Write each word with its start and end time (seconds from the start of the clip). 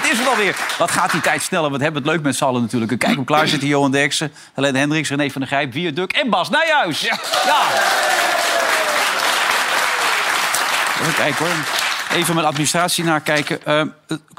dat 0.00 0.10
is 0.12 0.18
het 0.18 0.28
alweer. 0.28 0.78
Wat 0.78 0.90
gaat 0.90 1.10
die 1.10 1.20
tijd 1.20 1.42
sneller? 1.42 1.70
Wat 1.70 1.80
hebben 1.80 2.02
we 2.02 2.08
het 2.08 2.16
leuk 2.16 2.26
met 2.26 2.36
z'n 2.36 2.44
allen 2.44 2.60
natuurlijk. 2.62 2.98
Kijk 2.98 3.14
hem 3.14 3.24
klaar 3.24 3.48
zitten, 3.48 3.68
Johan 3.68 3.90
Derksen, 3.90 4.32
Helene 4.54 4.78
Hendricks, 4.78 5.08
René 5.08 5.30
van 5.30 5.40
der 5.40 5.50
Grijp, 5.50 5.72
Wierduk 5.72 6.12
en 6.12 6.30
Bas 6.30 6.50
Nijhuis. 6.50 7.00
Ja. 7.00 7.18
ja. 7.46 7.62
Even 11.00 11.14
kijken 11.14 11.46
hoor. 11.46 11.54
Even 12.12 12.34
mijn 12.34 12.46
administratie 12.46 13.04
nakijken. 13.04 13.58
Uh, 13.68 13.82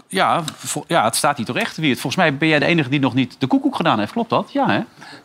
ja, 0.07 0.43
ja, 0.87 1.03
het 1.03 1.15
staat 1.15 1.37
hier 1.37 1.45
toch 1.45 1.57
echt, 1.57 1.77
Wiert. 1.77 1.99
Volgens 1.99 2.15
mij 2.21 2.37
ben 2.37 2.47
jij 2.47 2.59
de 2.59 2.65
enige 2.65 2.89
die 2.89 2.99
nog 2.99 3.13
niet 3.13 3.35
de 3.39 3.47
koekoek 3.47 3.75
gedaan 3.75 3.99
heeft. 3.99 4.11
Klopt 4.11 4.29
dat? 4.29 4.49
Ja, 4.51 4.69
hè? 4.69 4.79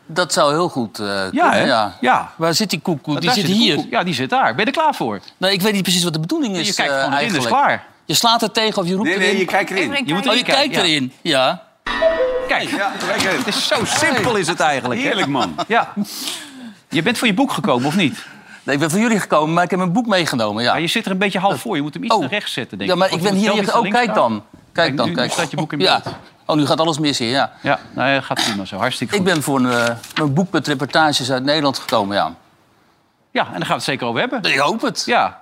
Dat 0.05 0.33
zou 0.33 0.51
heel 0.51 0.69
goed 0.69 0.97
Ja, 0.97 1.29
kunnen, 1.29 1.51
hè? 1.51 1.63
ja. 1.65 1.97
Ja. 2.01 2.31
Waar 2.35 2.53
zit 2.53 2.69
die 2.69 2.79
koekoek? 2.79 3.21
Die 3.21 3.31
zit 3.31 3.45
hier. 3.45 3.85
Ja, 3.89 4.03
die 4.03 4.13
zit 4.13 4.29
daar. 4.29 4.55
Ben 4.55 4.65
je 4.65 4.71
er 4.71 4.77
klaar 4.77 4.95
voor? 4.95 5.19
Nee, 5.37 5.51
ik 5.53 5.61
weet 5.61 5.73
niet 5.73 5.83
precies 5.83 6.03
wat 6.03 6.13
de 6.13 6.19
bedoeling 6.19 6.57
is 6.57 6.67
je 6.67 6.73
kijkt 6.73 6.93
erin, 6.93 7.45
klaar. 7.45 7.85
Je 8.05 8.13
slaat 8.13 8.41
er 8.41 8.51
tegen 8.51 8.81
of 8.81 8.87
je 8.87 8.93
roept 8.95 9.07
Nee, 9.07 9.15
erin. 9.17 9.27
nee, 9.27 9.37
je 9.37 9.45
kijkt 9.45 9.69
erin. 9.71 10.05
Je 10.05 10.13
moet 10.13 10.27
Oh, 10.27 10.33
je 10.33 10.39
erin 10.41 10.43
kijkt 10.43 10.75
ja. 10.75 10.81
erin. 10.81 11.13
Ja. 11.21 11.63
Kijk, 12.47 12.69
Ja, 12.69 12.91
kijk 13.07 13.23
erin. 13.23 13.37
het 13.37 13.47
is 13.47 13.67
zo 13.67 13.75
simpel 13.85 14.35
is 14.35 14.47
het 14.47 14.59
eigenlijk. 14.59 15.01
Heerlijk, 15.01 15.27
man. 15.27 15.55
Ja. 15.67 15.93
Je 16.89 17.01
bent 17.01 17.17
voor 17.17 17.27
je 17.27 17.33
boek 17.33 17.51
gekomen, 17.51 17.87
of 17.87 17.95
niet? 17.95 18.25
Nee, 18.63 18.75
ik 18.75 18.81
ben 18.81 18.89
voor 18.91 18.99
jullie 18.99 19.19
gekomen, 19.19 19.53
maar 19.53 19.63
ik 19.63 19.69
heb 19.69 19.79
mijn 19.79 19.91
boek 19.91 20.05
meegenomen. 20.05 20.63
Ja, 20.63 20.71
Maar 20.71 20.81
je 20.81 20.87
zit 20.87 21.05
er 21.05 21.11
een 21.11 21.17
beetje 21.17 21.39
half 21.39 21.61
voor. 21.61 21.75
Je 21.75 21.81
moet 21.81 21.93
hem 21.93 22.03
iets 22.03 22.13
Oh. 22.13 22.19
naar 22.21 22.29
rechts 22.29 22.53
zetten, 22.53 22.77
denk 22.77 22.89
ja 22.89 22.95
ik. 22.95 23.01
maar 23.01 23.09
Of 23.11 23.15
ik 23.17 23.23
je 23.23 23.29
ben 23.29 23.37
hier... 23.39 23.53
iets 23.63 23.71
Oh, 23.73 23.89
kijk 23.89 24.13
dan. 24.13 24.31
Kijk 24.31 24.43
Kijk, 24.73 24.97
dan. 24.97 25.07
nu- 25.07 25.13
kijk. 25.15 25.27
nu 25.27 25.33
staat 25.33 25.49
je 25.49 25.55
boek 25.57 25.73
in 25.73 25.79
Ja. 25.79 26.01
beeld. 26.03 26.15
Oh, 26.45 26.55
nu 26.55 26.65
gaat 26.65 26.79
alles 26.79 26.99
mis 26.99 27.19
hier, 27.19 27.29
ja. 27.29 27.51
Ja, 27.61 27.79
nou, 27.93 28.21
gaat 28.21 28.43
prima 28.43 28.65
zo. 28.65 28.77
Hartstikke 28.77 29.17
goed. 29.17 29.27
Ik 29.27 29.33
ben 29.33 29.43
voor 29.43 29.59
een, 29.59 29.71
eh, 29.71 29.95
mijn 30.15 30.33
boek 30.33 30.51
met 30.51 30.67
reportages 30.67 31.31
uit 31.31 31.43
Nederland 31.43 31.79
gekomen, 31.79 32.15
ja. 32.15 32.33
Ja, 33.31 33.45
en 33.45 33.51
daar 33.51 33.59
gaan 33.59 33.67
we 33.67 33.73
het 33.73 33.83
zeker 33.83 34.07
over 34.07 34.19
hebben. 34.19 34.43
Ik 34.43 34.57
hoop 34.57 34.81
het. 34.81 35.03
Ja. 35.05 35.41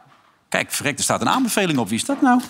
Kijk, 0.52 0.72
verrek, 0.72 0.98
er 0.98 1.04
staat 1.04 1.22
een 1.22 1.30
aanbeveling 1.30 1.78
op. 1.80 1.90
Wie 1.90 1.98
is 1.98 2.06
dat 2.06 2.22
nou? 2.22 2.42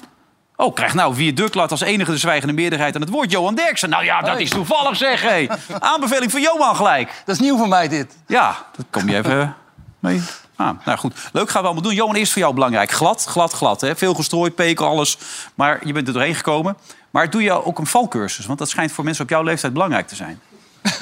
Oh, 0.55 0.73
krijgt 0.75 0.95
nou 0.95 1.33
Duklat 1.33 1.71
als 1.71 1.81
enige 1.81 2.11
de 2.11 2.17
zwijgende 2.17 2.53
meerderheid 2.53 2.95
aan 2.95 3.01
het 3.01 3.09
woord. 3.09 3.31
Johan 3.31 3.55
Derksen. 3.55 3.89
Nou 3.89 4.03
ja, 4.03 4.21
dat 4.21 4.29
Hey. 4.33 4.41
is 4.41 4.49
toevallig 4.49 4.97
zeg. 4.97 5.21
Hé. 5.21 5.47
Aanbeveling 5.79 6.31
van 6.31 6.41
Johan 6.41 6.75
gelijk. 6.75 7.21
Dat 7.25 7.35
is 7.35 7.41
nieuw 7.41 7.57
voor 7.57 7.67
mij, 7.67 7.87
dit. 7.87 8.15
Ja, 8.27 8.65
dat 8.75 8.85
kom 8.89 9.09
je 9.09 9.17
even 9.17 9.55
mee. 9.99 10.21
Ah, 10.55 10.69
nou 10.85 10.97
goed, 10.97 11.13
leuk 11.33 11.49
gaan 11.49 11.61
we 11.61 11.65
allemaal 11.67 11.83
doen. 11.83 11.93
Johan, 11.93 12.15
eerst 12.15 12.31
voor 12.31 12.41
jou 12.41 12.53
belangrijk. 12.53 12.91
Glad, 12.91 13.25
glad, 13.25 13.53
glad. 13.53 13.81
Hè? 13.81 13.95
Veel 13.95 14.13
gestrooid, 14.13 14.55
pekel, 14.55 14.87
alles. 14.87 15.17
Maar 15.55 15.87
je 15.87 15.93
bent 15.93 16.07
er 16.07 16.13
doorheen 16.13 16.35
gekomen. 16.35 16.77
Maar 17.09 17.29
doe 17.29 17.41
je 17.43 17.65
ook 17.65 17.79
een 17.79 17.87
valcursus? 17.87 18.45
Want 18.45 18.59
dat 18.59 18.69
schijnt 18.69 18.91
voor 18.91 19.03
mensen 19.03 19.23
op 19.23 19.29
jouw 19.29 19.43
leeftijd 19.43 19.73
belangrijk 19.73 20.07
te 20.07 20.15
zijn. 20.15 20.39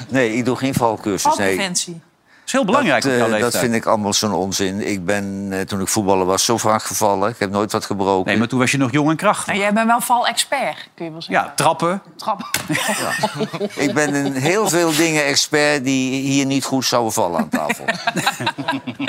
Nee, 0.08 0.34
ik 0.36 0.44
doe 0.44 0.56
geen 0.56 0.74
valcursus. 0.74 1.36
Nee. 1.36 1.46
Valpreventie. 1.48 1.92
Dat 1.92 2.02
is 2.52 2.56
heel 2.56 2.64
belangrijk 2.64 3.02
dat, 3.02 3.12
op 3.12 3.18
jouw 3.18 3.26
eh, 3.26 3.32
leeftijd. 3.32 3.52
dat 3.52 3.62
vind 3.62 3.74
ik 3.74 3.86
allemaal 3.86 4.12
zo'n 4.12 4.32
onzin. 4.32 4.86
Ik 4.86 5.04
ben, 5.04 5.48
eh, 5.50 5.60
toen 5.60 5.80
ik 5.80 5.88
voetballer 5.88 6.26
was, 6.26 6.44
zo 6.44 6.56
vaak 6.56 6.82
gevallen. 6.82 7.30
Ik 7.30 7.38
heb 7.38 7.50
nooit 7.50 7.72
wat 7.72 7.84
gebroken. 7.84 8.30
Nee, 8.30 8.38
maar 8.38 8.48
toen 8.48 8.58
was 8.58 8.70
je 8.70 8.78
nog 8.78 8.92
jong 8.92 9.10
en 9.10 9.16
krachtig. 9.16 9.46
Nou, 9.46 9.58
jij 9.58 9.72
bent 9.72 9.86
wel 9.86 10.00
val-expert, 10.00 10.88
kun 10.94 11.04
je 11.04 11.10
wel 11.10 11.22
zeggen. 11.22 11.44
Ja, 11.46 11.52
trappen. 11.56 12.02
Trap. 12.16 12.50
Ik 13.74 13.94
ben 13.94 14.14
in 14.14 14.32
heel 14.32 14.68
veel 14.68 14.96
dingen 14.96 15.24
expert 15.24 15.84
die 15.84 16.20
hier 16.20 16.46
niet 16.46 16.64
goed 16.64 16.84
zouden 16.84 17.12
vallen 17.12 17.38
aan 17.40 17.48
tafel. 17.48 17.84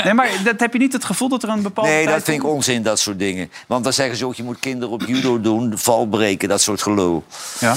Nee, 0.04 0.14
maar 0.14 0.30
dat, 0.44 0.60
heb 0.60 0.74
je 0.74 0.80
niet 0.80 0.94
het 0.94 1.06
gevoel 1.06 1.30
dat 1.30 1.44
er 1.44 1.50
een 1.50 1.62
bepaalde 1.62 1.92
Nee, 1.92 2.06
dat 2.06 2.24
vind 2.24 2.38
ik 2.38 2.50
onzin, 2.50 2.84
dat 2.84 3.00
soort 3.00 3.20
dingen. 3.20 3.52
Want 3.68 3.84
dan 3.84 3.94
zeggen 3.94 4.18
ze 4.18 4.26
ook, 4.26 4.36
je 4.36 4.44
moet 4.44 4.60
kinderen 4.60 4.94
op 4.94 5.02
judo 5.02 5.42
doen, 5.42 5.74
val 5.78 6.06
breken, 6.06 6.50
dat 6.50 6.62
soort 6.62 6.82
gelul. 6.82 7.24
Ja. 7.60 7.76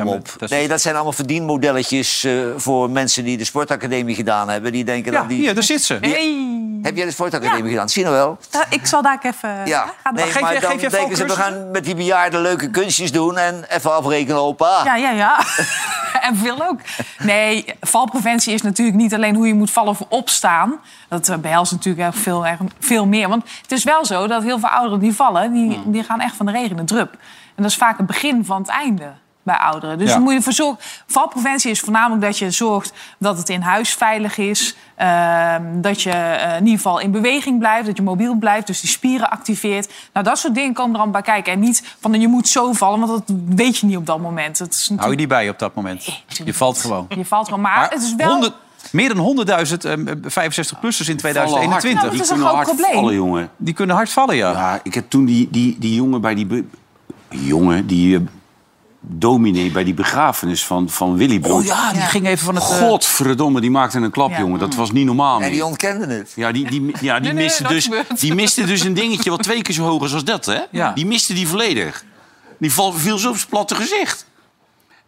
Kom 0.00 0.08
Ja, 0.08 0.14
op. 0.14 0.24
dat 0.32 0.42
is- 0.42 0.50
Nee, 0.50 0.68
dat 0.68 0.80
zijn 0.80 0.94
allemaal 0.94 1.12
verdienmodelletjes 1.12 2.24
eh, 2.24 2.32
voor 2.56 2.90
mensen 2.90 3.24
die 3.24 3.36
de 3.36 3.44
sportacademie 3.44 4.14
gedaan 4.14 4.48
hebben. 4.48 4.72
Die 4.72 4.84
denken 4.84 5.12
Ja, 5.12 5.18
dat 5.18 5.28
die... 5.28 5.38
hier, 5.38 5.54
daar 5.54 5.62
zit 5.62 5.82
ze. 5.82 5.98
Hey. 6.00 6.54
Heb 6.82 6.96
jij 6.96 7.04
de 7.04 7.10
sportacademie 7.10 7.70
gedaan? 7.70 7.88
Zie 7.88 8.04
je 8.04 8.08
nou 8.10 8.20
wel? 8.22 8.38
Eh, 8.50 8.60
Ik 8.70 8.86
zal 8.86 9.02
daar 9.02 9.18
even... 9.22 9.66
Ja, 9.66 9.84
Ga 10.02 10.10
nee, 10.10 10.24
geef 10.24 10.40
maar 10.40 10.54
je- 10.54 10.60
dan 10.60 10.70
geef 10.70 10.80
je 10.80 10.88
denken 10.88 11.16
ze, 11.16 11.24
we 11.24 11.30
gaan 11.32 11.70
met 11.70 11.84
die 11.84 11.94
bejaarden 11.94 12.40
leuke 12.40 12.70
kunstjes 12.70 13.12
doen... 13.12 13.38
en 13.38 13.64
even 13.68 13.94
afrekenen, 13.94 14.40
opa. 14.40 14.80
Ja, 14.84 14.96
ja, 14.96 15.10
ja. 15.10 15.38
en 16.28 16.36
veel 16.36 16.68
ook. 16.68 16.78
Nee, 17.18 17.64
valpreventie 17.80 18.54
is 18.54 18.62
natuurlijk 18.62 18.96
niet 18.96 19.14
alleen 19.14 19.34
hoe 19.34 19.46
je 19.46 19.54
moet 19.54 19.70
vallen 19.70 19.90
of 19.90 20.00
opstaan. 20.08 20.80
Dat 21.08 21.28
eh, 21.28 21.36
behelst 21.36 21.72
natuurlijk 21.72 22.08
echt 22.14 22.22
veel, 22.22 22.46
erg- 22.46 22.58
veel 22.80 23.06
meer. 23.06 23.28
Want 23.28 23.44
het 23.62 23.72
is 23.72 23.84
wel 23.84 24.04
zo 24.04 24.26
dat 24.26 24.42
heel 24.42 24.58
veel 24.58 24.68
ouderen 24.68 24.98
die 25.00 25.14
vallen... 25.14 25.52
die, 25.52 25.80
die 25.86 26.02
gaan 26.02 26.20
echt 26.20 26.36
van 26.36 26.46
de 26.46 26.52
regen 26.52 26.70
in 26.70 26.76
de 26.76 26.84
drup. 26.84 27.12
En 27.54 27.62
dat 27.62 27.70
is 27.70 27.76
vaak 27.76 27.96
het 27.98 28.06
begin 28.06 28.44
van 28.44 28.58
het 28.60 28.70
einde 28.70 29.12
bij 29.46 29.56
ouderen. 29.56 29.98
Dus 29.98 30.08
Ja. 30.08 30.14
dan 30.14 30.22
moet 30.22 30.32
je 30.32 30.38
ervoor 30.38 30.52
zorgen... 30.52 30.78
Valpreventie 31.06 31.70
is 31.70 31.80
voornamelijk 31.80 32.22
dat 32.22 32.38
je 32.38 32.50
zorgt 32.50 32.92
dat 33.18 33.38
het 33.38 33.48
in 33.48 33.60
huis 33.60 33.94
veilig 33.94 34.38
is. 34.38 34.76
ehm, 34.96 35.80
dat 35.80 36.02
je 36.02 36.10
eh, 36.10 36.50
in 36.56 36.64
ieder 36.64 36.76
geval 36.76 36.98
in 37.00 37.10
beweging 37.10 37.58
blijft. 37.58 37.86
Dat 37.86 37.96
je 37.96 38.02
mobiel 38.02 38.34
blijft, 38.34 38.66
dus 38.66 38.80
die 38.80 38.90
spieren 38.90 39.30
activeert. 39.30 39.92
Nou, 40.12 40.26
dat 40.26 40.38
soort 40.38 40.54
dingen 40.54 40.72
komen 40.72 40.92
er 40.94 41.00
allemaal 41.00 41.22
bij 41.22 41.32
kijken. 41.32 41.52
En 41.52 41.58
niet 41.60 41.82
van 42.00 42.20
je 42.20 42.28
moet 42.28 42.48
zo 42.48 42.72
vallen, 42.72 43.00
want 43.00 43.10
dat 43.26 43.36
weet 43.46 43.78
je 43.78 43.86
niet 43.86 43.96
op 43.96 44.06
dat 44.06 44.20
moment. 44.20 44.58
Het 44.58 44.72
is 44.74 44.78
Hou 44.80 44.88
je 44.88 44.94
natuurlijk... 44.96 45.18
die 45.18 45.26
bij 45.26 45.48
op 45.48 45.58
dat 45.58 45.74
moment? 45.74 46.22
Je 46.44 46.54
valt 46.54 46.78
gewoon. 46.78 47.06
Je 47.08 47.24
valt 47.24 47.44
gewoon. 47.44 47.60
Maar, 47.60 47.76
Maar 47.78 47.90
het 47.90 48.02
is 48.02 48.14
wel... 48.14 48.30
100 48.30 48.54
meer 48.92 49.14
dan 49.14 49.46
100.000 49.46 49.54
65-plussers 49.54 51.08
in 51.08 51.16
2021. 51.16 52.02
Nou, 52.02 52.04
dat 52.04 52.12
is 52.12 52.18
een 52.20 52.26
kunnen 52.26 52.46
groot 52.46 52.54
hard 52.54 52.66
probleem. 52.66 52.92
vallen, 52.94 53.14
jongen. 53.14 53.50
Die 53.56 53.74
kunnen 53.74 53.96
hard 53.96 54.10
vallen, 54.10 54.36
ja. 54.36 54.50
Ja, 54.50 54.80
ik 54.82 54.94
heb 54.94 55.10
toen 55.10 55.24
die, 55.24 55.48
die, 55.50 55.76
die 55.78 55.94
jongen 55.94 56.20
bij 56.20 56.34
die... 56.34 56.68
jongen, 57.28 57.86
die 57.86 58.16
eh, 58.16 58.22
dominee 59.08 59.70
bij 59.70 59.84
die 59.84 59.94
begrafenis 59.94 60.64
van, 60.64 60.90
van 60.90 61.16
Willy 61.16 61.38
Brood. 61.40 61.60
Oh 61.60 61.64
ja, 61.66 61.92
die 61.92 62.00
ging 62.00 62.26
even 62.26 62.44
van 62.44 62.54
het... 62.54 62.64
eh, 62.64 62.68
Godverdomme, 62.70 63.60
die 63.60 63.70
maakte 63.70 63.98
een 63.98 64.10
klap, 64.10 64.30
Ja. 64.30 64.38
jongen. 64.38 64.58
Dat 64.58 64.74
was 64.74 64.90
niet 64.90 65.06
normaal 65.06 65.40
En 65.40 65.50
die 65.50 65.64
ontkenden 65.64 66.08
het. 66.10 66.32
Ja, 66.36 66.52
die, 66.52 66.70
die, 66.70 66.94
ja, 67.00 67.20
die, 67.20 67.32
Nee, 67.32 67.44
miste 67.44 67.62
dus, 67.68 67.88
die 68.20 68.34
miste 68.34 68.64
dus 68.64 68.80
een 68.84 68.94
dingetje 68.94 69.30
wat 69.30 69.42
twee 69.42 69.62
keer 69.62 69.74
zo 69.74 69.82
hoog 69.84 70.04
is 70.04 70.12
als 70.14 70.24
dat, 70.24 70.46
hè? 70.46 70.58
Ja. 70.70 70.92
Die 70.92 71.06
miste 71.06 71.34
die 71.34 71.48
volledig. 71.48 72.04
Die 72.58 72.72
val, 72.72 72.92
viel 72.92 73.18
zo 73.18 73.28
op 73.28 73.36
zijn 73.36 73.48
platte 73.48 73.74
gezicht. 73.74 74.26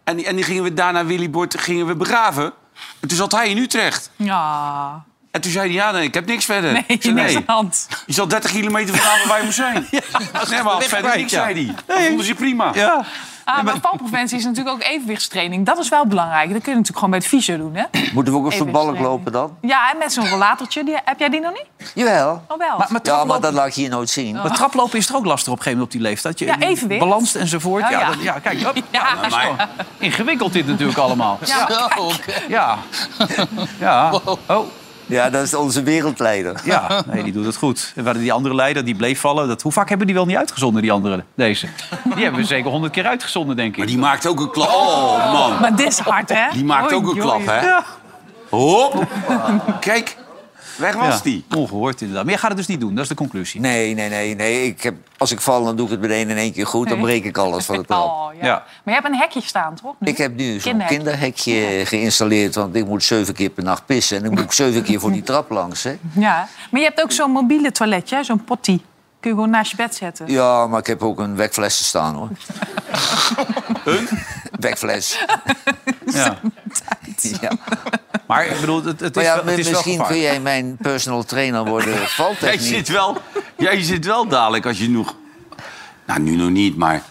En, 0.05 0.17
die- 0.17 0.27
en 0.27 0.37
die 0.37 0.45
gingen 0.45 0.63
we 0.63 0.75
daarna 0.75 1.05
Willy 1.05 1.31
Bord 1.31 1.59
gingen 1.61 1.87
we 1.87 1.97
begraven. 1.97 2.53
En 3.01 3.09
toen 3.09 3.17
zat 3.17 3.33
hij 3.33 3.49
in 3.51 3.57
Utrecht. 3.59 4.11
Ja, 4.17 5.05
En 5.39 5.45
toen 5.45 5.53
zei 5.53 5.67
hij, 5.67 5.75
ja, 5.75 5.91
nee, 5.91 6.03
ik 6.05 6.15
heb 6.15 6.27
niks 6.27 6.45
verder. 6.45 6.73
nee, 6.73 6.85
Ik 6.87 7.03
zei, 7.03 7.15
niks 7.15 7.27
aan 7.29 7.35
nee. 7.35 7.45
de 7.47 7.53
hand. 7.53 7.89
Je 8.07 8.13
zal 8.13 8.29
30 8.29 8.51
kilometer 8.51 8.95
vandaan 8.97 9.19
waar 9.19 9.37
wij 9.37 9.45
moest 9.45 9.57
zijn. 9.57 9.87
nee, 10.51 10.63
maar 10.63 10.83
verder 10.83 11.17
niks, 11.17 11.33
ja. 11.33 11.43
zei 11.43 11.55
hij. 11.67 11.75
Dat 11.87 12.07
vonden 12.07 12.27
ze 12.27 12.35
prima. 12.35 12.71
Ja. 12.75 13.05
Ah, 13.45 13.63
maar 13.63 13.75
valpreventie 13.83 14.39
is 14.39 14.45
natuurlijk 14.45 14.75
ook 14.77 14.83
evenwichtstraining. 14.83 15.67
Dat 15.67 15.79
is 15.79 15.89
wel 15.89 16.07
belangrijk. 16.07 16.53
Dat 16.53 16.63
kun 16.63 16.73
je 16.73 16.79
natuurlijk 16.79 16.95
gewoon 16.99 17.11
bij 17.11 17.19
het 17.19 17.29
fysio 17.29 17.57
doen, 17.57 17.75
hè? 17.75 17.85
Moeten 18.13 18.33
we 18.33 18.39
ook 18.39 18.45
op 18.47 18.53
zo'n 18.53 18.71
balk 18.71 18.99
lopen 18.99 19.33
dan? 19.33 19.57
Ja, 19.61 19.91
en 19.93 19.99
met 19.99 20.13
zo'n 20.13 20.29
rollatortje. 20.29 20.85
Die, 20.85 20.95
heb 21.05 21.19
jij 21.19 21.29
die 21.29 21.41
nog 21.41 21.53
niet? 21.53 21.91
Jawel. 21.95 22.43
Oh, 22.49 22.59
wel. 22.59 22.59
Maar, 22.59 22.69
maar, 22.69 22.79
Ja, 22.79 22.93
maar 22.93 23.01
traplopen, 23.03 23.41
dat 23.43 23.53
laat 23.53 23.67
ik 23.67 23.75
hier 23.75 23.89
nooit 23.89 24.11
zien. 24.11 24.35
maar 24.35 24.53
traplopen 24.55 24.99
is 24.99 25.09
er 25.09 25.17
ook 25.17 25.25
lastig 25.25 25.53
op 25.53 25.59
een 25.59 25.63
gegeven 25.65 25.79
moment 25.79 25.95
op 25.95 26.01
die 26.01 26.11
leeftijd. 26.11 26.39
Je, 26.39 26.45
Ja, 26.47 26.59
evenwicht. 26.59 27.01
Balanst 27.01 27.35
enzovoort. 27.35 27.85
Oh, 27.85 27.91
ja, 27.91 28.01
ja. 28.01 28.07
dat- 28.07 28.23
ja, 28.23 28.39
kijk. 28.39 28.61
Ja. 28.91 29.01
gewoon 29.29 29.57
ingewikkeld 29.99 30.53
dit 30.53 30.67
natuurlijk 30.67 30.99
allemaal. 30.99 31.39
Ja. 31.45 31.67
Oh. 31.99 32.13
Ja. 32.49 32.79
Ja. 33.79 34.13
Oh. 34.47 34.61
Ja, 35.09 35.31
dat 35.31 35.43
is 35.43 35.55
onze 35.55 35.83
wereldleider. 35.83 36.61
Ja, 36.65 37.03
nee, 37.07 37.23
die 37.23 37.33
doet 37.33 37.45
het 37.45 37.57
goed. 37.57 37.93
En 37.97 38.05
waar 38.05 38.19
die 38.19 38.33
andere 38.33 38.55
leider, 38.55 38.85
die 38.85 38.95
bleef 38.95 39.21
vallen. 39.21 39.49
Dat, 39.49 39.63
hoe 39.63 39.73
vaak 39.73 39.89
hebben 39.89 40.07
die 40.07 40.17
wel 40.17 40.27
niet 40.27 40.37
uitgezonden, 40.37 40.83
die 40.83 40.93
andere? 40.93 41.25
Deze. 41.35 41.69
Die 42.15 42.23
hebben 42.23 42.41
we 42.41 42.47
zeker 42.47 42.71
honderd 42.71 42.93
keer 42.93 43.07
uitgezonden, 43.07 43.57
denk 43.57 43.71
ik. 43.71 43.77
Maar 43.79 43.87
die 43.87 43.99
maakt 43.99 44.27
ook 44.27 44.41
een 44.41 44.51
klap. 44.51 44.69
Oh, 44.69 45.33
man. 45.33 45.61
Maar 45.61 45.77
dit 45.77 45.87
is 45.87 45.99
hard, 45.99 46.29
hè? 46.29 46.47
Die 46.53 46.65
maakt 46.65 46.93
ook 46.93 47.03
een 47.03 47.09
Oei, 47.09 47.21
klap, 47.21 47.47
hè? 47.47 47.61
Ja. 47.61 47.85
Hop. 48.49 49.07
Kijk, 49.81 50.17
weg 50.79 50.95
was 50.95 51.15
Ja, 51.17 51.21
die. 51.23 51.45
Ongehoord 51.57 52.01
inderdaad. 52.01 52.23
Maar 52.25 52.33
jij 52.33 52.41
gaat 52.43 52.49
het 52.51 52.59
dus 52.59 52.67
niet 52.67 52.81
doen, 52.81 52.95
dat 52.95 53.03
is 53.03 53.09
de 53.09 53.15
conclusie. 53.15 53.61
Nee, 53.61 53.95
nee, 53.95 54.09
nee. 54.09 54.35
nee. 54.35 54.67
Ik 54.67 54.83
heb, 54.83 54.95
als 55.19 55.33
ik 55.33 55.41
val, 55.41 55.65
dan 55.65 55.77
doe 55.77 55.85
ik 55.85 55.91
het 55.91 56.01
meteen 56.01 56.31
in 56.31 56.37
één 56.37 56.53
keer 56.53 56.67
goed. 56.67 56.89
Dan 56.89 57.01
breek 57.01 57.25
ik 57.25 57.39
alles 57.39 57.65
van 57.65 57.77
de 57.77 57.85
trap. 57.89 58.05
Oh, 58.05 58.29
ja. 58.41 58.47
Ja. 58.47 58.55
Maar 58.55 58.95
je 58.95 59.01
hebt 59.01 59.07
een 59.07 59.19
hekje 59.19 59.41
staan, 59.43 59.75
toch? 59.75 59.95
nu? 59.99 60.09
Ik 60.09 60.19
heb 60.19 60.37
nu 60.37 60.61
zo'n 60.61 60.61
Kinderhekje. 60.61 60.97
kinderhekje 60.97 61.87
geïnstalleerd. 61.87 62.55
Want 62.55 62.75
ik 62.75 62.87
moet 62.87 63.05
zeven 63.05 63.35
keer 63.35 63.51
per 63.51 63.65
nacht 63.65 63.87
pissen. 63.87 64.17
En 64.17 64.23
dan 64.23 64.33
moet 64.33 64.43
ik 64.43 64.53
zeven 64.53 64.83
keer 64.83 65.01
voor 65.01 65.13
die 65.13 65.23
trap 65.23 65.51
langs. 65.51 65.83
Hè. 65.83 65.99
Ja. 66.13 66.49
Maar 66.71 66.81
je 66.81 66.87
hebt 66.87 67.03
ook 67.03 67.13
zo'n 67.13 67.31
mobiele 67.31 67.73
toiletje, 67.73 68.25
zo'n 68.25 68.45
potty. 68.45 68.81
Kun 69.21 69.31
je 69.31 69.37
gewoon 69.37 69.51
naast 69.51 69.71
je 69.71 69.77
bed 69.77 69.95
zetten. 69.95 70.31
Ja, 70.31 70.67
maar 70.67 70.79
ik 70.79 70.87
heb 70.87 71.03
ook 71.03 71.19
een 71.19 71.37
wekfles 71.37 71.87
staan, 71.87 72.15
hoor. 72.15 72.29
Een? 73.85 74.09
Wekfles. 74.61 75.25
Ja. 76.07 76.39
Ja. 77.41 77.51
Maar 78.27 78.47
ik 78.47 78.61
bedoel, 78.61 78.85
het, 78.85 79.01
het 79.01 79.17
is, 79.17 79.23
ja, 79.23 79.35
wel, 79.35 79.45
het 79.45 79.59
is 79.59 79.65
wel 79.65 79.73
misschien 79.75 80.07
kun 80.07 80.19
jij 80.21 80.41
mijn 80.41 80.77
personal 80.81 81.23
trainer 81.25 81.65
worden. 81.65 81.95
Jij 81.95 82.07
Valtechniek. 82.07 82.61
zit, 82.61 82.89
wel, 82.89 83.17
jij 83.59 83.83
zit 83.83 84.07
wel 84.07 84.27
dadelijk 84.29 84.67
als 84.67 84.79
je 84.79 84.91
nog... 84.91 85.15
Nou, 86.07 86.21
nu 86.21 86.37
nog 86.37 86.51
niet, 86.51 86.77
maar... 86.77 87.03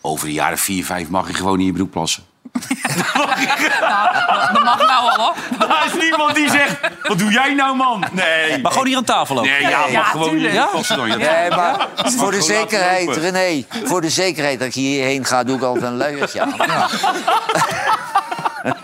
Over 0.00 0.26
de 0.26 0.32
jaren 0.32 0.58
4, 0.58 0.84
5 0.84 1.08
mag 1.08 1.28
je 1.28 1.34
gewoon 1.34 1.58
in 1.58 1.64
je 1.66 1.72
broek 1.72 1.90
plassen. 1.90 2.22
Dat 2.52 4.62
mag 4.64 4.78
nou 4.78 5.10
al, 5.10 5.16
hoor. 5.16 5.34
Er 5.68 5.82
is 5.86 5.92
niemand 6.02 6.34
die 6.34 6.50
zegt... 6.50 6.76
Wat 7.02 7.18
doe 7.18 7.32
jij 7.32 7.54
nou, 7.54 7.76
man? 7.76 8.04
Nee. 8.12 8.58
Maar 8.58 8.72
gewoon 8.72 8.86
hier 8.86 8.96
aan 8.96 9.04
tafel 9.04 9.38
ook. 9.38 9.44
Nee, 9.44 9.60
ja, 9.60 9.78
mag 9.80 9.90
Ja, 9.90 10.02
gewoon 10.02 10.30
tuurlijk. 10.30 10.54
dan. 10.88 11.08
Ja. 11.08 11.16
Nee, 11.16 11.50
maar 11.50 11.88
voor 11.94 12.30
de 12.30 12.42
zekerheid, 12.42 13.06
lopen. 13.06 13.22
René, 13.30 13.64
voor 13.84 14.00
de 14.00 14.10
zekerheid 14.10 14.58
dat 14.58 14.68
ik 14.68 14.74
hierheen 14.74 15.24
ga, 15.24 15.44
doe 15.44 15.56
ik 15.56 15.62
altijd 15.62 15.84
een 15.84 15.96
luiertje 15.96 16.40
aan. 16.40 16.54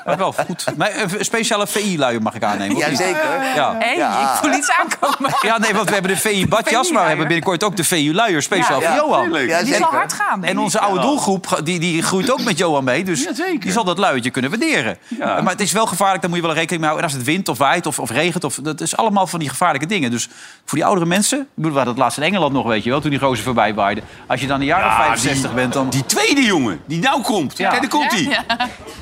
Maar 0.04 0.16
wel 0.16 0.32
goed. 0.32 0.64
Maar 0.76 0.90
een 0.96 1.24
speciale 1.24 1.66
VI-luier 1.66 2.22
mag 2.22 2.34
ik 2.34 2.42
aannemen. 2.42 2.76
Jazeker. 2.76 3.42
Ja. 3.54 3.76
Hé, 3.78 3.90
Ja. 3.90 4.20
ik 4.32 4.38
voel 4.44 4.52
iets 4.58 4.70
aankomen. 4.80 5.34
ja, 5.42 5.58
nee, 5.58 5.74
want 5.74 5.86
we 5.88 5.92
hebben 5.94 6.10
de 6.10 6.16
VI-badjas, 6.20 6.90
maar 6.90 7.02
we 7.02 7.08
hebben 7.08 7.26
binnenkort 7.26 7.64
ook 7.64 7.76
de 7.76 7.84
VI-luier 7.84 8.42
speciaal 8.42 8.80
Ja. 8.80 8.96
voor 8.96 9.06
Johan. 9.08 9.28
Ja, 9.32 9.38
Die 9.38 9.48
zal 9.48 9.64
zeker. 9.66 9.84
hard 9.86 10.12
gaan, 10.12 10.44
En 10.44 10.58
onze 10.58 10.80
oude 10.80 11.00
doelgroep 11.00 11.60
die, 11.64 11.78
die 11.78 12.02
groeit 12.02 12.30
ook 12.30 12.42
met 12.42 12.58
Johan 12.58 12.84
mee. 12.84 13.04
Dus 13.04 13.22
Ja, 13.22 13.34
zeker. 13.34 13.60
die 13.60 13.72
zal 13.72 13.84
dat 13.84 13.98
luiertje 13.98 14.30
kunnen 14.30 14.50
waarderen. 14.50 14.98
Ja. 15.18 15.40
Maar 15.40 15.52
het 15.52 15.60
is 15.60 15.72
wel 15.72 15.86
gevaarlijk, 15.86 16.20
daar 16.20 16.30
moet 16.30 16.38
je 16.40 16.46
wel 16.46 16.54
rekening 16.54 16.80
mee 16.80 16.90
houden. 16.90 17.08
En 17.10 17.14
als 17.16 17.24
het 17.26 17.32
wind 17.34 17.48
of 17.48 17.58
waait 17.58 17.86
of, 17.86 17.98
of 17.98 18.10
regent, 18.10 18.44
of, 18.44 18.54
dat 18.62 18.80
is 18.80 18.96
allemaal 18.96 19.26
van 19.26 19.38
die 19.38 19.48
gevaarlijke 19.48 19.86
dingen. 19.86 20.10
Dus 20.10 20.28
voor 20.64 20.78
die 20.78 20.84
oudere 20.84 21.06
mensen, 21.06 21.38
ik 21.40 21.46
bedoel, 21.54 21.70
we 21.70 21.76
hadden 21.76 21.94
het 21.94 22.02
laatst 22.02 22.18
in 22.18 22.24
Engeland 22.24 22.52
nog, 22.52 22.66
weet 22.66 22.84
je 22.84 22.90
wel, 22.90 23.00
toen 23.00 23.10
die 23.10 23.18
gozer 23.18 23.44
voorbij 23.44 23.74
waaide. 23.74 24.02
Als 24.26 24.40
je 24.40 24.46
dan 24.46 24.60
een 24.60 24.66
jaar 24.66 24.84
of 24.86 24.90
Ja, 24.90 24.96
65 24.96 25.54
bent, 25.54 25.72
dan... 25.72 25.90
Die 25.90 26.06
tweede 26.06 26.42
jongen, 26.44 26.80
die 26.86 27.00
nou 27.00 27.22
komt. 27.22 27.58
Ja. 27.58 27.68
Kijk, 27.68 27.80
daar 27.80 27.90
komt 27.90 28.10
hij. 28.12 28.22
Ja. 28.22 28.44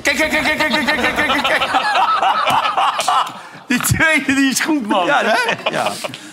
Kijk, 0.03 0.17
kijk, 0.17 0.31
kijk, 0.31 0.64
kijk, 0.69 0.87
kijk, 0.87 1.01
kijk, 1.01 1.15
kijk, 1.17 1.43
kijk, 1.43 1.43
kijk. 1.43 1.63
Die 3.69 3.81
tweede, 3.81 4.35
die 4.35 4.51
is 4.51 4.61
goed, 4.61 4.87
man. 4.87 5.07
Ja, 5.07 5.23
dat- 5.23 5.39
ja. 5.71 5.91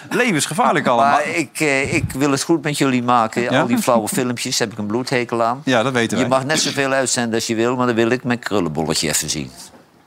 levensgevaarlijk 0.10 0.88
allemaal. 0.88 1.12
Maar 1.12 1.28
ik, 1.28 1.60
eh, 1.60 1.94
ik 1.94 2.04
wil 2.12 2.32
het 2.32 2.44
goed 2.44 2.64
met 2.64 2.78
jullie 2.78 3.04
maken. 3.04 3.42
Ja? 3.42 3.60
Al 3.62 3.68
die 3.68 3.78
flauwe 3.78 4.08
filmpjes 4.08 4.60
heb 4.60 4.72
ik 4.72 4.78
een 4.78 4.86
bloedhekel 4.86 5.44
aan. 5.44 5.62
Ja, 5.66 5.84
dat 5.84 5.94
weten 5.94 6.18
Je 6.18 6.24
wij. 6.28 6.32
mag 6.38 6.46
net 6.46 6.60
zoveel 6.62 6.92
uitzenden 6.92 7.34
als 7.36 7.48
je 7.48 7.56
wil, 7.56 7.76
maar 7.76 7.86
dan 7.86 7.96
wil 7.96 8.10
ik 8.10 8.24
mijn 8.24 8.40
krullenbolletje 8.40 9.08
even 9.10 9.30
zien. 9.30 9.52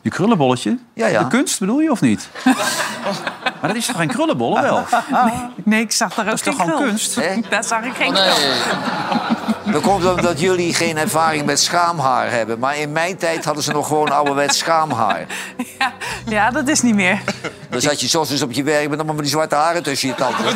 Je 0.05 0.11
krullenbolletje? 0.11 0.79
Ja, 0.95 1.07
ja. 1.07 1.23
De 1.23 1.29
kunst 1.29 1.59
bedoel 1.59 1.81
je 1.81 1.91
of 1.91 2.01
niet? 2.01 2.29
maar 3.61 3.69
dat 3.69 3.75
is 3.77 3.87
toch 3.87 3.97
geen 3.97 4.09
krullenbol, 4.09 4.51
of 4.53 4.61
wel? 4.61 4.85
Nee, 5.65 5.81
ik 5.81 5.93
zag 5.93 6.15
daar 6.15 6.25
ook 6.25 6.31
Dat 6.31 6.35
is 6.35 6.41
toch 6.45 6.57
gewoon 6.57 6.77
krul. 6.77 6.89
kunst? 6.89 7.15
Hè? 7.15 7.41
Daar 7.49 7.65
zag 7.65 7.83
ik 7.85 7.93
geen 7.95 8.09
Oh, 8.09 8.15
krul. 8.15 8.25
nee. 9.65 9.73
Dat 9.73 9.83
komt 9.83 10.05
omdat 10.07 10.41
jullie 10.41 10.75
geen 10.75 10.97
ervaring 10.97 11.47
met 11.47 11.61
schaamhaar 11.61 12.31
hebben. 12.31 12.59
Maar 12.59 12.77
in 12.77 12.93
mijn 12.93 13.17
tijd 13.17 13.45
hadden 13.45 13.63
ze 13.63 13.73
nog 13.73 13.87
gewoon 13.87 14.11
ouderwets 14.13 14.59
schaamhaar. 14.59 15.27
Ja, 15.79 15.93
ja, 16.27 16.51
dat 16.51 16.69
is 16.69 16.81
niet 16.81 16.95
meer. 16.95 17.21
Dan 17.71 17.81
zat 17.81 18.01
je 18.01 18.09
soms 18.09 18.31
eens 18.31 18.43
op 18.43 18.53
je 18.53 18.63
werk 18.63 18.89
met 18.89 18.95
allemaal 18.97 19.15
van 19.15 19.23
die 19.23 19.33
zwarte 19.33 19.55
haren 19.55 19.83
tussen 19.83 20.09
je 20.09 20.15
tanden. 20.15 20.45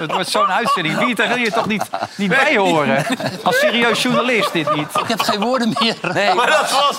Het 0.00 0.12
wordt 0.12 0.28
zo'n 0.28 0.52
uitzending. 0.52 0.98
Wie, 0.98 1.14
daar 1.14 1.28
wil 1.28 1.36
je 1.36 1.52
toch 1.52 1.66
niet, 1.66 1.82
niet 2.16 2.28
bij 2.28 2.56
horen? 2.56 3.06
Als 3.42 3.58
serieus 3.58 4.02
journalist 4.02 4.52
dit 4.52 4.74
niet. 4.74 4.88
Ik 5.02 5.08
heb 5.08 5.20
geen 5.20 5.40
woorden 5.40 5.76
meer. 5.80 5.96
Nee, 6.12 6.34
Maar 6.34 6.46
dat 6.50 6.70
was, 6.70 6.98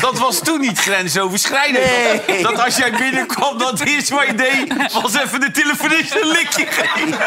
dat 0.00 0.18
was 0.18 0.38
toen 0.38 0.60
niet 0.60 0.78
grensoverschrijdend. 0.78 1.84
Nee. 2.26 2.42
Dat 2.42 2.64
als 2.64 2.76
jij 2.76 2.90
binnenkwam, 2.92 3.58
dat 3.58 3.80
eerste 3.80 4.14
wat 4.14 4.26
je 4.26 4.34
deed... 4.34 4.92
was 5.02 5.14
even 5.14 5.40
de 5.40 5.50
telefonist 5.50 6.14
een 6.14 6.28
likje 6.28 6.66
geven. 6.66 7.18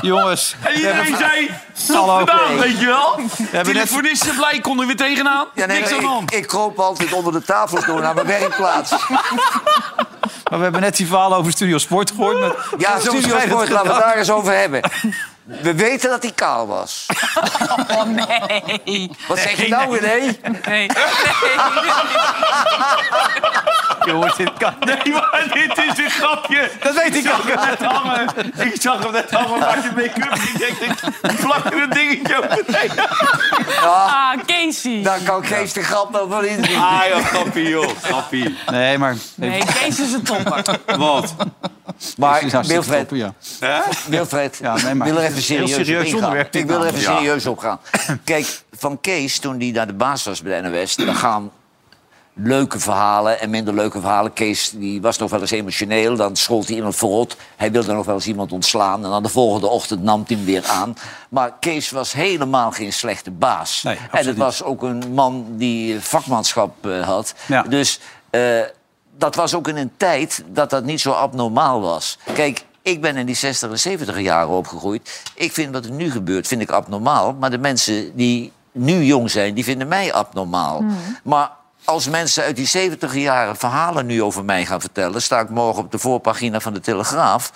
Jongens, 0.00 0.54
En 0.64 0.74
iedereen 0.74 1.16
zei, 1.16 1.50
top 1.86 1.96
Hallo. 1.96 2.16
gedaan, 2.18 2.48
Nee. 2.48 2.58
weet 2.58 2.78
je 2.80 2.86
wel? 2.86 3.14
hebben 3.16 3.74
net- 3.74 3.86
Telefonisten 3.86 4.36
blij, 4.36 4.60
konden 4.60 4.88
er 4.88 4.96
weer 4.96 5.06
tegenaan. 5.06 5.46
Ja, 5.54 5.66
nee, 5.66 5.78
Niks 5.80 5.92
aan 5.92 6.22
ik, 6.22 6.30
ik 6.30 6.46
kroop 6.46 6.78
altijd 6.78 7.12
onder 7.12 7.32
de 7.32 7.42
tafels 7.42 7.84
door 7.84 8.00
naar 8.00 8.14
mijn 8.14 8.26
werkplaats. 8.26 8.90
maar 10.50 10.58
we 10.58 10.62
hebben 10.62 10.80
net 10.80 10.96
die 10.96 11.06
verhalen 11.06 11.38
over 11.38 11.52
Studio 11.52 11.78
Sport 11.78 12.10
gehoord. 12.10 12.40
Met 12.40 12.56
Ja, 12.78 12.98
Studio 13.00 13.38
Sport, 13.38 13.68
laten 13.68 13.86
we 13.88 13.94
het 13.94 14.02
daar 14.04 14.16
eens 14.16 14.30
over 14.30 14.52
hebben. 14.58 14.80
We 15.44 15.74
weten 15.74 16.10
dat 16.10 16.22
hij 16.22 16.32
kaal 16.32 16.66
was. 16.66 17.06
Oh, 17.90 18.02
nee. 18.02 19.10
Wat 19.28 19.38
zeg 19.38 19.62
je 19.62 19.68
nou, 19.68 19.98
René? 19.98 20.36
Nee. 20.66 20.86
Jongens, 24.06 24.36
dit 24.36 24.50
kan 24.58 24.74
Nee, 25.04 25.12
maar 25.12 25.48
dit 25.52 25.78
is 25.78 25.98
een 26.04 26.10
grapje. 26.10 26.70
Dat 26.82 26.94
weet 26.94 27.16
ik 27.16 27.32
ook. 27.32 27.44
net 27.66 27.82
hangen. 27.82 28.28
Ik 28.56 28.80
zag 28.80 29.02
hem 29.02 29.12
net 29.12 29.30
hangen 29.30 29.58
bij 29.58 29.74
de 29.82 29.90
make-up. 29.94 30.34
Ik 30.34 30.58
denk, 30.58 31.00
ik 31.32 31.40
plak 31.40 31.64
er 31.64 31.82
een 31.82 31.90
dingetje 31.90 32.36
overheen. 32.36 32.90
Ah, 33.82 34.30
Casey. 34.46 35.02
Daar 35.02 35.20
kan 35.24 35.42
Kees 35.42 35.72
de 35.72 35.82
grap 35.82 36.12
wel 36.12 36.28
van 36.30 36.44
inzien. 36.44 36.78
Ah, 36.78 37.00
joh, 37.08 37.24
grappie, 37.24 37.68
joh. 37.68 37.88
Grappie. 38.02 38.56
Nee, 38.70 38.98
maar... 38.98 39.16
Nee, 39.34 39.62
Kees 39.80 40.00
is 40.00 40.12
een 40.12 40.22
topper. 40.22 40.64
Wat? 40.96 41.34
Maar 42.16 42.30
hartstikke 42.30 42.66
Wilfred, 42.66 43.08
top, 43.08 43.18
ja. 43.18 43.34
Wilfred, 44.08 44.58
Ja, 44.62 44.74
nee, 44.82 44.94
maar 44.94 45.06
ik 45.06 45.12
wil 45.12 45.22
er 45.22 45.28
even 45.30 45.42
serieus, 45.42 45.70
serieus 45.74 45.98
op 45.98 46.04
ingaan. 46.06 46.14
onderwerp 46.18 46.52
dit 46.52 46.62
Ik 46.62 46.68
wil 46.68 46.80
er 46.80 46.86
even 46.86 47.02
namelijk. 47.02 47.22
serieus 47.24 47.46
op 47.46 47.58
gaan. 47.58 47.78
Kijk, 48.24 48.46
van 48.72 49.00
Kees, 49.00 49.38
toen 49.38 49.58
hij 49.60 49.70
naar 49.70 49.86
de 49.86 49.92
baas 49.92 50.24
was 50.24 50.42
bij 50.42 50.62
de 50.62 50.68
NOS... 50.68 50.94
dan 50.96 51.14
gaan 51.14 51.50
leuke 52.38 52.78
verhalen 52.78 53.40
en 53.40 53.50
minder 53.50 53.74
leuke 53.74 54.00
verhalen. 54.00 54.32
Kees 54.32 54.70
die 54.70 55.00
was 55.00 55.18
nog 55.18 55.30
wel 55.30 55.40
eens 55.40 55.50
emotioneel. 55.50 56.16
Dan 56.16 56.36
schold 56.36 56.66
hij 56.66 56.76
iemand 56.76 56.96
verrot. 56.96 57.36
Hij 57.56 57.72
wilde 57.72 57.92
nog 57.92 58.06
wel 58.06 58.14
eens 58.14 58.26
iemand 58.26 58.52
ontslaan. 58.52 59.04
En 59.04 59.10
dan 59.10 59.22
de 59.22 59.28
volgende 59.28 59.66
ochtend 59.66 60.02
nam 60.02 60.24
hij 60.26 60.36
hem 60.36 60.44
weer 60.44 60.64
aan. 60.66 60.96
Maar 61.28 61.52
Kees 61.60 61.90
was 61.90 62.12
helemaal 62.12 62.70
geen 62.70 62.92
slechte 62.92 63.30
baas. 63.30 63.82
Nee, 63.82 63.98
en 64.10 64.26
het 64.26 64.36
was 64.36 64.62
ook 64.62 64.82
een 64.82 65.12
man 65.12 65.46
die 65.48 66.00
vakmanschap 66.00 66.86
eh, 66.86 67.00
had. 67.02 67.34
Ja. 67.46 67.62
Dus 67.62 68.00
eh, 68.30 68.60
dat 69.18 69.34
was 69.34 69.54
ook 69.54 69.68
in 69.68 69.76
een 69.76 69.92
tijd 69.96 70.44
dat 70.52 70.70
dat 70.70 70.84
niet 70.84 71.00
zo 71.00 71.10
abnormaal 71.10 71.80
was. 71.80 72.18
Kijk, 72.34 72.64
ik 72.82 73.00
ben 73.00 73.16
in 73.16 73.26
die 73.26 73.34
60 73.34 73.70
en 73.70 73.78
70 73.78 74.20
jaren 74.20 74.48
opgegroeid. 74.48 75.22
Ik 75.34 75.52
vind 75.52 75.72
wat 75.72 75.84
er 75.84 75.90
nu 75.90 76.10
gebeurt, 76.10 76.46
vind 76.46 76.60
ik 76.60 76.70
abnormaal. 76.70 77.32
Maar 77.32 77.50
de 77.50 77.58
mensen 77.58 78.16
die 78.16 78.52
nu 78.72 79.04
jong 79.04 79.30
zijn, 79.30 79.54
die 79.54 79.64
vinden 79.64 79.88
mij 79.88 80.12
abnormaal. 80.12 80.84
Maar 81.22 81.50
als 81.86 82.08
mensen 82.08 82.44
uit 82.44 82.56
die 82.56 82.66
70 82.66 83.14
jaren 83.14 83.56
verhalen 83.56 84.06
nu 84.06 84.22
over 84.22 84.44
mij 84.44 84.66
gaan 84.66 84.80
vertellen... 84.80 85.22
sta 85.22 85.40
ik 85.40 85.48
morgen 85.48 85.82
op 85.82 85.90
de 85.90 85.98
voorpagina 85.98 86.60
van 86.60 86.74
de 86.74 86.80
Telegraaf... 86.80 87.52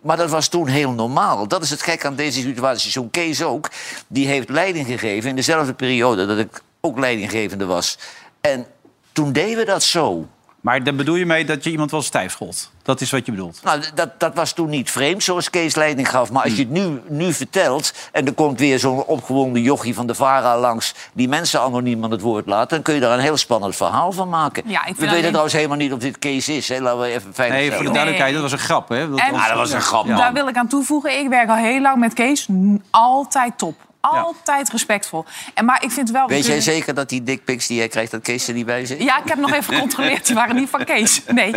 Maar 0.00 0.16
dat 0.16 0.30
was 0.30 0.48
toen 0.48 0.66
heel 0.66 0.92
normaal. 0.92 1.48
Dat 1.48 1.62
is 1.62 1.70
het 1.70 1.82
gek 1.82 2.04
aan 2.04 2.14
deze 2.14 2.40
situatie. 2.40 2.90
Zo'n 2.90 3.10
Kees 3.10 3.42
ook, 3.42 3.70
die 4.06 4.26
heeft 4.26 4.48
leiding 4.48 4.86
gegeven 4.86 5.30
in 5.30 5.36
dezelfde 5.36 5.74
periode 5.74 6.26
dat 6.26 6.38
ik 6.38 6.62
ook 6.80 6.98
leidinggevende 6.98 7.66
was. 7.66 7.98
En 8.40 8.66
toen 9.12 9.32
deden 9.32 9.56
we 9.56 9.64
dat 9.64 9.82
zo. 9.82 10.28
Maar 10.60 10.84
daar 10.84 10.94
bedoel 10.94 11.14
je 11.14 11.26
mee 11.26 11.44
dat 11.44 11.64
je 11.64 11.70
iemand 11.70 11.90
wel 11.90 12.02
stijf 12.02 12.32
schold? 12.32 12.70
Dat 12.82 13.00
is 13.00 13.10
wat 13.10 13.26
je 13.26 13.32
bedoelt. 13.32 13.60
Nou, 13.62 13.82
dat, 13.94 14.20
dat 14.20 14.34
was 14.34 14.52
toen 14.52 14.68
niet 14.68 14.90
vreemd, 14.90 15.22
zoals 15.22 15.50
Kees 15.50 15.74
leiding 15.74 16.08
gaf. 16.10 16.30
Maar 16.32 16.42
als 16.42 16.52
je 16.52 16.58
het 16.62 16.70
nu, 16.70 17.00
nu 17.08 17.32
vertelt... 17.32 17.92
en 18.12 18.26
er 18.26 18.32
komt 18.32 18.58
weer 18.58 18.78
zo'n 18.78 19.04
opgewonden 19.04 19.62
jochie 19.62 19.94
van 19.94 20.06
de 20.06 20.14
VARA 20.14 20.58
langs... 20.58 20.94
die 21.12 21.28
mensen 21.28 21.60
anoniem 21.60 22.04
aan 22.04 22.10
het 22.10 22.20
woord 22.20 22.46
laat... 22.46 22.70
dan 22.70 22.82
kun 22.82 22.94
je 22.94 23.00
daar 23.00 23.12
een 23.12 23.20
heel 23.24 23.36
spannend 23.36 23.76
verhaal 23.76 24.12
van 24.12 24.28
maken. 24.28 24.62
Ja, 24.66 24.80
we 24.86 24.94
weten 24.94 25.08
alleen- 25.08 25.24
trouwens 25.26 25.54
helemaal 25.54 25.76
niet 25.76 25.92
of 25.92 25.98
dit 25.98 26.18
Kees 26.18 26.48
is. 26.48 26.68
Hè? 26.68 26.80
Laten 26.80 27.00
we 27.00 27.06
even 27.06 27.34
veilig 27.34 27.58
Nee, 27.58 27.72
voor 27.72 27.84
de 27.84 27.90
duidelijkheid, 27.90 28.32
dat 28.32 28.42
was 28.42 28.52
een 28.52 28.58
grap. 28.58 28.88
Hè? 28.88 29.10
Dat 29.10 29.18
En- 29.18 29.34
Ah, 29.34 29.48
dat 29.48 29.56
was 29.56 29.72
een 29.72 29.80
grap, 29.80 30.06
man. 30.06 30.16
Daar 30.16 30.32
wil 30.32 30.48
ik 30.48 30.56
aan 30.56 30.68
toevoegen. 30.68 31.18
Ik 31.18 31.28
werk 31.28 31.48
al 31.48 31.56
heel 31.56 31.80
lang 31.80 31.96
met 31.98 32.12
Kees. 32.14 32.46
Altijd 32.90 33.58
top. 33.58 33.74
Altijd 34.00 34.70
respectvol. 34.70 35.24
En, 35.54 35.64
maar 35.64 35.84
ik 35.84 35.90
vind 35.90 36.10
wel... 36.10 36.26
Weet 36.28 36.46
jij 36.46 36.60
zeker 36.60 36.94
dat 36.94 37.08
die 37.08 37.22
dickpics 37.22 37.66
die 37.66 37.76
jij 37.76 37.88
krijgt... 37.88 38.10
dat 38.10 38.22
Kees 38.22 38.48
er 38.48 38.54
niet 38.54 38.66
bij 38.66 38.86
zit? 38.86 39.02
Ja, 39.02 39.18
ik 39.18 39.28
heb 39.28 39.38
nog 39.38 39.52
even 39.52 39.74
gecontroleerd. 39.74 40.26
Die 40.26 40.34
waren 40.34 40.56
niet 40.56 40.68
van 40.68 40.84
Kees. 40.84 41.22
Nee. 41.28 41.54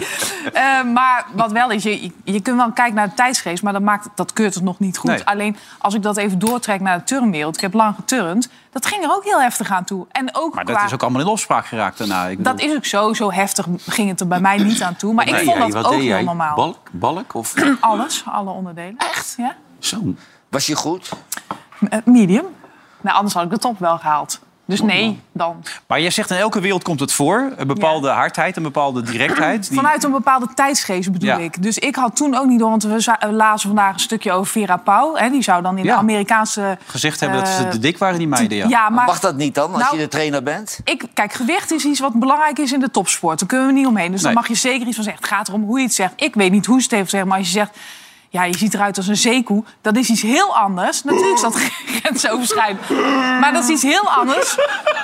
Eh, 0.53 0.83
maar 0.83 1.25
wat 1.33 1.51
wel 1.51 1.71
is, 1.71 1.83
je, 1.83 2.11
je 2.23 2.41
kunt 2.41 2.57
wel 2.57 2.71
kijken 2.71 2.95
naar 2.95 3.07
de 3.09 3.13
tijdsgeest... 3.15 3.63
maar 3.63 3.73
dat, 3.73 3.81
maakt, 3.81 4.07
dat 4.15 4.33
keurt 4.33 4.53
het 4.53 4.63
nog 4.63 4.79
niet 4.79 4.97
goed. 4.97 5.09
Nee. 5.09 5.25
Alleen 5.25 5.57
als 5.79 5.93
ik 5.93 6.01
dat 6.01 6.17
even 6.17 6.39
doortrek 6.39 6.79
naar 6.79 6.97
de 6.97 7.03
turnwereld... 7.03 7.55
ik 7.55 7.61
heb 7.61 7.73
lang 7.73 7.95
geturnd, 7.95 8.49
dat 8.71 8.85
ging 8.85 9.03
er 9.03 9.15
ook 9.15 9.23
heel 9.23 9.41
heftig 9.41 9.71
aan 9.71 9.83
toe. 9.83 10.05
En 10.11 10.35
ook 10.35 10.55
Maar 10.55 10.63
qua, 10.63 10.73
dat 10.73 10.83
is 10.83 10.93
ook 10.93 11.01
allemaal 11.01 11.21
in 11.21 11.27
opspraak 11.27 11.65
geraakt 11.65 11.97
daarna. 11.97 12.27
Ik 12.27 12.37
bedoel- 12.37 12.53
dat 12.55 12.61
is 12.65 12.75
ook 12.75 12.85
zo. 12.85 13.13
Zo 13.13 13.31
heftig 13.31 13.65
ging 13.87 14.09
het 14.09 14.19
er 14.19 14.27
bij 14.27 14.39
mij 14.39 14.57
niet 14.57 14.81
aan 14.81 14.95
toe. 14.95 15.13
Maar 15.13 15.27
ik 15.27 15.35
vond 15.35 15.57
jij, 15.57 15.69
dat 15.69 15.85
ook 15.85 16.01
heel 16.01 16.23
normaal. 16.23 16.55
Balk? 16.55 16.89
Balk? 16.91 17.33
Of... 17.33 17.53
Alles, 17.79 18.23
alle 18.25 18.49
onderdelen. 18.49 18.97
Echt? 18.97 19.33
Ja? 19.37 19.55
Zo. 19.79 19.97
Was 20.49 20.65
je 20.65 20.75
goed? 20.75 21.09
Eh, 21.89 21.99
medium. 22.05 22.45
Nou, 23.01 23.15
anders 23.15 23.33
had 23.33 23.43
ik 23.43 23.49
de 23.49 23.57
top 23.57 23.79
wel 23.79 23.97
gehaald. 23.97 24.39
Dus 24.65 24.81
nee, 24.81 25.19
dan. 25.31 25.63
Maar 25.87 26.01
jij 26.01 26.09
zegt 26.09 26.29
in 26.31 26.37
elke 26.37 26.59
wereld 26.59 26.83
komt 26.83 26.99
het 26.99 27.11
voor. 27.11 27.51
Een 27.57 27.67
bepaalde 27.67 28.09
hardheid, 28.09 28.55
een 28.57 28.63
bepaalde 28.63 29.01
directheid. 29.01 29.67
Die... 29.67 29.77
Vanuit 29.77 30.03
een 30.03 30.11
bepaalde 30.11 30.47
tijdsgeest 30.55 31.11
bedoel 31.11 31.29
Ja. 31.29 31.37
ik. 31.37 31.63
Dus 31.63 31.77
ik 31.77 31.95
had 31.95 32.15
toen 32.15 32.35
ook 32.35 32.45
niet 32.45 32.59
door, 32.59 32.69
want 32.69 32.83
we 32.83 32.99
za- 32.99 33.19
lazen 33.31 33.67
vandaag 33.69 33.93
een 33.93 33.99
stukje 33.99 34.31
over 34.31 34.51
Vera 34.51 34.77
Pauw. 34.77 35.15
Hè, 35.15 35.29
die 35.29 35.41
zou 35.41 35.61
dan 35.61 35.77
in 35.77 35.83
Ja. 35.83 35.93
de 35.93 35.99
Amerikaanse... 35.99 36.77
gezegd 36.85 37.19
hebben 37.19 37.39
dat 37.39 37.47
ze 37.47 37.63
eh, 37.63 37.69
te 37.69 37.79
dik 37.79 37.97
waren, 37.97 38.17
die 38.17 38.27
meiden. 38.27 38.57
Ja. 38.57 38.67
Ja, 38.67 38.89
maar 38.89 39.05
Mag 39.05 39.19
dat 39.19 39.35
niet 39.35 39.55
dan, 39.55 39.71
als 39.73 39.81
Nou, 39.81 39.95
je 39.95 40.01
de 40.01 40.07
trainer 40.07 40.43
bent? 40.43 40.79
ik, 40.83 41.03
kijk, 41.13 41.33
gewicht 41.33 41.71
is 41.71 41.85
iets 41.85 41.99
wat 41.99 42.13
belangrijk 42.13 42.59
is 42.59 42.71
in 42.71 42.79
de 42.79 42.91
topsport. 42.91 43.39
Daar 43.39 43.47
kunnen 43.47 43.67
we 43.67 43.73
niet 43.73 43.87
omheen. 43.87 44.11
Dus 44.11 44.21
Nee. 44.21 44.33
dan 44.33 44.41
mag 44.41 44.47
je 44.51 44.55
zeker 44.57 44.87
iets 44.87 44.95
van 44.95 45.03
zeggen. 45.03 45.23
Het 45.23 45.31
gaat 45.33 45.47
erom 45.47 45.63
hoe 45.63 45.77
je 45.79 45.83
het 45.85 45.93
zegt. 45.93 46.13
Ik 46.15 46.33
weet 46.35 46.51
niet 46.51 46.65
hoe 46.65 46.77
ze 46.77 46.83
het 46.83 46.91
heeft 46.91 47.09
gezegd, 47.09 47.25
maar 47.27 47.37
als 47.37 47.47
je 47.47 47.53
zegt... 47.53 47.77
Ja, 48.33 48.43
je 48.43 48.57
ziet 48.57 48.73
eruit 48.73 48.97
als 48.97 49.07
een 49.07 49.17
zeekoe. 49.17 49.63
Dat 49.81 49.95
is 49.95 50.09
iets 50.09 50.21
heel 50.21 50.55
anders. 50.57 51.03
Natuurlijk 51.03 51.33
is 51.35 51.41
dat 51.51 51.55
grensoverschrijdend. 51.85 52.89
Maar 53.39 53.53
dat 53.53 53.63
is 53.63 53.69
iets 53.69 53.81
heel 53.83 54.09
anders. 54.11 54.57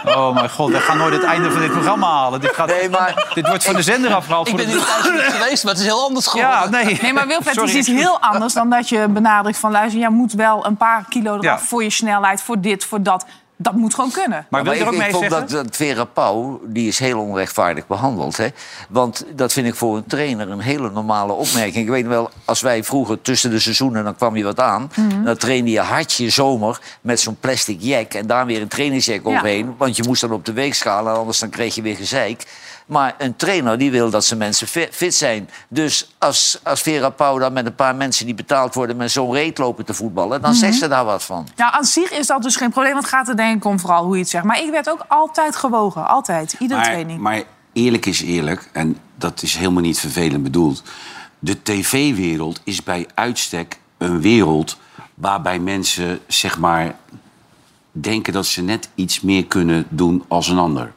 Oh 0.05 0.33
mijn 0.33 0.49
god, 0.49 0.71
we 0.71 0.79
gaan 0.79 0.97
nooit 0.97 1.13
het 1.13 1.23
einde 1.23 1.51
van 1.51 1.61
dit 1.61 1.71
programma 1.71 2.07
halen. 2.07 2.41
Dit, 2.41 2.53
gaat... 2.55 2.67
Nee, 2.67 2.89
maar 2.89 3.31
dit 3.33 3.47
wordt 3.47 3.63
van 3.63 3.75
de 3.75 3.81
zender 3.81 4.13
afgehaald. 4.13 4.47
Ik 4.47 4.53
voor 4.55 4.63
ben 4.65 4.71
de- 4.71 4.77
niet 4.77 4.87
thuis 4.87 5.11
niet 5.25 5.33
geweest, 5.41 5.63
maar 5.63 5.73
het 5.73 5.81
is 5.81 5.87
heel 5.87 6.03
anders 6.03 6.27
geworden. 6.27 6.59
Ja, 6.59 6.69
nee. 6.69 6.99
Nee, 7.01 7.13
maar 7.13 7.27
Wilfred, 7.27 7.55
het 7.55 7.69
is 7.69 7.73
iets 7.75 7.87
heel 7.87 8.19
anders 8.21 8.53
dan 8.53 8.69
dat 8.69 8.89
je 8.89 9.07
benadrukt 9.07 9.57
van... 9.57 9.71
luister, 9.71 9.99
jij 9.99 10.09
moet 10.09 10.33
wel 10.33 10.65
een 10.65 10.77
paar 10.77 11.05
kilo 11.09 11.31
eraf 11.33 11.43
Ja. 11.43 11.59
voor 11.59 11.83
je 11.83 11.89
snelheid, 11.89 12.41
voor 12.41 12.59
dit, 12.59 12.85
voor 12.85 13.01
dat. 13.03 13.25
Dat 13.61 13.73
moet 13.73 13.93
gewoon 13.93 14.11
kunnen. 14.11 14.45
Maar 14.49 14.63
wil 14.63 14.73
je 14.73 14.79
er 14.79 14.85
ook 14.85 14.91
ik, 14.91 14.97
mee 14.99 15.07
ik 15.07 15.13
vond 15.13 15.31
zeggen? 15.31 15.47
dat, 15.49 15.65
dat 15.65 15.75
Vera 15.75 16.03
Pauw, 16.03 16.61
die 16.65 16.87
is 16.87 16.99
heel 16.99 17.19
onrechtvaardig 17.19 17.87
behandeld. 17.87 18.37
Hè? 18.37 18.47
Want 18.89 19.25
dat 19.35 19.53
vind 19.53 19.67
ik 19.67 19.75
voor 19.75 19.97
een 19.97 20.05
trainer 20.05 20.49
een 20.49 20.59
hele 20.59 20.91
normale 20.91 21.33
opmerking. 21.33 21.75
Ik 21.85 21.89
weet 21.89 22.07
wel, 22.07 22.29
als 22.45 22.61
wij 22.61 22.83
vroeger 22.83 23.21
tussen 23.21 23.49
de 23.49 23.59
seizoenen, 23.59 24.03
dan 24.03 24.15
kwam 24.15 24.35
je 24.35 24.43
wat 24.43 24.59
aan. 24.59 24.91
Dan 25.23 25.37
trainde 25.37 25.71
je 25.71 25.79
hartje 25.79 26.29
zomer 26.29 26.79
met 27.01 27.19
zo'n 27.19 27.37
plastic 27.39 27.77
jack. 27.81 28.13
En 28.13 28.27
daar 28.27 28.45
weer 28.45 28.61
een 28.61 28.67
trainingsjack 28.67 29.23
Ja. 29.23 29.29
overheen. 29.29 29.75
Want 29.77 29.95
je 29.95 30.03
moest 30.07 30.21
dan 30.21 30.31
op 30.31 30.45
de 30.45 30.53
weegschaal, 30.53 31.07
en 31.07 31.13
anders 31.15 31.39
dan 31.39 31.49
kreeg 31.49 31.75
je 31.75 31.81
weer 31.81 31.95
gezeik. 31.95 32.45
Maar 32.89 33.15
een 33.17 33.35
trainer 33.35 33.77
die 33.77 33.91
wil 33.91 34.09
dat 34.09 34.25
zijn 34.25 34.39
mensen 34.39 34.67
fi- 34.67 34.87
fit 34.91 35.15
zijn. 35.15 35.49
Dus 35.67 36.09
als, 36.17 36.59
als 36.63 36.81
Vera 36.81 37.09
Pauw 37.09 37.37
dan 37.37 37.53
met 37.53 37.65
een 37.65 37.75
paar 37.75 37.95
mensen 37.95 38.25
die 38.25 38.35
betaald 38.35 38.73
worden... 38.73 38.97
met 38.97 39.11
zo'n 39.11 39.33
reet 39.33 39.57
lopen 39.57 39.85
te 39.85 39.93
voetballen, 39.93 40.41
dan 40.41 40.53
zegt 40.53 40.75
ze 40.77 40.87
daar 40.87 41.05
wat 41.05 41.23
van. 41.23 41.47
Nou, 41.55 41.73
aan 41.73 41.83
zich 41.85 42.11
is 42.11 42.27
dat 42.27 42.41
dus 42.41 42.55
geen 42.55 42.69
probleem. 42.69 42.91
Want 42.93 43.05
het 43.05 43.13
gaat 43.13 43.27
er 43.27 43.35
denk 43.37 43.55
ik 43.55 43.65
om 43.65 43.79
vooral 43.79 44.03
hoe 44.05 44.13
je 44.15 44.19
het 44.21 44.29
zegt. 44.29 44.43
Maar 44.43 44.61
ik 44.61 44.71
werd 44.71 44.89
ook 44.89 45.05
altijd 45.07 45.55
gewogen. 45.55 46.07
Altijd. 46.07 46.55
Iedere 46.59 46.79
Maar, 46.79 46.89
training. 46.89 47.19
maar 47.19 47.43
eerlijk 47.73 48.05
is 48.05 48.21
eerlijk, 48.21 48.69
en 48.73 48.97
dat 49.15 49.41
is 49.41 49.55
helemaal 49.55 49.81
niet 49.83 49.99
vervelend 49.99 50.43
bedoeld. 50.43 50.83
De 51.39 51.63
tv-wereld 51.63 52.61
is 52.63 52.83
bij 52.83 53.07
uitstek 53.13 53.79
een 53.97 54.21
wereld 54.21 54.77
waarbij 55.13 55.59
mensen, 55.59 56.19
zeg 56.27 56.59
maar, 56.59 56.95
denken 57.91 58.33
dat 58.33 58.45
ze 58.45 58.61
net 58.61 58.89
iets 58.95 59.21
meer 59.21 59.45
kunnen 59.45 59.85
doen 59.89 60.23
als 60.27 60.47
een 60.47 60.57
ander. 60.57 60.91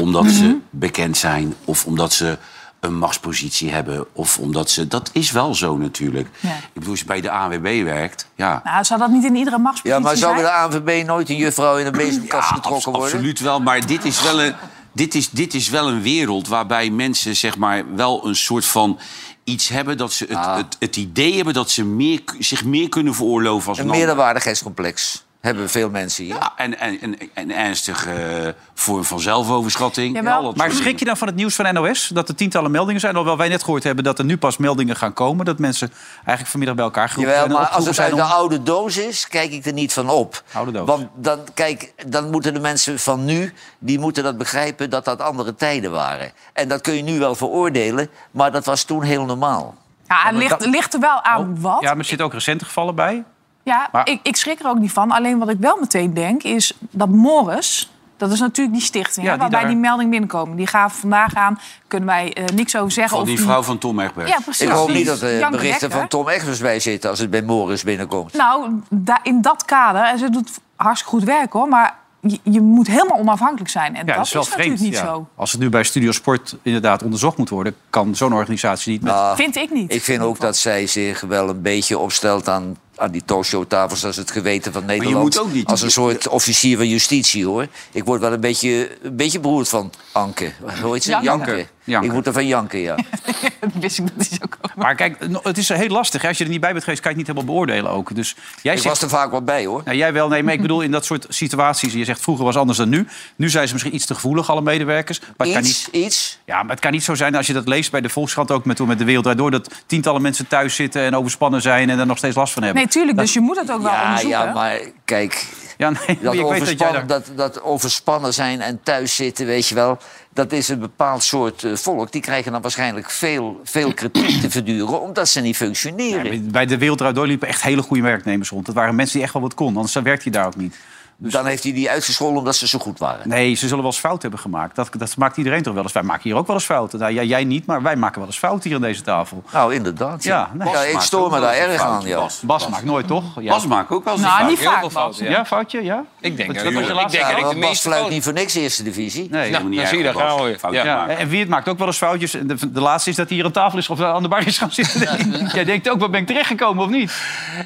Omdat 0.00 0.24
Mhm. 0.24 0.32
ze 0.32 0.56
bekend 0.70 1.16
zijn 1.16 1.54
of 1.64 1.84
omdat 1.86 2.12
ze 2.12 2.38
een 2.80 2.98
machtspositie 2.98 3.70
hebben. 3.70 4.06
Of 4.12 4.38
omdat 4.38 4.70
ze... 4.70 4.88
Dat 4.88 5.10
is 5.12 5.30
wel 5.30 5.54
zo 5.54 5.76
natuurlijk. 5.76 6.28
Ja. 6.40 6.48
Ik 6.56 6.68
bedoel, 6.72 6.90
als 6.90 6.98
je 7.00 7.04
bij 7.06 7.20
de 7.20 7.30
ANWB 7.30 7.82
werkt... 7.84 8.26
Ja, 8.34 8.60
Nou, 8.64 8.84
zou 8.84 9.00
dat 9.00 9.10
niet 9.10 9.24
in 9.24 9.36
iedere 9.36 9.58
machtspositie 9.58 10.02
Ja, 10.02 10.08
maar 10.08 10.16
zou 10.16 10.34
bij 10.34 10.42
zijn? 10.44 10.70
de 10.70 10.76
ANVB 10.76 11.06
nooit 11.06 11.28
een 11.28 11.36
juffrouw 11.36 11.76
in 11.76 11.86
een 11.86 11.92
bezemkast 11.92 12.48
Ja, 12.50 12.54
getrokken 12.54 12.92
worden? 12.92 13.10
Absoluut 13.10 13.40
wel, 13.40 13.60
maar 13.60 13.86
dit 13.86 14.04
is 14.04 14.22
wel 14.22 14.42
een, 14.42 14.54
dit 14.92 15.14
is, 15.14 15.30
dit 15.30 15.54
is 15.54 15.68
wel 15.68 15.88
een 15.88 16.02
wereld 16.02 16.48
waarbij 16.48 16.90
mensen 16.90 17.36
zeg 17.36 17.56
maar, 17.58 17.94
wel 17.94 18.26
een 18.26 18.36
soort 18.36 18.64
van 18.64 18.98
iets 19.44 19.68
hebben 19.68 19.96
dat 19.96 20.12
ze 20.12 20.24
het, 20.28 20.36
Ah. 20.36 20.56
het, 20.56 20.76
het 20.78 20.96
idee 20.96 21.34
hebben 21.36 21.54
dat 21.54 21.70
ze 21.70 21.84
meer, 21.84 22.20
zich 22.38 22.64
meer 22.64 22.88
kunnen 22.88 23.14
veroorloven 23.14 23.68
als 23.68 23.78
Een 23.78 23.84
een 23.84 23.90
meerderwaardigheidscomplex 23.90 25.24
hebben 25.40 25.68
veel 25.70 25.90
mensen 25.90 26.24
hier. 26.24 26.34
Ja, 26.34 26.52
en, 26.56 26.78
en, 26.78 27.00
en, 27.00 27.18
en 27.34 27.50
ernstige 27.50 28.10
eh, 28.10 28.52
vorm 28.74 29.04
van 29.04 29.20
zelfoverschatting. 29.20 30.16
Ja, 30.16 30.22
Maar 30.22 30.54
soort 30.54 30.74
schrik 30.74 30.98
je 30.98 31.04
dan 31.04 31.16
van 31.16 31.26
het 31.26 31.36
nieuws 31.36 31.54
van 31.54 31.74
NOS? 31.74 32.10
Dat 32.14 32.28
er 32.28 32.34
tientallen 32.34 32.70
meldingen 32.70 33.00
zijn? 33.00 33.12
Alhoewel 33.12 33.38
wij 33.38 33.48
net 33.48 33.62
gehoord 33.62 33.82
hebben 33.82 34.04
dat 34.04 34.18
er 34.18 34.24
nu 34.24 34.36
pas 34.36 34.56
meldingen 34.56 34.96
gaan 34.96 35.12
komen. 35.12 35.44
Dat 35.44 35.58
mensen 35.58 35.92
eigenlijk 36.16 36.48
vanmiddag 36.48 36.76
bij 36.76 36.84
elkaar 36.84 37.08
geroepen 37.08 37.32
Jawel, 37.34 37.56
maar 37.56 37.66
als 37.66 37.86
het 37.86 37.98
uit 37.98 38.14
de 38.14 38.22
oude 38.22 38.62
doos 38.62 38.96
is, 38.96 39.28
kijk 39.28 39.52
ik 39.52 39.66
er 39.66 39.72
niet 39.72 39.92
van 39.92 40.08
op. 40.08 40.42
Oude 40.52 40.72
doos. 40.72 40.86
Want 40.86 41.08
dan, 41.14 41.40
kijk, 41.54 41.92
dan 42.06 42.30
moeten 42.30 42.54
de 42.54 42.60
mensen 42.60 42.98
van 42.98 43.24
nu, 43.24 43.52
die 43.78 43.98
moeten 43.98 44.22
dat 44.22 44.38
begrijpen 44.38 44.90
dat 44.90 45.04
dat 45.04 45.20
andere 45.20 45.54
tijden 45.54 45.90
waren. 45.90 46.32
En 46.52 46.68
dat 46.68 46.80
kun 46.80 46.94
je 46.94 47.02
nu 47.02 47.18
wel 47.18 47.34
veroordelen, 47.34 48.10
maar 48.30 48.52
dat 48.52 48.64
was 48.64 48.84
toen 48.84 49.02
heel 49.02 49.24
normaal. 49.24 49.74
Ja, 50.08 50.22
het 50.26 50.66
ligt, 50.66 50.94
er 50.94 51.00
wel 51.00 51.22
aan 51.22 51.60
wat. 51.60 51.80
Ja, 51.80 51.88
maar 51.88 51.98
er 51.98 52.04
zitten 52.04 52.26
ook 52.26 52.32
recente 52.32 52.64
gevallen 52.64 52.94
bij. 52.94 53.24
Ja, 53.68 53.88
Maar- 53.92 54.08
ik, 54.08 54.20
ik 54.22 54.36
schrik 54.36 54.60
er 54.60 54.66
ook 54.68 54.78
niet 54.78 54.92
van. 54.92 55.10
Alleen 55.10 55.38
wat 55.38 55.48
ik 55.48 55.56
wel 55.60 55.76
meteen 55.80 56.14
denk 56.14 56.42
is 56.42 56.72
dat 56.90 57.08
Morris... 57.08 57.92
Dat 58.16 58.32
is 58.32 58.40
natuurlijk 58.40 58.76
die 58.76 58.86
stichting 58.86 59.26
Ja, 59.26 59.32
hè, 59.32 59.38
die 59.38 59.38
waarbij 59.40 59.60
daar- 59.60 59.68
die 59.68 59.78
melding 59.78 60.10
binnenkomen. 60.10 60.56
Die 60.56 60.66
gaan 60.66 60.90
vandaag 60.90 61.34
aan. 61.34 61.58
Kunnen 61.88 62.08
wij 62.08 62.32
eh, 62.32 62.44
niks 62.54 62.76
over 62.76 62.90
zeggen. 62.90 63.12
Van 63.12 63.20
of 63.20 63.26
die 63.28 63.40
vrouw 63.40 63.62
van 63.62 63.78
Tom 63.78 64.00
Egberts. 64.00 64.30
Ja, 64.30 64.38
precies. 64.44 64.66
Ik 64.66 64.72
hoop 64.72 64.86
Die 64.86 64.96
niet 64.96 65.06
dat 65.06 65.20
er 65.20 65.38
Janke 65.38 65.56
berichten 65.56 65.90
van 65.90 66.08
Tom 66.08 66.28
Egbers 66.28 66.58
bij 66.60 66.80
zitten 66.80 67.10
als 67.10 67.18
het 67.18 67.30
bij 67.30 67.42
Morris 67.42 67.82
binnenkomt. 67.82 68.32
Nou, 68.32 68.70
da- 68.90 69.20
in 69.22 69.42
dat 69.42 69.64
kader, 69.64 70.02
en 70.02 70.18
ze 70.18 70.30
doet 70.30 70.50
hartstikke 70.76 71.16
goed 71.16 71.24
werk 71.24 71.52
hoor, 71.52 71.68
maar 71.68 71.96
je, 72.20 72.38
je 72.42 72.60
moet 72.60 72.86
helemaal 72.86 73.18
onafhankelijk 73.18 73.70
zijn. 73.70 73.96
En 73.96 74.06
Ja, 74.06 74.14
dat, 74.16 74.26
is 74.26 74.32
wel 74.32 74.42
natuurlijk 74.42 74.68
vreemd. 74.78 74.90
niet 74.92 75.00
ja. 75.00 75.06
zo. 75.06 75.26
Als 75.34 75.52
het 75.52 75.60
nu 75.60 75.68
bij 75.68 75.82
Studio 75.84 76.12
Sport 76.12 76.56
inderdaad 76.62 77.02
onderzocht 77.02 77.36
moet 77.36 77.48
worden... 77.48 77.74
kan 77.90 78.14
zo'n 78.14 78.32
organisatie 78.34 78.92
niet 78.92 79.02
met... 79.02 79.12
Nou, 79.12 79.36
Vind 79.36 79.56
ik 79.56 79.70
niet. 79.72 79.94
Ik 79.94 80.02
vind 80.02 80.22
ook 80.22 80.40
dat 80.40 80.56
zij 80.56 80.86
zich 80.86 81.20
wel 81.20 81.48
een 81.48 81.62
beetje 81.62 81.98
opstelt 81.98 82.48
aan, 82.48 82.76
aan 82.98 83.10
die 83.10 83.22
talkshowtafels 83.24 84.04
als 84.04 84.16
het 84.16 84.30
geweten 84.30 84.72
van 84.72 84.84
Nederland. 84.84 85.22
moet 85.22 85.38
ook 85.38 85.52
niet- 85.52 85.66
Als 85.66 85.82
een 85.82 85.90
soort 85.90 86.28
officier 86.28 86.76
van 86.76 86.88
justitie 86.88 87.46
hoor. 87.46 87.66
Ik 87.92 88.04
word 88.04 88.20
wel 88.20 88.32
een 88.32 88.40
beetje, 88.40 88.96
een 89.02 89.16
beetje 89.16 89.40
beroerd 89.40 89.68
van 89.68 89.92
Anke. 90.18 90.52
Hoe 90.82 90.92
heet 90.92 91.02
ze? 91.02 91.10
Janke. 91.10 91.26
Janke. 91.26 91.66
Janke. 91.84 92.06
Ik 92.06 92.12
moet 92.12 92.26
er 92.26 92.32
van 92.32 92.46
janken, 92.46 92.78
ja. 92.78 92.94
Dat 93.60 93.70
wist 93.80 93.98
ik 93.98 94.04
dat 94.16 94.26
is 94.30 94.42
ook 94.42 94.56
komen. 94.60 94.76
Maar 94.76 94.94
kijk, 94.94 95.16
het 95.42 95.58
is 95.58 95.68
heel 95.68 95.88
lastig. 95.88 96.22
hè. 96.22 96.28
Als 96.28 96.38
je 96.38 96.44
er 96.44 96.50
niet 96.50 96.60
bij 96.60 96.72
bent 96.72 96.84
geweest, 96.84 97.02
kan 97.02 97.10
je 97.12 97.18
het 97.18 97.26
niet 97.28 97.36
helemaal 97.36 97.56
beoordelen 97.56 97.90
ook. 97.90 98.14
Dus 98.14 98.36
jij 98.62 98.74
Ik 98.74 98.80
zegt... 98.82 99.00
was 99.00 99.02
er 99.10 99.16
vaak 99.18 99.30
wel 99.30 99.42
bij 99.42 99.66
hoor. 99.66 99.82
Nou, 99.84 99.96
jij 99.96 100.12
wel, 100.12 100.28
nee, 100.28 100.42
maar 100.42 100.52
ik 100.54 100.60
bedoel 100.60 100.80
in 100.80 100.90
dat 100.90 101.04
soort 101.04 101.26
situaties. 101.28 101.92
Je 101.92 102.04
zegt 102.04 102.20
vroeger 102.20 102.44
was 102.44 102.56
anders 102.56 102.78
dan 102.78 102.88
nu. 102.88 103.06
Nu 103.36 103.48
zijn 103.50 103.66
ze 103.66 103.72
misschien 103.72 103.94
iets 103.94 104.06
te 104.06 104.14
gevoelig, 104.14 104.50
alle 104.50 104.62
medewerkers. 104.62 105.20
Maar 105.20 105.46
het 105.46 105.52
kan 105.56 105.62
niet, 105.64 105.70
Iets, 105.70 105.88
iets. 105.90 106.38
ja, 106.44 106.62
maar 106.62 106.70
het 106.70 106.80
kan 106.80 106.92
niet 106.92 107.04
zo 107.04 107.14
zijn 107.14 107.34
als 107.34 107.46
je 107.46 107.52
dat 107.52 107.68
leest 107.68 107.90
bij 107.90 108.00
de 108.00 108.08
Volkskrant 108.08 108.50
ook 108.50 108.64
met, 108.64 108.76
toen 108.76 108.88
met 108.88 108.98
de 108.98 109.04
Wereld 109.04 109.22
Draait 109.24 109.38
Door. 109.40 109.50
Dat 109.50 109.70
tientallen 109.86 110.22
mensen 110.22 110.46
thuis 110.48 110.74
zitten 110.74 111.02
en 111.02 111.16
overspannen 111.16 111.62
zijn 111.62 111.90
en 111.90 111.98
er 111.98 112.06
nog 112.06 112.18
steeds 112.18 112.36
last 112.36 112.52
van 112.52 112.62
hebben. 112.62 112.82
Nee, 112.82 112.90
tuurlijk, 112.92 113.18
dus 113.18 113.32
je 113.32 113.40
moet 113.40 113.56
het 113.60 113.70
ook 113.70 113.82
wel 113.82 113.92
Ja, 113.92 114.02
onderzoeken. 114.04 114.38
ja, 114.38 114.52
maar 114.52 114.78
kijk, 115.04 115.46
Ja, 115.76 115.90
nee, 115.90 116.18
dat, 116.22 116.38
overspannen, 116.38 117.06
dat, 117.06 117.30
dat 117.34 117.62
overspannen 117.62 118.34
zijn 118.34 118.60
en 118.60 118.80
thuis 118.82 119.16
zitten, 119.16 119.46
weet 119.46 119.68
je 119.68 119.74
wel... 119.74 119.98
dat 120.32 120.52
is 120.52 120.68
een 120.68 120.78
bepaald 120.78 121.22
soort 121.22 121.64
eh, 121.64 121.74
volk. 121.74 122.12
Die 122.12 122.20
krijgen 122.20 122.52
dan 122.52 122.62
waarschijnlijk 122.62 123.10
veel, 123.10 123.60
veel 123.64 123.94
kritiek 123.94 124.40
te 124.40 124.50
verduren... 124.50 125.00
omdat 125.00 125.28
ze 125.28 125.40
niet 125.40 125.56
functioneren. 125.56 126.50
Bij 126.50 126.66
de 126.66 126.78
Wereld 126.78 127.14
Door 127.14 127.26
liepen 127.26 127.48
echt 127.48 127.62
hele 127.62 127.82
goede 127.82 128.02
werknemers 128.02 128.50
rond. 128.50 128.66
Dat 128.66 128.74
waren 128.74 128.94
mensen 128.94 129.14
die 129.14 129.24
echt 129.24 129.32
wel 129.32 129.42
wat 129.42 129.54
konden, 129.54 129.76
anders 129.76 129.94
werkte 129.94 130.28
hij 130.28 130.32
daar 130.32 130.46
ook 130.46 130.56
niet. 130.56 130.76
Dan 131.20 131.46
heeft 131.46 131.62
hij 131.62 131.72
die 131.72 131.90
uitgescholden 131.90 132.38
omdat 132.38 132.56
ze 132.56 132.68
zo 132.68 132.78
goed 132.78 132.98
waren. 132.98 133.28
Nee, 133.28 133.54
ze 133.54 133.60
zullen 133.60 133.76
wel 133.82 133.86
eens 133.92 133.98
fout 134.00 134.22
hebben 134.22 134.40
gemaakt. 134.40 134.76
Dat, 134.76 134.88
dat 134.98 135.16
maakt 135.16 135.36
iedereen 135.36 135.62
toch 135.62 135.74
wel 135.74 135.82
eens. 135.82 135.92
Wij 135.92 136.02
maken 136.02 136.22
hier 136.22 136.34
ook 136.36 136.46
wel 136.46 136.56
eens 136.56 136.64
fouten. 136.64 136.98
Nou, 136.98 137.12
jij, 137.12 137.26
jij 137.26 137.44
niet, 137.44 137.66
maar 137.66 137.82
wij 137.82 137.96
maken 137.96 138.18
wel 138.18 138.26
eens 138.26 138.38
fouten 138.38 138.62
hier 138.68 138.74
aan 138.74 138.84
deze 138.84 139.02
tafel. 139.02 139.42
Nou, 139.52 139.74
inderdaad. 139.74 140.24
Ja, 140.24 140.36
Ja, 140.36 140.50
nee. 140.64 140.72
Ja, 140.74 140.80
ik 140.82 140.92
maakt 140.92 141.04
stoor 141.04 141.30
me 141.30 141.40
daar 141.40 141.54
erg 141.54 141.80
aan, 141.82 142.06
ja. 142.06 142.18
Bas. 142.18 142.40
Bas 142.40 142.68
maakt 142.68 142.84
nooit, 142.84 143.06
toch? 143.06 143.24
Ja. 143.40 143.50
Bas 143.52 143.66
maakt 143.66 143.90
ook 143.90 144.04
wel 144.04 144.12
eens 144.12 144.22
een 144.22 144.28
Nou, 144.28 144.38
fout. 144.40 144.50
niet 144.50 144.68
vaak, 144.68 144.90
fouten, 144.90 145.24
Ja, 145.24 145.30
ja. 145.30 145.44
foutje, 145.46 145.84
ja? 145.84 146.04
Ik 146.20 146.36
denk, 146.36 146.36
dat 146.36 146.40
ik 146.40 146.46
denk 146.46 146.54
dat 146.54 146.66
ik 146.66 146.74
want 146.74 147.48
de 147.54 147.58
Bas 147.60 147.68
meeste 147.68 147.88
fluit 147.88 148.08
niet 148.08 148.22
voor 148.24 148.32
niks 148.32 148.54
eerste 148.54 148.82
divisie. 148.82 149.28
Nee. 149.30 149.50
Niet 149.50 149.78
dan 149.78 149.86
zie 149.86 149.98
je 150.02 150.12
gauw 150.12 150.44
weer. 150.44 150.58
Foutjes 150.58 150.84
Ja. 150.84 150.96
maken. 150.96 151.18
En 151.18 151.28
Wiert 151.28 151.48
maakt 151.48 151.68
ook 151.68 151.78
wel 151.78 151.86
eens 151.86 151.96
foutjes. 151.96 152.34
En 152.34 152.46
De, 152.46 152.72
de 152.72 152.80
laatste 152.80 153.10
is 153.10 153.16
dat 153.16 153.26
hij 153.28 153.36
hier 153.36 153.46
aan 153.46 153.52
tafel 153.52 153.78
is 153.78 153.88
of 153.88 154.00
aan 154.00 154.22
de 154.22 154.28
bar 154.28 154.46
is 154.46 154.58
gaan 154.58 154.70
zitten. 154.72 155.00
Jij 155.54 155.64
denkt 155.64 155.90
ook, 155.90 156.00
wat 156.00 156.10
ben 156.10 156.20
ik 156.20 156.26
terechtgekomen 156.26 156.84
of 156.84 156.90
niet? 156.90 157.12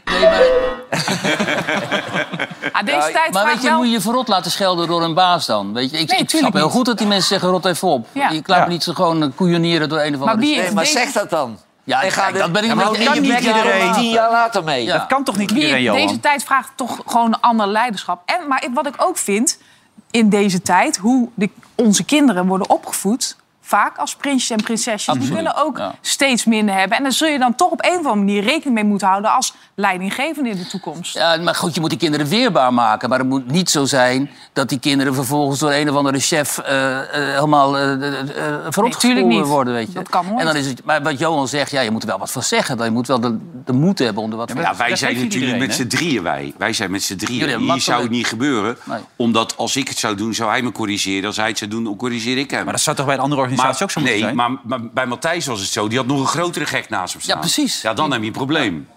Nee, 0.05 0.21
maar, 0.21 0.43
Ah, 2.73 2.85
deze 2.87 3.11
tijd 3.13 3.33
maar 3.45 3.53
weet 3.53 3.63
je, 3.63 3.69
wel... 3.69 3.79
moet 3.79 3.91
je 3.91 4.01
verrot 4.01 4.29
laten 4.29 4.51
schelden 4.51 4.87
door 4.87 5.03
een 5.03 5.15
baas 5.15 5.47
dan? 5.47 5.73
Weet 5.73 5.91
je, 5.91 5.99
ik, 5.99 6.11
Nee, 6.11 6.19
ik 6.21 6.31
snap 6.31 6.53
heel 6.53 6.63
niet. 6.63 6.73
goed 6.73 6.85
dat 6.87 6.99
die 6.99 7.07
mensen 7.07 7.29
zeggen, 7.29 7.49
rot 7.49 7.65
even 7.65 7.89
op. 7.89 8.07
Ja. 8.13 8.31
Je 8.31 8.43
laat 8.47 8.59
Ja. 8.59 8.65
me 8.65 8.71
niet 8.71 8.83
zo 8.83 8.93
gewoon 8.93 9.23
eh, 9.23 9.29
koeionieren 9.37 9.89
door 9.89 10.01
een 10.01 10.15
of 10.15 10.21
Maar 10.21 10.29
andere... 10.29 10.53
wie- 10.53 10.61
Nee, 10.63 10.73
maar 10.73 10.87
zeg 10.87 11.13
dat 11.13 11.31
dan. 11.31 11.59
Ja, 11.85 12.03
En 12.03 12.11
ga 12.13 12.23
kijk, 12.23 12.39
dat 12.39 12.53
ben 12.53 12.65
ik 12.65 12.71
een 12.71 12.79
hou 12.79 12.99
beetje- 12.99 13.21
niet 13.21 13.39
iedereen. 13.41 13.89
er 13.89 13.95
tien 13.95 14.11
jaar 14.11 14.31
later 14.31 14.65
mee. 14.65 14.85
Ja. 14.85 14.99
Dat 14.99 15.07
kan 15.07 15.25
toch 15.25 15.37
niet 15.37 15.51
Wie- 15.51 15.61
iedereen, 15.61 15.83
Johan? 15.83 16.07
deze 16.07 16.21
tijd 16.21 16.45
vraagt 16.45 16.71
toch 16.77 16.99
gewoon 17.07 17.27
een 17.27 17.41
ander 17.41 17.67
leiderschap. 17.67 18.23
En, 18.27 18.49
maar 18.49 18.65
wat 18.75 18.87
ik 18.87 18.95
ook 18.97 19.17
vind 19.17 19.59
in 20.11 20.29
deze 20.29 20.63
tijd, 20.63 20.97
hoe 20.97 21.29
de, 21.35 21.51
onze 21.75 22.05
kinderen 22.05 22.47
worden 22.47 22.71
opgevoed. 22.71 23.37
Vaak 23.73 23.97
als 23.97 24.15
prinsjes 24.17 24.51
en 24.51 24.65
prinsesjes. 24.65 25.19
Die 25.19 25.33
kunnen 25.33 25.57
ook 25.57 25.79
ja. 25.79 25.95
steeds 26.01 26.45
minder 26.45 26.75
hebben. 26.75 26.97
En 26.97 27.03
daar 27.03 27.13
zul 27.13 27.29
je 27.29 27.39
dan 27.39 27.55
toch 27.55 27.71
op 27.71 27.85
een 27.85 27.91
of 27.91 27.97
andere 27.97 28.15
manier 28.15 28.43
rekening 28.43 28.75
mee 28.75 28.85
moeten 28.85 29.09
houden 29.09 29.33
als 29.33 29.55
leidinggevende 29.75 30.51
in 30.51 30.57
de 30.57 30.67
toekomst. 30.67 31.15
Ja, 31.15 31.37
maar 31.37 31.55
goed, 31.55 31.75
je 31.75 31.81
moet 31.81 31.91
die 31.91 31.99
kinderen 31.99 32.27
weerbaar 32.27 32.75
maken. 32.75 33.09
Maar 33.09 33.19
het 33.19 33.29
moet 33.29 33.51
niet 33.51 33.71
zo 33.71 33.85
zijn 33.85 34.31
dat 34.53 34.69
die 34.69 34.79
kinderen 34.79 35.15
vervolgens 35.15 35.59
door 35.59 35.73
een 35.73 35.91
of 35.91 35.97
andere 35.97 36.19
chef 36.19 36.59
uh, 36.59 36.67
uh, 36.69 37.01
helemaal 37.13 37.81
uh, 37.81 39.25
niet. 39.25 39.47
worden. 39.47 39.75
Weet 39.75 39.87
je. 39.87 39.93
Dat 39.93 40.09
kan 40.09 40.27
nooit. 40.27 40.39
En 40.39 40.47
dan 40.47 40.57
is 40.57 40.67
het, 40.67 40.85
maar 40.85 41.03
wat 41.03 41.19
Johan 41.19 41.49
zegt, 41.49 41.71
ja, 41.71 41.81
je 41.81 41.91
moet 41.91 42.03
er 42.03 42.09
wel 42.09 42.19
wat 42.19 42.31
van 42.31 42.43
zeggen. 42.43 42.85
Je 42.85 42.91
moet 42.91 43.07
wel 43.07 43.21
de, 43.21 43.39
de 43.65 43.73
moed 43.73 43.99
hebben 43.99 44.23
om 44.23 44.31
er 44.31 44.37
wat 44.37 44.51
van 44.51 44.61
Ja, 44.61 44.77
wij 44.77 44.89
dat 44.89 44.99
zijn 44.99 45.13
natuurlijk 45.13 45.41
iedereen, 45.41 45.67
met 45.67 45.75
z'n 45.75 45.87
drieën 45.87 46.23
wij. 46.23 46.55
Wij 46.59 46.73
zijn 46.73 46.91
met 46.91 47.03
z'n 47.03 47.17
drieën. 47.17 47.59
Hier 47.59 47.81
zou 47.81 48.03
het 48.03 48.11
niet 48.11 48.27
gebeuren. 48.27 48.77
Nee. 48.85 48.99
Omdat 49.17 49.57
als 49.57 49.77
ik 49.77 49.89
het 49.89 49.99
zou 49.99 50.15
doen, 50.15 50.35
zou 50.35 50.51
hij 50.51 50.63
me 50.63 50.73
corrigeren. 50.73 51.27
Als 51.27 51.37
hij 51.37 51.49
het 51.49 51.59
zou 51.59 51.71
doen, 51.71 51.85
dan 51.85 51.97
corrigeer 51.97 52.39
ik 52.39 52.51
hem. 52.51 52.65
Maar 52.65 52.73
dat 52.73 52.83
zou 52.83 52.97
toch 52.97 53.07
bij 53.07 53.15
een 53.15 53.21
andere 53.21 53.41
organisatie 53.41 53.85
ook 53.85 53.91
zo 53.91 54.01
moeten 54.01 54.19
nee, 54.19 54.25
zijn? 54.25 54.37
maar, 54.37 54.51
maar 54.63 54.91
bij 54.91 55.07
Matthijs 55.07 55.47
was 55.47 55.61
het 55.61 55.69
zo. 55.69 55.89
Die 55.89 55.99
had 55.99 56.07
nog 56.07 56.21
een 56.21 56.27
grotere 56.27 56.67
gek 56.67 56.89
naast 56.89 57.13
hem 57.13 57.23
staan. 57.23 57.35
Ja, 57.35 57.41
precies. 57.41 57.83
Ja, 57.83 57.95
dan 57.95 58.13
heb 58.13 58.21
je 58.21 58.27
een 58.27 58.33
probleem. 58.33 58.89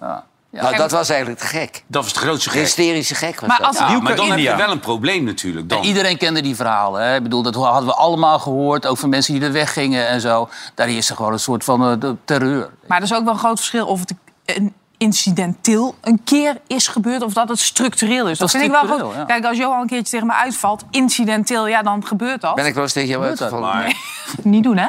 Nou, 0.62 0.76
dat 0.76 0.92
was 0.92 1.10
eigenlijk 1.10 1.40
te 1.40 1.46
gek. 1.48 1.84
Dat 1.88 2.04
was 2.04 2.12
het 2.14 2.22
grootste 2.22 2.50
De 2.50 2.56
gek. 2.56 2.64
hysterische 2.64 3.16
gek 3.16 3.40
was 3.40 3.50
Maar 3.50 3.58
dat. 3.58 3.68
als- 3.68 3.78
Ja, 3.78 4.00
maar 4.00 4.16
dan 4.16 4.30
heb 4.30 4.40
je 4.40 4.56
wel 4.56 4.72
een 4.72 4.80
probleem 4.80 5.24
natuurlijk. 5.24 5.70
Dan. 5.70 5.84
Iedereen 5.84 6.18
kende 6.18 6.42
die 6.42 6.56
verhalen. 6.56 7.02
Hè? 7.02 7.16
Ik 7.16 7.24
bedoel, 7.24 7.42
dat 7.42 7.56
hadden 7.56 7.86
we 7.86 7.94
allemaal 7.96 8.40
gehoord. 8.40 8.86
Ook 8.88 8.98
van 8.98 9.10
mensen 9.10 9.34
die 9.34 9.44
er 9.44 9.52
weggingen 9.52 10.08
en 10.08 10.22
zo. 10.22 10.50
Daar 10.76 10.90
is 10.90 11.10
er 11.10 11.16
gewoon 11.16 11.34
een 11.34 11.40
soort 11.40 11.64
van 11.64 12.02
eh, 12.02 12.10
terreur. 12.26 12.70
Maar 12.88 12.98
er 12.98 13.04
is 13.04 13.14
ook 13.14 13.24
wel 13.24 13.34
een 13.34 13.40
groot 13.40 13.58
verschil 13.58 13.88
of 13.88 14.00
het 14.00 14.14
een 14.46 14.74
incidenteel 14.98 15.96
een 16.02 16.22
keer 16.24 16.58
is 16.68 16.88
gebeurd... 16.88 17.22
of 17.22 17.34
dat 17.34 17.50
het 17.50 17.60
structureel 17.60 18.28
is. 18.28 18.38
Dat, 18.38 18.52
Dat 18.52 18.62
vind 18.62 18.64
ik 18.64 18.88
wel 18.88 18.98
goed. 19.00 19.16
ja. 19.16 19.24
Kijk, 19.26 19.46
als 19.46 19.58
Johan 19.58 19.82
een 19.82 19.88
keertje 19.88 20.12
tegen 20.12 20.28
me 20.28 20.34
uitvalt, 20.34 20.84
incidenteel, 20.92 21.68
ja, 21.68 21.82
dan 21.82 22.06
gebeurt 22.06 22.42
dat. 22.42 22.56
Ben 22.56 22.66
ik 22.66 22.74
wel 22.74 22.84
eens 22.84 22.94
tegen 22.94 23.10
jou 23.10 23.24
uitgevallen? 23.26 23.62
Maar 23.70 23.96
Niet 24.44 24.64
doen, 24.64 24.78
hè? 24.78 24.88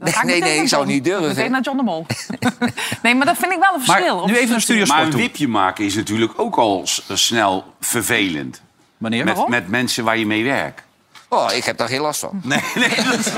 Nee, 0.00 0.40
nee, 0.40 0.60
ik 0.60 0.68
zou 0.68 0.86
niet 0.86 1.04
durven. 1.04 1.28
Meteen 1.28 1.50
naar 1.50 1.60
John 1.62 1.76
de 1.76 1.82
Mol. 1.82 2.06
nee, 3.02 3.14
maar 3.14 3.26
dat 3.26 3.36
vind 3.36 3.52
ik 3.52 3.58
wel 3.58 3.74
een 3.74 3.80
verschil. 3.80 4.16
Maar 4.16 4.26
nu 4.26 4.32
even 4.32 4.40
het 4.40 4.50
naar 4.50 4.60
Studio 4.60 4.86
Maar 4.86 5.02
een 5.02 5.16
wipje 5.16 5.48
maken 5.48 5.84
is 5.84 5.94
natuurlijk 5.94 6.32
ook 6.36 6.56
al 6.56 6.82
snel 7.12 7.74
vervelend. 7.80 8.62
Wanneer? 8.98 9.24
Met, 9.24 9.48
met 9.48 9.68
mensen 9.68 10.04
waar 10.04 10.18
je 10.18 10.26
mee 10.26 10.44
werkt. 10.44 10.82
Oh, 11.28 11.52
ik 11.52 11.64
heb 11.64 11.76
daar 11.76 11.88
geen 11.88 12.00
last 12.00 12.20
van. 12.20 12.40
Nee, 12.42 12.60
nee, 12.74 12.88
dat 12.88 13.18
is, 13.18 13.32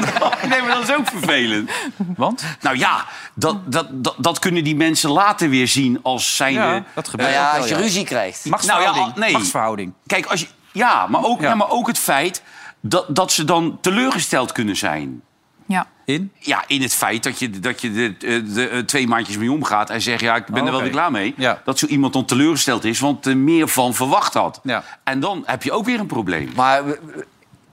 nee, 0.48 0.60
maar 0.60 0.68
dat 0.68 0.88
is 0.88 0.94
ook 0.94 1.06
vervelend. 1.06 1.70
Want? 2.16 2.44
Nou 2.60 2.78
ja, 2.78 3.06
dat, 3.34 3.72
dat, 3.72 3.86
dat, 3.90 4.14
dat 4.18 4.38
kunnen 4.38 4.64
die 4.64 4.76
mensen 4.76 5.10
later 5.10 5.48
weer 5.48 5.68
zien 5.68 5.98
als 6.02 6.36
zijnde... 6.36 6.60
Ja, 6.60 6.84
dat 6.94 7.08
gebeurt 7.08 7.30
Nou 7.30 7.42
ja, 7.42 7.50
als 7.56 7.64
je 7.64 7.70
wel, 7.70 7.78
ja. 7.78 7.84
ruzie 7.84 8.04
krijgt. 8.04 8.44
Machtsverhouding. 8.44 9.04
Nou 9.06 9.14
ja, 9.14 9.20
nee. 9.20 9.32
Machtsverhouding. 9.32 9.92
Kijk, 10.06 10.26
als 10.26 10.40
je, 10.40 10.46
ja, 10.72 11.06
maar 11.06 11.24
ook, 11.24 11.40
Ja. 11.40 11.48
ja. 11.48 11.54
maar 11.54 11.70
ook 11.70 11.86
het 11.86 11.98
feit 11.98 12.42
dat, 12.80 13.06
dat 13.08 13.32
ze 13.32 13.44
dan 13.44 13.78
teleurgesteld 13.80 14.52
kunnen 14.52 14.76
zijn. 14.76 15.22
Ja. 15.70 15.86
In? 16.04 16.32
Ja, 16.38 16.64
in 16.66 16.82
het 16.82 16.94
feit 16.94 17.22
dat 17.22 17.38
je, 17.38 17.50
dat 17.50 17.80
je 17.80 17.92
de, 17.92 18.16
de, 18.18 18.52
de, 18.52 18.68
eh, 18.68 18.78
twee 18.78 19.06
maandjes 19.06 19.36
mee 19.36 19.52
omgaat 19.52 19.90
en 19.90 20.00
zegt... 20.00 20.20
ja, 20.20 20.36
ik 20.36 20.46
ben 20.46 20.54
Oh, 20.54 20.58
er 20.58 20.64
wel 20.64 20.74
oké. 20.74 20.82
weer 20.82 20.92
klaar 20.92 21.10
mee. 21.10 21.34
Ja. 21.36 21.62
Dat 21.64 21.78
zo 21.78 21.86
iemand 21.86 22.12
dan 22.12 22.24
teleurgesteld 22.24 22.84
is, 22.84 23.00
want 23.00 23.26
er 23.26 23.36
meer 23.36 23.68
van 23.68 23.94
verwacht 23.94 24.34
had. 24.34 24.60
Ja. 24.62 24.84
En 25.04 25.20
dan 25.20 25.42
heb 25.46 25.62
je 25.62 25.72
ook 25.72 25.84
weer 25.84 26.00
een 26.00 26.06
probleem. 26.06 26.50
Maar 26.56 26.86
we- 26.86 27.24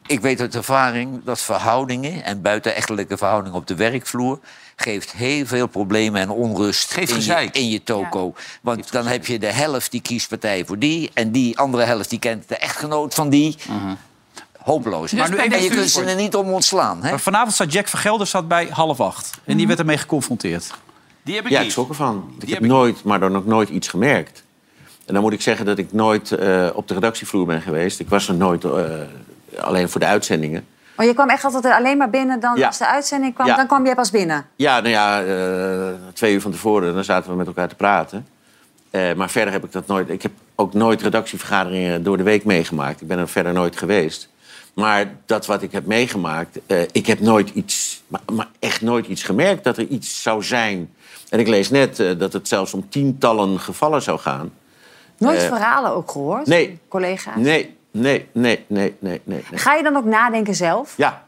ik 0.08 0.20
weet 0.20 0.40
uit 0.42 0.56
ervaring 0.56 1.24
dat 1.24 1.42
verhoudingen... 1.42 2.24
en 2.24 2.42
buitenechtelijke 2.42 3.18
verhoudingen 3.18 3.58
op 3.58 3.68
de 3.68 3.76
werkvloer... 3.76 4.40
geeft 4.76 5.12
heel 5.12 5.46
veel 5.46 5.68
problemen 5.68 6.22
en 6.22 6.30
onrust 6.30 6.94
Geeft 6.94 7.12
in, 7.12 7.22
je, 7.44 7.50
in 7.52 7.70
je 7.70 7.84
toko. 7.84 8.34
Want 8.62 8.92
dan 8.92 9.06
heb 9.08 9.26
je 9.26 9.40
de 9.40 9.52
helft 9.52 9.92
die 9.92 10.02
kiest 10.02 10.30
partij 10.30 10.66
voor 10.66 10.80
die... 10.80 11.12
en 11.14 11.32
die 11.32 11.58
andere 11.58 11.84
helft 11.84 12.10
die 12.10 12.20
kent 12.20 12.48
de 12.48 12.58
echtgenoot 12.58 13.14
van 13.14 13.30
die. 13.30 13.56
Hopeloos. 14.68 15.12
Dus 15.12 15.30
bij 15.30 15.44
en 15.44 15.50
deze 15.50 15.64
je 15.64 15.70
kunt 15.70 15.90
ze 15.90 16.04
er 16.04 16.16
niet 16.16 16.36
om 16.36 16.54
ontslaan. 16.54 17.04
Hè? 17.04 17.10
Maar 17.10 17.20
vanavond 17.20 17.54
staat 17.54 17.72
Jack 17.74 17.88
Vergelder 17.88 18.28
staat 18.28 18.48
bij 18.48 18.68
half 18.72 19.00
acht. 19.00 19.38
En 19.44 19.58
die 19.58 19.68
werd 19.68 19.80
ermee 19.80 19.98
geconfronteerd. 19.98 20.72
Die 21.24 21.36
heb 21.36 21.46
ik 21.46 21.52
Ja, 21.52 21.60
ik 21.60 21.72
schrok 21.72 21.90
ervan. 21.90 22.32
Ik 22.36 22.42
heb 22.42 22.50
heb 22.50 22.62
ik- 22.64 22.70
nooit, 22.70 23.04
maar 23.04 23.20
dan 23.20 23.36
ook 23.36 23.46
nooit 23.46 23.70
iets 23.70 23.88
gemerkt. 23.88 24.44
En 25.06 25.14
dan 25.14 25.24
moet 25.24 25.34
ik 25.34 25.42
zeggen 25.42 25.66
dat 25.66 25.78
ik 25.78 25.94
nooit 25.94 26.32
eh, 26.32 26.68
op 26.74 26.88
de 26.88 26.94
redactievloer 26.94 27.46
ben 27.46 27.62
geweest. 27.62 28.00
Ik 28.00 28.10
was 28.10 28.28
er 28.28 28.34
nooit 28.36 28.64
eh, 28.64 28.72
alleen 29.58 29.90
voor 29.90 30.00
de 30.00 30.06
uitzendingen. 30.06 30.66
Maar 30.96 31.06
je 31.06 31.14
kwam 31.14 31.30
echt 31.30 31.44
altijd 31.44 31.66
alleen 31.74 31.98
maar 31.98 32.10
binnen 32.10 32.40
dan 32.40 32.58
Ja. 32.58 32.68
als 32.68 32.78
de 32.78 32.88
uitzending 32.88 33.34
kwam. 33.34 33.48
Ja. 33.48 33.56
Dan 33.56 33.68
kwam 33.68 33.86
jij 33.86 33.96
pas 33.96 34.12
binnen. 34.12 34.46
Ja, 34.56 34.80
nou 34.80 34.90
ja, 34.90 35.24
eh, 35.24 35.94
twee 36.14 36.34
uur 36.34 36.42
van 36.42 36.52
tevoren 36.52 36.94
dan 36.94 37.04
zaten 37.04 37.32
we 37.32 37.36
met 37.38 37.48
elkaar 37.48 37.68
te 37.68 37.76
praten. 37.76 38.28
Eh, 38.90 39.14
maar 39.14 39.30
verder 39.30 39.54
heb 39.54 39.64
ik 39.66 39.72
dat 39.72 39.88
nooit. 39.88 40.10
Ik 40.10 40.22
heb 40.22 40.32
ook 40.56 40.74
nooit 40.74 41.02
redactievergaderingen 41.02 42.04
door 42.04 42.18
de 42.18 42.24
week 42.24 42.46
meegemaakt. 42.46 43.02
Ik 43.02 43.08
ben 43.08 43.18
er 43.20 43.28
verder 43.30 43.54
nooit 43.54 43.78
geweest. 43.78 44.30
Maar 44.78 45.16
dat 45.26 45.46
wat 45.46 45.62
ik 45.62 45.72
heb 45.72 45.86
meegemaakt, 45.86 46.60
eh, 46.66 46.82
ik 46.92 47.08
heb 47.08 47.20
nooit 47.20 47.50
iets, 47.50 48.04
maar, 48.08 48.22
maar 48.34 48.48
echt 48.60 48.82
nooit 48.82 49.08
iets 49.08 49.24
gemerkt 49.24 49.64
dat 49.64 49.78
er 49.78 49.88
iets 49.88 50.22
zou 50.22 50.44
zijn. 50.44 50.94
En 51.30 51.40
ik 51.40 51.48
lees 51.48 51.70
net 51.70 52.00
eh, 52.00 52.20
dat 52.20 52.34
het 52.34 52.48
zelfs 52.48 52.74
om 52.74 52.90
tientallen 52.90 53.60
gevallen 53.60 54.02
zou 54.02 54.20
gaan. 54.20 54.54
Nooit 55.18 55.40
Eh, 55.40 55.48
verhalen 55.48 55.92
ook 55.92 56.12
gehoord? 56.12 56.48
nee. 56.48 56.80
Collega's? 56.88 57.36
Nee, 57.36 57.78
nee, 57.92 58.30
nee, 58.32 58.66
nee, 58.68 58.96
nee, 59.00 59.22
nee. 59.24 59.44
Ga 59.54 59.74
je 59.74 59.84
dan 59.84 59.96
ook 59.96 60.06
nadenken 60.06 60.56
zelf? 60.56 60.94
Ja, 60.98 61.24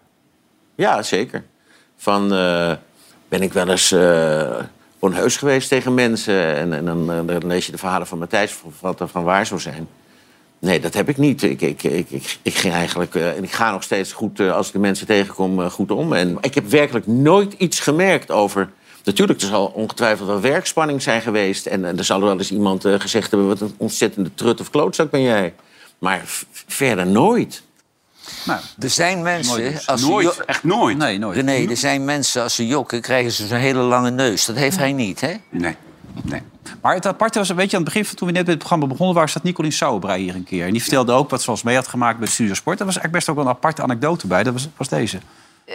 ja 0.76 1.02
zeker. 1.02 1.44
Van, 1.98 2.30
ben 3.28 3.42
ik 3.42 3.54
wel 3.54 3.68
eens 3.68 3.96
onheus 5.00 5.38
geweest 5.38 5.70
tegen 5.70 5.94
mensen... 5.94 6.56
en, 6.56 6.74
en 6.74 6.86
dan, 6.86 7.06
dan 7.26 7.48
lees 7.48 7.66
je 7.66 7.72
de 7.72 7.78
verhalen 7.78 8.08
van 8.08 8.18
Matthijs 8.18 8.62
wat 8.80 9.00
er 9.00 9.08
van 9.08 9.24
waar 9.24 9.46
zou 9.46 9.60
zijn. 9.60 9.88
Nee, 10.60 10.80
dat 10.80 10.94
heb 10.94 11.10
ik 11.10 11.18
niet. 11.18 11.44
Ik, 11.44 11.62
ik, 11.62 11.84
ik, 11.84 12.10
ik, 12.10 12.38
ik 12.42 12.56
ging 12.56 12.74
eigenlijk, 12.74 13.16
eh, 13.16 13.38
en 13.38 13.44
ik 13.44 13.52
ga 13.52 13.72
nog 13.72 13.84
steeds 13.84 14.12
goed, 14.12 14.40
eh, 14.40 14.56
als 14.56 14.68
ik 14.68 14.74
de 14.74 14.80
mensen 14.80 15.08
tegenkom, 15.08 15.62
eh, 15.62 15.70
goed 15.70 15.92
om. 15.92 16.14
En 16.14 16.38
ik 16.42 16.56
heb 16.56 16.70
werkelijk 16.70 17.08
nooit 17.08 17.54
iets 17.54 17.80
gemerkt 17.80 18.32
over... 18.32 18.70
Natuurlijk, 19.04 19.42
er 19.42 19.48
zal 19.48 19.66
ongetwijfeld 19.66 20.28
wel 20.28 20.42
werkspanning 20.42 21.02
zijn 21.02 21.22
geweest... 21.22 21.66
en, 21.66 21.98
er 21.98 22.04
zal 22.04 22.22
wel 22.22 22.38
eens 22.38 22.52
iemand 22.52 22.86
gezegd 22.98 23.32
hebben... 23.32 23.48
wat 23.48 23.62
een 23.62 23.74
ontzettende 23.78 24.32
trut 24.36 24.60
of 24.60 24.70
klootzak 24.70 25.12
ben 25.12 25.22
jij. 25.22 25.54
Maar 26.00 26.22
verder 26.68 27.08
nooit. 27.08 27.64
Nou, 28.46 28.60
Er 28.80 28.90
zijn 28.90 29.22
mensen... 29.22 29.62
Nooit. 29.62 29.88
Als 29.88 30.02
ze 30.02 30.08
Nooit, 30.08 30.46
echt 30.46 30.64
nooit. 30.64 30.98
nee, 30.98 31.18
nooit. 31.18 31.36
René, 31.36 31.70
er 31.70 31.78
zijn 31.78 32.06
mensen 32.06 32.44
als 32.44 32.56
ze 32.56 32.68
jokken... 32.68 33.02
krijgen 33.02 33.32
ze 33.32 33.48
zo'n 33.48 33.58
hele 33.58 33.80
lange 33.80 34.12
neus. 34.12 34.46
Dat 34.46 34.56
heeft 34.56 34.78
hij 34.78 34.94
niet, 34.94 35.22
hè? 35.22 35.34
Nee, 35.50 35.76
nee. 36.24 36.42
Maar 36.82 36.94
het 36.96 37.06
aparte 37.06 37.40
was, 37.40 37.50
weet 37.50 37.72
je, 37.72 37.78
aan 37.78 37.84
het 37.84 37.94
begin, 37.94 38.16
toen 38.16 38.28
we 38.28 38.34
net 38.34 38.42
met 38.42 38.48
het 38.50 38.58
programma 38.58 38.88
begonnen 38.88 39.16
waren, 39.16 39.30
zat 39.30 39.44
Nicolien 39.44 39.72
Sauerbrei 39.72 40.24
hier 40.24 40.36
een 40.36 40.44
keer. 40.44 40.66
En 40.66 40.72
die 40.72 40.82
vertelde 40.82 41.12
ook 41.12 41.30
wat 41.30 41.42
ze 41.42 41.52
ons 41.52 41.64
mee 41.64 41.76
had 41.76 41.88
gemaakt 41.88 42.20
bij 42.20 42.28
Studio 42.28 42.54
Sport. 42.54 42.78
Dat 42.78 42.88
was 42.88 42.96
eigenlijk 42.98 43.26
best 43.26 43.30
ook 43.30 43.36
wel 43.36 43.46
een 43.46 43.58
aparte 43.60 43.82
anekdote 43.82 44.28
bij. 44.28 44.44
Dat 44.44 44.54
was, 44.54 44.68
was 44.78 44.90
deze. 44.90 45.20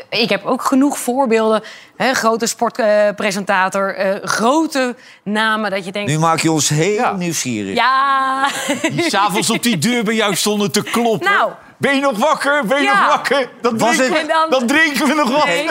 Ik 0.09 0.29
heb 0.29 0.45
ook 0.45 0.63
genoeg 0.63 0.99
voorbeelden. 0.99 1.63
Hè, 1.97 2.15
grote 2.15 2.47
sportpresentator, 2.47 3.95
eh, 3.95 4.23
grote 4.29 4.97
namen 5.25 5.71
dat 5.71 5.85
je 5.85 5.93
denkt... 5.93 6.11
Nu 6.11 6.19
maak 6.19 6.41
je 6.41 6.53
ons 6.53 6.69
heel 6.69 6.93
Ja. 6.93 7.13
nieuwsgierig. 7.13 7.75
Ja, 7.75 8.49
S'avonds 8.97 9.51
op 9.51 9.63
die 9.63 9.79
deur 9.79 10.05
bij 10.05 10.15
jou 10.15 10.35
stonden 10.35 10.73
te 10.73 10.83
kloppen. 10.83 11.31
Nou. 11.31 11.51
Ben 11.85 11.95
je 11.95 12.01
nog 12.01 12.19
wakker? 12.19 12.67
Ben 12.67 12.79
je 12.79 12.85
Ja. 12.85 12.99
nog 12.99 13.09
wakker? 13.09 13.49
Dan 13.61 13.79
Was 13.79 13.97
drinken, 13.97 14.17
het- 14.19 14.27
we, 14.27 14.33
En 14.33 14.41
dan- 14.51 14.59
dan 14.59 14.67
drinken 14.67 15.07
we 15.07 15.15
nog 15.15 15.31
wat. 15.31 15.45
Nee. 15.45 15.69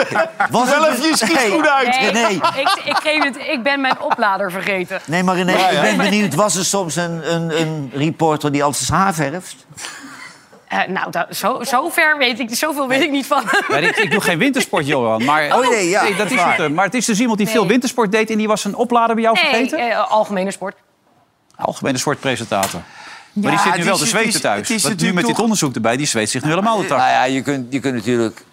Was 0.50 0.72
even 0.72 1.42
je 1.44 1.50
goed 1.52 1.68
uit. 1.68 2.12
nee, 2.12 2.34
ik, 2.34 2.80
ik, 2.84 2.96
geef 3.02 3.22
het, 3.24 3.36
ik 3.38 3.62
ben 3.62 3.80
mijn 3.80 4.00
oplader 4.00 4.50
vergeten. 4.50 5.00
Nee, 5.06 5.22
maar 5.22 5.36
René, 5.36 5.52
ik 5.52 5.80
ben 5.80 5.96
benieuwd. 5.96 6.34
Was 6.34 6.56
er 6.56 6.64
soms 6.64 6.96
een, 6.96 7.32
een, 7.34 7.60
een 7.60 7.90
reporter 7.94 8.52
die 8.52 8.64
altijd 8.64 8.84
zijn 8.84 9.00
haar 9.00 9.14
verft? 9.14 9.66
Eh, 10.68 10.78
nou, 10.88 11.10
dat, 11.10 11.26
zo, 11.36 11.62
zo 11.62 11.88
ver 11.88 12.18
weet 12.18 12.38
ik, 12.40 12.54
zoveel 12.54 12.88
weet 12.88 13.02
ik 13.02 13.10
niet 13.10 13.26
van. 13.26 13.42
Ja, 13.68 13.76
ik, 13.76 13.96
ik 13.96 14.10
doe 14.10 14.20
geen 14.20 14.38
wintersport, 14.38 14.86
Johan. 14.86 15.24
Maar, 15.24 15.58
Oh, 15.58 15.68
nee, 15.68 15.88
ja, 15.88 16.02
dat 16.08 16.16
dat 16.18 16.30
is 16.30 16.36
waar. 16.36 16.50
het. 16.56 16.60
eh, 16.60 16.68
Maar 16.72 16.84
het 16.84 16.94
is 16.94 17.04
dus 17.04 17.20
iemand 17.20 17.38
die 17.38 17.46
Nee. 17.46 17.56
veel 17.56 17.66
wintersport 17.66 18.12
deed... 18.12 18.30
en 18.30 18.38
die 18.38 18.48
was 18.48 18.64
een 18.64 18.74
oplader 18.74 19.14
bij 19.14 19.24
jou 19.24 19.36
Nee, 19.42 19.44
vergeten? 19.50 19.78
eh, 19.90 20.10
algemene 20.10 20.50
sport. 20.50 20.76
Algemene 21.56 21.98
sportpresentator. 21.98 22.80
Maar 23.34 23.50
die 23.50 23.60
zit 23.60 23.76
nu 23.76 23.84
wel 23.84 23.94
is- 23.94 24.00
te 24.00 24.06
zweten 24.06 24.28
is- 24.28 24.40
thuis. 24.40 24.60
het 24.68 24.76
is 24.76 24.82
Want 24.82 25.00
nu 25.00 25.12
met 25.12 25.26
dit 25.26 25.38
onderzoek 25.38 25.74
erbij, 25.74 25.96
die 25.96 26.06
zweet 26.06 26.30
zich 26.30 26.42
nu 26.42 26.48
helemaal 26.48 26.78
de 26.80 26.86
tak. 26.86 26.98
Nou 26.98 27.10
ja, 27.10 27.24
je 27.24 27.42
kunt, 27.42 27.72
je 27.72 27.80
kunt 27.80 27.94
natuurlijk 27.94 28.44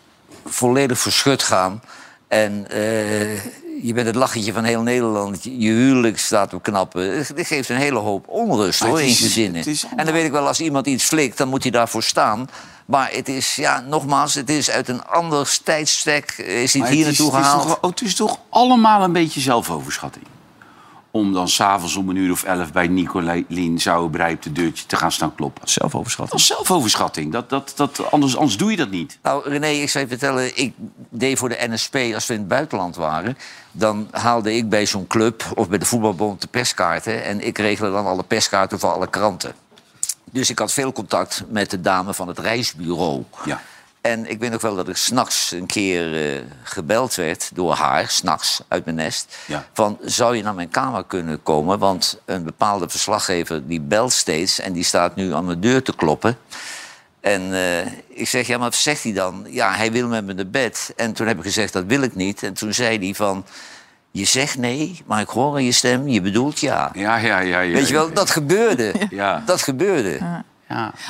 volledig 0.46 1.00
verschut 1.00 1.44
gaan. 1.44 1.82
En 2.28 2.66
eh, 2.70 3.44
je 3.84 3.94
bent 3.94 4.08
het 4.08 4.16
lachetje 4.16 4.54
van 4.54 4.64
heel 4.64 4.82
Nederland. 4.82 5.44
Je 5.44 5.50
huwelijk 5.72 6.20
staat 6.20 6.54
op 6.54 6.64
knappen. 6.64 7.26
Dit 7.36 7.48
geeft 7.48 7.70
een 7.70 7.76
hele 7.76 8.00
hoop 8.00 8.28
onrust 8.28 8.80
hoor, 8.80 8.90
het 8.98 9.00
in 9.02 9.08
is- 9.08 9.20
gezinnen. 9.20 9.66
is 9.66 9.86
En 9.96 10.06
dan 10.06 10.14
weet 10.14 10.26
ik 10.26 10.32
wel, 10.32 10.48
als 10.48 10.60
iemand 10.60 10.88
iets 10.88 11.04
flikt, 11.04 11.38
dan 11.38 11.48
moet 11.48 11.62
hij 11.64 11.72
daarvoor 11.72 12.04
staan. 12.04 12.50
Maar 12.86 13.10
het 13.12 13.28
is, 13.30 13.56
ja, 13.56 13.80
nogmaals, 13.88 14.34
het 14.34 14.50
is 14.50 14.70
uit 14.70 14.88
een 14.88 15.06
ander 15.06 15.60
tijdstek. 15.64 16.32
Is 16.38 16.74
niet 16.74 16.88
hier 16.88 17.00
is- 17.00 17.06
naartoe 17.06 17.26
het 17.36 17.40
is 17.40 17.46
gehaald. 17.48 17.68
toch 17.82 17.90
Het 17.90 18.02
is 18.02 18.16
toch 18.16 18.40
allemaal 18.50 19.04
een 19.04 19.12
beetje 19.12 19.40
zelfoverschatting. 19.40 20.26
Om 21.12 21.34
dan 21.34 21.50
s'avonds 21.50 21.96
om 21.96 22.10
een 22.10 22.16
uur 22.16 22.32
of 22.32 22.44
elf 22.44 22.72
bij 22.72 22.88
Nicolien 22.88 23.82
op 23.98 24.14
de 24.42 24.52
deurtje 24.52 24.86
te 24.86 24.96
gaan 24.96 25.12
staan 25.12 25.36
kloppen. 25.36 25.62
Dat 25.62 25.70
Zelfoverschatting. 25.70 26.40
is 26.40 26.48
zelfoverschatting. 26.48 27.32
Dat, 27.32 27.50
dat, 27.50 27.74
dat, 27.76 28.12
anders, 28.12 28.36
anders 28.38 28.58
doe 28.58 28.72
je 28.72 28.78
dat 28.78 28.90
niet. 28.90 29.18
Nou, 29.22 29.50
René, 29.50 29.68
ik 29.68 29.90
zou 29.90 30.04
je 30.04 30.10
vertellen, 30.10 30.58
ik 30.58 30.74
deed 31.10 31.38
voor 31.38 31.50
de 31.50 31.68
NSP 31.70 31.96
als 32.14 32.28
we 32.28 32.34
in 32.34 32.40
het 32.40 32.48
buitenland 32.50 32.96
waren. 32.96 33.38
Dan 33.72 34.08
haalde 34.12 34.56
ik 34.56 34.70
bij 34.70 34.86
zo'n 34.86 35.08
club 35.08 35.44
of 35.56 35.70
bij 35.70 35.78
de 35.78 35.86
voetbalbond 35.86 36.42
de 36.42 36.48
perskaarten. 36.48 37.24
En 37.24 37.46
ik 37.46 37.58
regelde 37.58 37.92
dan 37.92 38.06
alle 38.06 38.24
perskaarten 38.24 38.80
voor 38.80 38.92
alle 38.92 39.10
kranten. 39.10 39.54
Dus 40.32 40.50
ik 40.50 40.60
had 40.60 40.74
veel 40.74 40.92
contact 40.92 41.44
met 41.48 41.70
de 41.70 41.82
dame 41.82 42.14
van 42.14 42.28
het 42.28 42.40
reisbureau. 42.40 43.24
Ja. 43.46 43.62
En 44.02 44.30
ik 44.30 44.40
weet 44.40 44.52
nog 44.52 44.62
wel 44.62 44.76
dat 44.76 44.88
ik 44.88 44.96
s'nachts 44.96 45.52
een 45.52 45.66
keer 45.66 46.36
eh, 46.36 46.42
gebeld 46.64 47.16
werd 47.16 47.50
door 47.54 47.74
haar, 47.74 48.10
s'nachts 48.10 48.62
uit 48.68 48.86
mijn 48.86 48.98
nest. 48.98 49.38
Ja. 49.48 49.68
Van, 49.74 49.98
zou 50.02 50.36
je 50.36 50.44
naar 50.44 50.56
mijn 50.56 50.70
kamer 50.70 51.04
kunnen 51.04 51.44
komen? 51.44 51.80
Want 51.80 52.20
een 52.26 52.44
bepaalde 52.44 52.90
verslaggever 52.90 53.68
die 53.68 53.82
belt 53.82 54.12
steeds 54.12 54.60
en 54.60 54.74
die 54.74 54.84
staat 54.84 55.16
nu 55.16 55.34
aan 55.34 55.46
mijn 55.46 55.60
deur 55.60 55.84
te 55.84 55.96
kloppen. 55.96 56.38
En 57.20 57.54
eh, 57.54 57.86
ik 58.08 58.28
zeg, 58.28 58.48
ja, 58.48 58.58
maar 58.58 58.70
wat 58.70 58.76
zegt 58.76 59.04
hij 59.04 59.14
dan? 59.14 59.46
Ja, 59.50 59.74
hij 59.74 59.92
wil 59.92 60.08
met 60.08 60.26
me 60.26 60.34
naar 60.34 60.48
bed. 60.48 60.94
En 60.96 61.14
toen 61.14 61.28
heb 61.28 61.38
ik 61.38 61.44
gezegd, 61.44 61.74
dat 61.74 61.86
wil 61.86 62.02
ik 62.02 62.16
niet. 62.16 62.44
En 62.44 62.54
toen 62.54 62.74
zei 62.74 62.98
hij 62.98 63.14
van, 63.14 63.46
je 64.12 64.26
zegt 64.26 64.58
nee, 64.58 65.02
maar 65.06 65.22
ik 65.22 65.30
hoor 65.30 65.54
aan 65.54 65.64
je 65.64 65.72
stem, 65.72 66.08
je 66.08 66.22
bedoelt 66.22 66.60
ja. 66.60 66.92
Ja, 66.94 67.18
ja, 67.18 67.40
ja. 67.40 67.60
ja 67.60 67.74
Weet 67.74 67.88
je 67.88 67.94
wel, 67.94 68.14
dat 68.14 68.30
gebeurde. 68.30 68.94
Ja. 69.10 69.44
Dat 69.46 69.62
gebeurde. 69.62 70.18
Ja. 70.20 70.44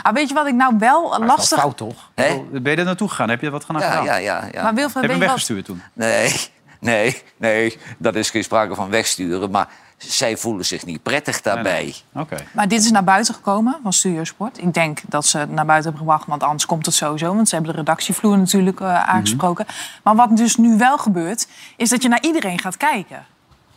Ah, 0.01 0.13
weet 0.13 0.27
je 0.27 0.33
wat 0.33 0.47
ik 0.47 0.53
nou 0.53 0.73
wel 0.77 1.19
lastig... 1.25 1.59
Fout 1.59 1.77
toch? 1.77 2.09
Ben 2.15 2.71
je 2.71 2.75
er 2.75 2.85
naartoe 2.85 3.09
gegaan? 3.09 3.29
Heb 3.29 3.41
je 3.41 3.49
wat 3.49 3.65
gedaan? 3.65 3.81
Ja, 3.81 4.03
ja, 4.03 4.15
ja. 4.15 4.47
ja. 4.51 4.63
Maar 4.63 4.73
Wilfred, 4.73 4.93
Heb 4.93 5.03
je 5.03 5.09
hem 5.09 5.19
wat... 5.19 5.27
weggestuurd 5.27 5.65
toen? 5.65 5.81
Nee, 5.93 6.35
nee, 6.79 7.21
nee, 7.37 7.77
dat 7.97 8.15
is 8.15 8.29
geen 8.29 8.43
sprake 8.43 8.75
van 8.75 8.89
wegsturen. 8.89 9.51
Maar 9.51 9.67
zij 9.97 10.37
voelen 10.37 10.65
zich 10.65 10.85
niet 10.85 11.03
prettig 11.03 11.41
daarbij. 11.41 11.83
Nee, 11.83 12.03
nee. 12.11 12.23
Oké. 12.23 12.37
Maar 12.51 12.67
dit 12.67 12.83
is 12.83 12.91
naar 12.91 13.03
buiten 13.03 13.33
gekomen 13.33 13.79
van 13.83 13.93
Studio 13.93 14.23
Sport. 14.23 14.57
Ik 14.57 14.73
denk 14.73 14.99
dat 15.07 15.25
ze 15.25 15.37
het 15.37 15.51
naar 15.51 15.65
buiten 15.65 15.89
hebben 15.91 16.07
gebracht, 16.07 16.27
want 16.27 16.43
anders 16.43 16.65
komt 16.65 16.85
het 16.85 16.95
sowieso. 16.95 17.35
Want 17.35 17.49
ze 17.49 17.55
hebben 17.55 17.73
de 17.73 17.79
redactievloer 17.79 18.37
natuurlijk 18.37 18.79
eh, 18.79 19.03
aangesproken. 19.09 19.65
Maar 20.03 20.15
wat 20.15 20.37
dus 20.37 20.55
nu 20.55 20.77
wel 20.77 20.97
gebeurt, 20.97 21.47
is 21.77 21.89
dat 21.89 22.01
je 22.01 22.09
naar 22.09 22.21
iedereen 22.21 22.59
gaat 22.59 22.77
kijken. 22.77 23.25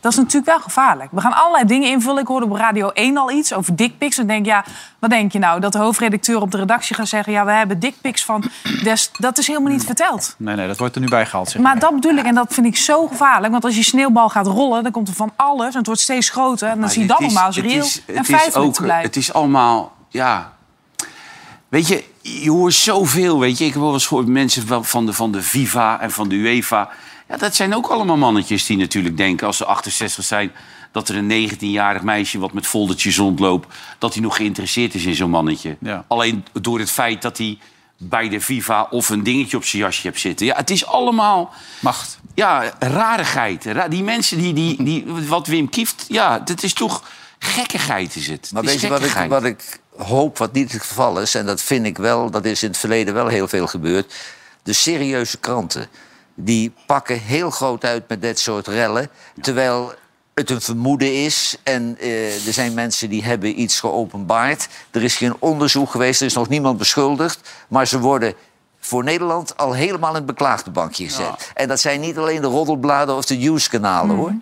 Dat 0.05 0.13
is 0.13 0.19
natuurlijk 0.19 0.45
wel 0.51 0.59
gevaarlijk. 0.59 1.11
We 1.11 1.21
gaan 1.21 1.33
allerlei 1.33 1.65
dingen 1.65 1.89
invullen. 1.89 2.21
Ik 2.21 2.27
hoorde 2.27 2.45
op 2.45 2.51
Radio 2.51 2.89
1 2.89 3.17
al 3.17 3.31
iets 3.31 3.53
over 3.53 3.75
dickpics. 3.75 4.17
En 4.17 4.27
denk, 4.27 4.45
ja, 4.45 4.65
wat 4.99 5.09
denk 5.09 5.31
je 5.31 5.39
nou? 5.39 5.59
Dat 5.59 5.71
de 5.71 5.77
hoofdredacteur 5.77 6.41
op 6.41 6.51
de 6.51 6.57
redactie 6.57 6.95
gaat 6.95 7.07
zeggen... 7.07 7.33
ja, 7.33 7.45
we 7.45 7.51
hebben 7.51 7.79
dickpics 7.79 8.25
van... 8.25 8.43
Des, 8.83 9.11
dat 9.17 9.37
is 9.37 9.47
helemaal 9.47 9.71
niet 9.71 9.83
verteld. 9.83 10.35
Nee, 10.37 10.55
nee, 10.55 10.67
dat 10.67 10.77
wordt 10.77 10.95
er 10.95 11.01
nu 11.01 11.07
bijgehaald. 11.07 11.49
Zeg 11.49 11.61
Maar 11.61 11.79
dat 11.79 11.93
bedoel 11.93 12.15
ik, 12.15 12.25
en 12.25 12.35
dat 12.35 12.53
vind 12.53 12.65
ik 12.65 12.77
zo 12.77 13.07
gevaarlijk. 13.07 13.51
Want 13.51 13.63
als 13.65 13.75
je 13.75 13.83
sneeuwbal 13.83 14.29
gaat 14.29 14.47
rollen, 14.47 14.83
dan 14.83 14.91
komt 14.91 15.07
er 15.07 15.13
van 15.13 15.31
alles. 15.35 15.71
En 15.71 15.77
het 15.77 15.85
wordt 15.85 16.01
steeds 16.01 16.29
groter. 16.29 16.69
En 16.69 16.79
dan 16.79 16.89
zie 16.89 17.01
je 17.01 17.07
dat 17.07 17.19
normaal 17.19 17.45
als 17.45 17.57
reëel 17.57 17.85
en 18.05 18.25
feitelijk 18.25 18.57
ook, 18.57 18.73
te 18.73 18.81
blijven. 18.81 19.05
Het 19.05 19.15
is 19.15 19.33
allemaal, 19.33 19.93
ja... 20.09 20.53
Weet 21.67 21.87
je, 21.87 22.03
je 22.21 22.51
hoort 22.51 22.73
zoveel, 22.73 23.39
weet 23.39 23.57
je. 23.57 23.65
Ik 23.65 23.73
heb 23.73 23.81
wel 23.81 23.93
eens 23.93 24.07
gehoord 24.07 24.27
mensen 24.27 24.67
van- 24.67 24.85
van 24.85 25.05
de, 25.05 25.13
van 25.13 25.31
de 25.31 25.41
FIFA 25.41 25.99
en 25.99 26.11
van 26.11 26.29
de 26.29 26.35
UEFA. 26.35 26.89
Ja, 27.29 27.37
dat 27.37 27.55
zijn 27.55 27.75
ook 27.75 27.87
allemaal 27.87 28.17
mannetjes 28.17 28.65
die 28.65 28.77
natuurlijk 28.77 29.17
denken... 29.17 29.47
als 29.47 29.57
ze 29.57 29.65
68 29.65 30.23
zijn, 30.23 30.51
dat 30.91 31.09
er 31.09 31.15
een 31.15 31.49
19-jarig 31.49 32.01
meisje... 32.01 32.39
wat 32.39 32.53
met 32.53 32.67
foldertjes 32.67 33.17
rondloopt, 33.17 33.73
dat 33.99 34.13
hij 34.13 34.23
nog 34.23 34.35
geïnteresseerd 34.35 34.93
is 34.93 35.05
in 35.05 35.15
zo'n 35.15 35.29
mannetje. 35.29 35.77
Ja. 35.79 36.05
Alleen 36.07 36.45
door 36.61 36.79
het 36.79 36.91
feit 36.91 37.21
dat 37.21 37.37
hij 37.37 37.57
bij 37.97 38.29
de 38.29 38.41
FIFA 38.41 38.87
of 38.89 39.09
een 39.09 39.23
dingetje 39.23 39.57
op 39.57 39.65
zijn 39.65 39.81
jasje 39.81 40.07
hebt 40.07 40.19
zitten. 40.19 40.45
Ja, 40.45 40.55
het 40.55 40.69
is 40.69 40.85
allemaal... 40.85 41.53
Macht. 41.79 42.19
Ja, 42.33 42.73
rarigheid. 42.79 43.65
Ra- 43.65 43.87
Die 43.87 44.03
mensen 44.03 44.37
die, 44.37 44.53
die, 44.53 44.83
die... 44.83 45.05
Wat 45.27 45.47
Wim 45.47 45.69
Kieft... 45.69 46.05
Ja, 46.07 46.39
dat 46.39 46.63
is 46.63 46.73
toch... 46.73 47.03
Gekkigheid 47.39 48.15
is 48.15 48.27
het. 48.27 48.49
Maar 48.53 48.61
Het 48.63 48.71
is 48.71 48.81
weet 48.81 48.91
je 48.91 48.97
wat 48.99 49.23
ik, 49.23 49.29
wat 49.29 49.43
ik 49.43 49.79
hoop, 49.97 50.37
wat 50.37 50.53
niet 50.53 50.71
het 50.71 50.81
geval 50.83 51.21
is... 51.21 51.35
en 51.35 51.45
dat 51.45 51.61
vind 51.61 51.85
ik 51.85 51.97
wel, 51.97 52.29
dat 52.31 52.45
is 52.45 52.63
in 52.63 52.69
het 52.69 52.77
verleden 52.77 53.13
wel 53.13 53.27
heel 53.27 53.47
veel 53.47 53.67
gebeurd... 53.67 54.13
de 54.63 54.73
serieuze 54.73 55.37
kranten, 55.37 55.87
die 56.35 56.73
pakken 56.85 57.19
heel 57.19 57.49
groot 57.49 57.83
uit 57.83 58.07
met 58.07 58.21
dit 58.21 58.39
soort 58.39 58.67
rellen... 58.67 59.09
terwijl 59.41 59.93
het 60.33 60.49
een 60.49 60.61
vermoeden 60.61 61.23
is 61.23 61.57
en 61.63 61.97
eh, 61.99 62.47
er 62.47 62.53
zijn 62.53 62.73
mensen 62.73 63.09
die 63.09 63.23
hebben 63.23 63.61
iets 63.61 63.79
geopenbaard. 63.79 64.67
Er 64.91 65.03
is 65.03 65.15
geen 65.15 65.35
onderzoek 65.39 65.89
geweest, 65.89 66.19
er 66.19 66.27
is 66.27 66.33
nog 66.33 66.49
niemand 66.49 66.77
beschuldigd... 66.77 67.49
maar 67.67 67.87
ze 67.87 67.99
worden 67.99 68.33
voor 68.79 69.03
Nederland 69.03 69.57
al 69.57 69.73
helemaal 69.73 70.09
in 70.09 70.15
het 70.15 70.25
beklaagde 70.25 70.71
bankje 70.71 71.05
gezet. 71.05 71.51
En 71.53 71.67
dat 71.67 71.79
zijn 71.79 71.99
niet 71.99 72.17
alleen 72.17 72.41
de 72.41 72.47
roddelbladen 72.47 73.15
of 73.15 73.25
de 73.25 73.35
nieuwskanalen, 73.35 74.15
hoor. 74.15 74.33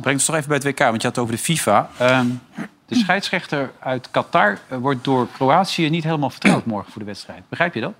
Breng 0.00 0.16
ons 0.16 0.24
toch 0.24 0.34
even 0.34 0.48
bij 0.48 0.56
het 0.56 0.66
WK, 0.66 0.78
want 0.78 1.02
je 1.02 1.06
had 1.06 1.16
het 1.16 1.18
over 1.18 1.36
de 1.36 1.42
FIFA. 1.42 1.90
Ehm, 1.98 2.26
de 2.86 2.94
scheidsrechter 2.94 3.70
uit 3.78 4.08
Qatar 4.10 4.58
eh, 4.68 4.78
wordt 4.78 5.04
door 5.04 5.28
Kroatië 5.32 5.90
niet 5.90 6.04
helemaal 6.04 6.30
vertrouwd 6.30 6.66
morgen 6.74 6.92
voor 6.92 7.00
de 7.00 7.06
wedstrijd. 7.06 7.42
Begrijp 7.48 7.74
je 7.74 7.80
dat? 7.80 7.92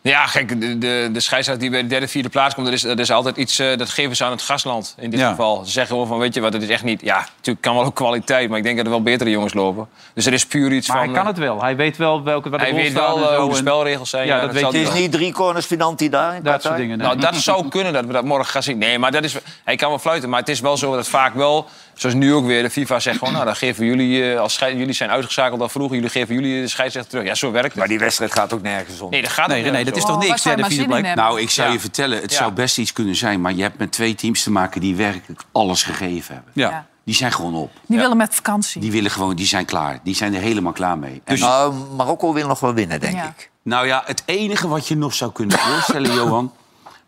Ja, 0.00 0.26
gek, 0.26 0.60
de, 0.60 0.78
de, 0.78 1.08
de 1.12 1.20
scheidsrechter 1.20 1.58
die 1.64 1.70
bij 1.70 1.82
de 1.82 1.88
derde, 1.88 2.08
vierde 2.08 2.28
plaats 2.28 2.54
komt... 2.54 2.66
dat 2.66 2.74
is, 2.74 2.82
dat 2.82 2.98
is 2.98 3.10
altijd 3.10 3.36
iets, 3.36 3.58
eh, 3.58 3.76
dat 3.76 3.88
geven 3.90 4.16
ze 4.16 4.24
aan 4.24 4.30
het 4.30 4.42
gastland 4.42 4.94
in 4.98 5.10
dit 5.10 5.20
Ja. 5.20 5.30
geval. 5.30 5.64
Ze 5.64 5.70
zeggen 5.70 5.92
gewoon 5.92 6.06
van, 6.08 6.18
weet 6.18 6.34
je 6.34 6.40
wat, 6.40 6.52
het 6.52 6.62
is 6.62 6.68
echt 6.68 6.82
niet... 6.82 7.00
Ja, 7.00 7.16
natuurlijk 7.36 7.60
kan 7.64 7.74
wel 7.74 7.84
ook 7.84 7.94
kwaliteit, 7.94 8.48
maar 8.48 8.58
ik 8.58 8.64
denk 8.64 8.76
dat 8.76 8.84
er 8.84 8.90
wel 8.92 9.02
betere 9.02 9.30
jongens 9.30 9.54
lopen. 9.54 9.88
Dus 10.14 10.26
er 10.26 10.32
is 10.32 10.46
puur 10.46 10.72
iets 10.72 10.88
Maar 10.88 10.96
van... 10.96 11.06
hij 11.06 11.14
kan 11.14 11.22
eh, 11.22 11.28
het 11.30 11.38
wel. 11.38 11.62
Hij 11.62 11.76
weet 11.76 11.96
wel 11.96 12.22
welke 12.22 12.50
wat 12.50 12.60
Hij 12.60 12.74
weet 12.74 12.92
wel 12.92 13.16
en 13.16 13.22
eh, 13.32 13.38
hoe 13.38 13.44
de 13.48 13.50
en 13.50 13.56
spelregels 13.56 14.10
zijn. 14.10 14.26
Ja, 14.26 14.34
dat 14.34 14.42
dat 14.44 14.52
weet 14.52 14.62
Het 14.64 14.72
wel. 14.72 14.82
is 14.94 15.00
niet 15.00 15.12
drie 15.12 15.32
corners 15.32 15.66
penalty 15.66 16.08
daar 16.08 16.34
in 16.34 16.42
Dat 16.42 16.52
Qatar? 16.52 16.60
soort 16.60 16.76
dingen. 16.76 16.98
nee. 16.98 17.06
Nou, 17.06 17.18
dat 17.20 17.34
zou 17.36 17.68
kunnen 17.68 17.92
dat 17.92 18.04
we 18.04 18.12
dat 18.12 18.24
morgen 18.24 18.46
gaan 18.52 18.62
zien. 18.62 18.78
Nee, 18.78 18.98
maar 18.98 19.10
dat 19.12 19.24
is, 19.24 19.36
hij 19.64 19.76
kan 19.76 19.88
wel 19.88 19.98
fluiten. 19.98 20.28
Maar 20.28 20.40
het 20.40 20.48
is 20.48 20.60
wel 20.60 20.76
zo 20.76 20.94
dat 20.94 21.08
vaak 21.08 21.34
wel, 21.34 21.66
zoals 21.98 22.14
nu 22.14 22.34
ook 22.34 22.46
weer, 22.46 22.62
de 22.62 22.70
FIFA 22.70 23.00
zegt 23.00 23.18
gewoon... 23.18 23.32
nou, 23.32 23.44
dan 23.44 23.56
geven 23.56 23.86
jullie, 23.86 24.32
eh, 24.32 24.40
als 24.40 24.56
jullie 24.58 24.92
zijn 24.92 25.10
uitgeschakeld 25.10 25.60
al 25.60 25.68
vroeger... 25.68 25.94
jullie 25.96 26.10
geven 26.10 26.34
jullie 26.34 26.60
de 26.60 26.68
scheidsrechter 26.68 27.10
terug. 27.12 27.26
Ja, 27.26 27.34
zo 27.34 27.50
werkt 27.50 27.68
het. 27.68 27.76
Maar 27.76 27.88
die 27.88 27.98
wedstrijd 27.98 28.32
gaat 28.32 28.52
ook 28.52 28.62
nergens 28.62 29.00
om. 29.00 29.10
Nee, 29.10 29.22
dat 29.22 29.30
gaat 29.30 29.48
Nee, 29.48 29.58
ook 29.58 29.64
René, 29.64 29.76
nergens 29.76 29.90
dat 29.94 30.02
is 30.04 30.14
toch 30.14 30.22
Oh, 30.22 30.28
niks, 30.28 30.42
vierde 30.42 30.74
in 30.74 30.80
hebben? 31.04 31.16
Nou, 31.16 31.40
ik 31.40 31.50
zou 31.50 31.66
Ja. 31.66 31.72
je 31.74 31.80
vertellen, 31.80 32.20
het 32.20 32.30
Ja. 32.30 32.36
zou 32.38 32.52
best 32.52 32.78
iets 32.78 32.92
kunnen 32.92 33.16
zijn... 33.16 33.40
maar 33.40 33.52
je 33.54 33.62
hebt 33.62 33.78
met 33.78 33.92
twee 33.92 34.14
teams 34.14 34.42
te 34.42 34.50
maken 34.50 34.80
die 34.80 34.96
werkelijk 34.96 35.40
alles 35.52 35.82
gegeven 35.82 36.34
hebben. 36.34 36.52
Ja. 36.54 36.70
Ja. 36.70 36.86
Die 37.04 37.14
zijn 37.16 37.32
gewoon 37.32 37.54
op. 37.54 37.70
Die 37.86 37.98
willen 37.98 38.16
met 38.16 38.34
vakantie. 38.34 38.80
Die 38.80 38.90
willen 38.92 39.10
gewoon, 39.10 39.36
die 39.36 39.46
zijn 39.46 39.64
klaar. 39.64 40.00
Die 40.02 40.14
zijn 40.14 40.34
er 40.34 40.40
helemaal 40.40 40.72
klaar 40.72 40.98
mee. 40.98 41.20
En- 41.24 41.38
Nou, 41.38 41.74
Marokko 41.96 42.32
wil 42.32 42.46
nog 42.46 42.60
wel 42.60 42.74
winnen, 42.74 43.00
denk 43.00 43.14
Ja. 43.14 43.24
ik. 43.36 43.50
nou 43.62 43.86
ja, 43.86 44.02
het 44.06 44.22
enige 44.26 44.68
wat 44.68 44.88
je 44.88 44.96
nog 44.96 45.14
zou 45.14 45.32
kunnen 45.32 45.58
voorstellen, 45.58 46.14
Johan... 46.20 46.52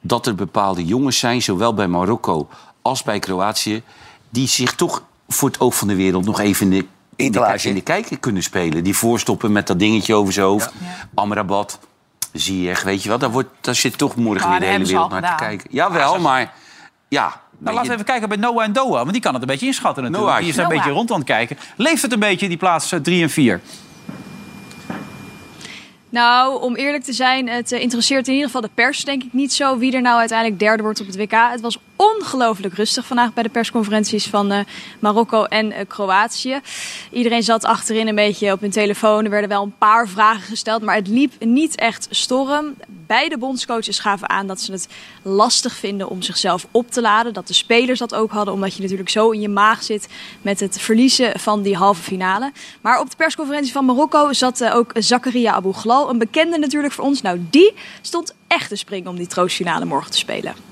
dat 0.00 0.26
er 0.26 0.34
bepaalde 0.34 0.84
jongens 0.84 1.18
zijn, 1.18 1.42
zowel 1.42 1.74
bij 1.74 1.86
Marokko 1.88 2.48
als 2.82 3.02
bij 3.02 3.18
Kroatië... 3.18 3.82
die 4.30 4.48
zich 4.48 4.74
toch 4.74 5.02
voor 5.28 5.48
het 5.48 5.60
oog 5.60 5.76
van 5.76 5.88
de 5.88 5.94
wereld 5.94 6.24
nog 6.24 6.40
even 6.40 6.72
in 6.72 6.78
de, 6.78 6.86
in 7.16 7.32
de, 7.32 7.58
in 7.62 7.74
de 7.74 7.80
kijker 7.80 8.18
kunnen 8.18 8.42
spelen. 8.42 8.84
Die 8.84 8.96
voorstoppen 8.96 9.52
met 9.52 9.66
dat 9.66 9.78
dingetje 9.78 10.14
over 10.14 10.32
zijn 10.32 10.46
hoofd. 10.46 10.72
Ja. 10.80 11.08
Amrabat, 11.14 11.78
Ziyech, 12.32 12.82
weet 12.82 13.02
je 13.02 13.08
wel. 13.08 13.18
Daar, 13.18 13.30
wordt, 13.30 13.48
daar 13.60 13.74
zit 13.74 13.98
toch 13.98 14.16
morgen 14.16 14.48
Maar 14.48 14.58
weer 14.58 14.68
de 14.68 14.74
hele 14.74 14.88
wereld 14.88 15.10
naar 15.10 15.36
te 15.36 15.44
kijken. 15.44 15.68
Jawel, 15.70 16.18
maar 16.18 16.52
ja... 17.08 17.40
Nou, 17.58 17.74
laten 17.74 17.82
je, 17.82 17.88
we 17.88 18.02
even 18.02 18.12
kijken 18.12 18.28
bij 18.28 18.38
Noah 18.38 18.64
en 18.64 18.72
Doha. 18.72 18.98
Want 18.98 19.12
die 19.12 19.20
kan 19.20 19.32
het 19.32 19.42
een 19.42 19.48
beetje 19.48 19.66
inschatten 19.66 20.02
natuurlijk. 20.02 20.30
Noah. 20.30 20.40
Die 20.40 20.48
is 20.48 20.56
daar 20.56 20.64
een 20.64 20.70
Noah. 20.70 20.82
beetje 20.82 20.98
rond 20.98 21.10
aan 21.10 21.18
het 21.18 21.26
kijken. 21.26 21.58
Leeft 21.76 22.02
het 22.02 22.12
een 22.12 22.18
beetje, 22.18 22.48
die 22.48 22.56
plaats 22.56 22.94
3 23.02 23.22
en 23.22 23.30
4? 23.30 23.60
Nou, 26.10 26.62
om 26.62 26.76
eerlijk 26.76 27.04
te 27.04 27.12
zijn, 27.12 27.48
het 27.48 27.72
eh, 27.72 27.80
interesseert 27.80 28.26
in 28.26 28.32
ieder 28.32 28.46
geval 28.46 28.62
de 28.62 28.70
pers 28.74 29.04
denk 29.04 29.22
ik 29.22 29.32
niet 29.32 29.52
zo 29.52 29.78
wie 29.78 29.92
er 29.92 30.02
nou 30.02 30.18
uiteindelijk 30.18 30.58
derde 30.58 30.82
wordt 30.82 31.00
op 31.00 31.06
het 31.06 31.16
WK. 31.16 31.30
Het 31.30 31.60
was 31.60 31.78
ongelooflijk 32.00 32.74
rustig 32.74 33.06
vandaag 33.06 33.32
bij 33.32 33.42
de 33.42 33.48
persconferenties 33.48 34.26
van 34.26 34.52
eh, 34.52 34.60
Marokko 34.98 35.44
en 35.44 35.72
eh, 35.72 35.86
Kroatië. 35.88 36.60
Iedereen 37.10 37.42
zat 37.42 37.64
achterin 37.64 38.08
een 38.08 38.14
beetje 38.14 38.52
op 38.52 38.60
hun 38.60 38.70
telefoon. 38.70 39.24
Er 39.24 39.30
werden 39.30 39.48
wel 39.48 39.62
een 39.62 39.78
paar 39.78 40.08
vragen 40.08 40.42
gesteld, 40.42 40.82
maar 40.82 40.94
het 40.94 41.08
liep 41.08 41.32
niet 41.44 41.76
echt 41.76 42.06
storm. 42.10 42.74
Beide 43.06 43.38
bondscoaches 43.38 43.98
gaven 43.98 44.28
aan 44.28 44.46
dat 44.46 44.60
ze 44.60 44.72
het 44.72 44.88
lastig 45.22 45.76
vinden 45.76 46.08
om 46.08 46.22
zichzelf 46.22 46.66
op 46.70 46.90
te 46.90 47.00
laden. 47.00 47.32
Dat 47.32 47.46
de 47.46 47.54
spelers 47.54 47.98
dat 47.98 48.14
ook 48.14 48.30
hadden, 48.30 48.54
omdat 48.54 48.74
je 48.74 48.82
natuurlijk 48.82 49.10
zo 49.10 49.30
in 49.30 49.40
je 49.40 49.48
maag 49.48 49.82
zit 49.82 50.08
met 50.42 50.60
het 50.60 50.80
verliezen 50.80 51.40
van 51.40 51.62
die 51.62 51.76
halve 51.76 52.02
finale. 52.02 52.52
Maar 52.80 53.00
op 53.00 53.10
de 53.10 53.16
persconferentie 53.16 53.72
van 53.72 53.84
Marokko 53.84 54.32
zat 54.32 54.60
eh, 54.60 54.76
ook 54.76 54.92
Zakaria 54.94 55.52
Abou 55.52 55.74
Glal, 55.74 56.10
een 56.10 56.18
bekende 56.18 56.58
natuurlijk 56.58 56.92
voor 56.92 57.04
ons. 57.04 57.22
Nou, 57.22 57.46
die 57.50 57.74
stond 58.00 58.34
echt 58.46 58.68
te 58.68 58.76
springen 58.76 59.10
om 59.10 59.16
die 59.16 59.26
troostfinale 59.26 59.84
morgen 59.84 60.10
te 60.10 60.18
spelen. 60.18 60.69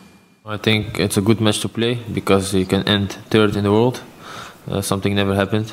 I 0.48 0.56
think 0.56 0.98
it's 0.98 1.16
a 1.18 1.20
good 1.20 1.40
match 1.40 1.60
to 1.60 1.68
play 1.68 1.98
because 2.12 2.54
you 2.54 2.64
can 2.66 2.82
end 2.88 3.12
third 3.30 3.54
in 3.56 3.64
the 3.64 3.70
world. 3.70 4.00
Uh, 4.70 4.80
something 4.80 5.14
never 5.14 5.34
happened 5.34 5.72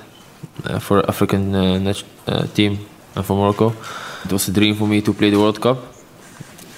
uh, 0.66 0.80
for 0.80 1.00
African 1.08 1.56
uh, 1.56 1.94
uh, 2.28 2.46
team 2.54 2.78
and 3.16 3.26
for 3.26 3.38
Morocco. 3.38 3.74
It 4.26 4.32
was 4.34 4.48
a 4.50 4.52
dream 4.52 4.76
for 4.76 4.88
me 4.88 5.02
to 5.02 5.14
play 5.14 5.30
the 5.30 5.38
World 5.40 5.62
Cup, 5.62 5.78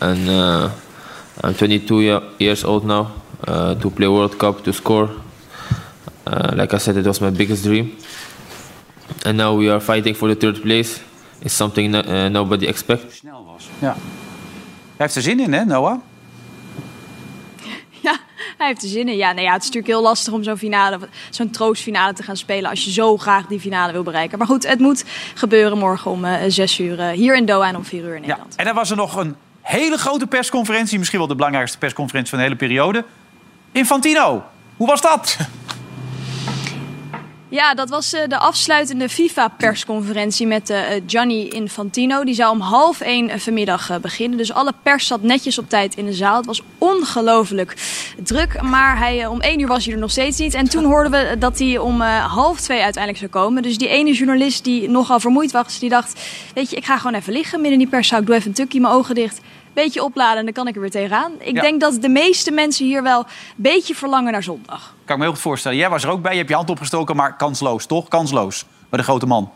and 0.01 0.29
uh, 0.29 0.69
I'm 1.43 1.53
22 1.55 2.01
ye- 2.01 2.19
years 2.39 2.63
old 2.63 2.85
now. 2.85 3.11
Uh, 3.47 3.75
to 3.75 3.89
play 3.89 4.07
World 4.07 4.37
Cup 4.37 4.63
to 4.63 4.73
score, 4.73 5.09
uh, 6.25 6.51
like 6.55 6.73
I 6.73 6.77
said, 6.79 6.97
it 6.97 7.05
was 7.05 7.21
my 7.21 7.29
biggest 7.29 7.63
dream. 7.63 7.95
And 9.25 9.37
now 9.37 9.53
we 9.55 9.69
are 9.69 9.79
fighting 9.79 10.15
for 10.15 10.27
the 10.27 10.35
third 10.35 10.61
place. 10.61 10.99
It's 11.41 11.53
something 11.53 11.91
no- 11.91 11.99
uh, 12.01 12.29
nobody 12.29 12.65
expects. 12.67 13.21
Hij 14.97 15.05
heeft 15.05 15.15
er 15.15 15.21
zin 15.21 15.39
in, 15.39 15.53
hè, 15.53 15.65
Noah? 15.65 15.99
Ja, 18.07 18.17
hij 18.57 18.67
heeft 18.67 18.83
er 18.83 18.87
zin 18.89 19.07
in. 19.07 19.15
Ja, 19.17 19.31
nee, 19.31 19.43
ja, 19.43 19.51
het 19.51 19.61
is 19.61 19.67
natuurlijk 19.67 19.93
heel 19.93 20.01
lastig 20.03 20.33
om 20.33 20.43
zo'n 20.43 20.57
finale, 20.57 20.99
zo'n 21.29 21.49
troostfinale 21.49 22.13
te 22.13 22.23
gaan 22.23 22.37
spelen 22.37 22.69
als 22.69 22.83
je 22.85 22.91
zo 22.91 23.17
graag 23.17 23.45
die 23.45 23.59
finale 23.59 23.91
wil 23.91 24.03
bereiken. 24.03 24.37
Maar 24.37 24.47
goed, 24.47 24.67
het 24.67 24.79
moet 24.79 25.05
gebeuren 25.33 25.77
morgen 25.77 26.11
om 26.11 26.25
eh, 26.25 26.43
zes 26.47 26.79
uur 26.79 26.99
eh, 26.99 27.09
hier 27.09 27.35
in 27.35 27.45
Doha 27.45 27.67
en 27.67 27.75
om 27.75 27.85
vier 27.85 28.03
uur 28.03 28.15
in 28.15 28.21
Ja. 28.21 28.27
Nederland. 28.27 28.55
En 28.55 28.65
dan 28.65 28.75
was 28.75 28.89
er 28.89 28.95
nog 28.97 29.15
een 29.15 29.35
hele 29.61 29.97
grote 29.97 30.27
persconferentie. 30.27 30.97
Misschien 30.97 31.19
wel 31.19 31.27
de 31.27 31.35
belangrijkste 31.35 31.77
persconferentie 31.77 32.29
van 32.29 32.39
de 32.39 32.43
hele 32.45 32.57
periode. 32.57 33.03
Infantino, 33.71 34.43
hoe 34.77 34.87
was 34.87 35.01
dat? 35.01 35.37
Ja, 37.49 37.73
dat 37.73 37.89
was 37.89 38.13
eh, 38.13 38.27
de 38.27 38.37
afsluitende 38.37 39.09
FIFA-persconferentie 39.09 40.47
met 40.47 40.69
eh, 40.69 40.95
eh, 40.95 41.03
Gianni 41.05 41.47
Infantino. 41.47 42.23
Die 42.23 42.33
zou 42.33 42.51
om 42.51 42.59
half 42.59 43.01
één 43.01 43.39
vanmiddag 43.39 43.99
beginnen. 44.01 44.37
Dus 44.37 44.53
alle 44.53 44.73
pers 44.83 45.07
zat 45.07 45.21
netjes 45.21 45.57
op 45.57 45.69
tijd 45.69 45.95
in 45.95 46.05
de 46.05 46.13
zaal. 46.13 46.37
Het 46.37 46.45
was 46.45 46.61
ongelooflijk 46.77 47.75
druk, 48.23 48.61
maar 48.61 48.97
hij, 48.97 49.25
om 49.25 49.41
één 49.41 49.59
uur 49.59 49.67
was 49.67 49.85
hij 49.85 49.93
er 49.93 49.99
nog 49.99 50.11
steeds 50.11 50.37
niet. 50.37 50.53
En 50.53 50.69
toen 50.69 50.83
hoorden 50.83 51.11
we 51.11 51.37
dat 51.39 51.59
hij 51.59 51.77
om 51.77 52.01
half 52.01 52.59
twee 52.59 52.81
uiteindelijk 52.81 53.23
zou 53.23 53.43
komen. 53.43 53.63
Dus 53.63 53.77
die 53.77 53.87
ene 53.87 54.13
journalist 54.13 54.63
die 54.63 54.89
nogal 54.89 55.19
vermoeid 55.19 55.51
was, 55.51 55.79
die 55.79 55.89
dacht... 55.89 56.21
weet 56.53 56.69
je, 56.69 56.75
ik 56.75 56.85
ga 56.85 56.97
gewoon 56.97 57.13
even 57.13 57.33
liggen 57.33 57.61
midden 57.61 57.79
in 57.79 57.85
die 57.85 57.95
perszaal. 57.95 58.19
Ik 58.19 58.25
doe 58.25 58.35
even 58.35 58.47
een 58.47 58.53
tukje, 58.53 58.79
mijn 58.79 58.93
ogen 58.93 59.15
dicht... 59.15 59.41
Beetje 59.83 60.03
opladen 60.03 60.37
en 60.37 60.43
dan 60.45 60.53
kan 60.53 60.67
ik 60.67 60.75
er 60.75 60.81
weer 60.81 60.89
tegenaan. 60.91 61.31
Ik 61.39 61.55
Ja. 61.55 61.61
denk 61.61 61.81
dat 61.81 62.01
de 62.01 62.09
meeste 62.09 62.51
mensen 62.51 62.85
hier 62.85 63.03
wel 63.03 63.19
een 63.19 63.25
beetje 63.55 63.95
verlangen 63.95 64.31
naar 64.31 64.43
zondag. 64.43 64.93
Kan 65.05 65.15
ik 65.15 65.17
me 65.17 65.23
heel 65.23 65.31
goed 65.33 65.41
voorstellen. 65.41 65.77
Jij 65.77 65.89
was 65.89 66.03
er 66.03 66.09
ook 66.09 66.21
bij, 66.21 66.31
je 66.31 66.37
hebt 66.37 66.49
je 66.49 66.55
hand 66.55 66.69
opgestoken, 66.69 67.15
maar 67.15 67.35
kansloos, 67.35 67.85
toch? 67.85 68.07
Kansloos, 68.07 68.65
bij 68.89 68.99
de 68.99 69.05
grote 69.05 69.25
man. 69.25 69.51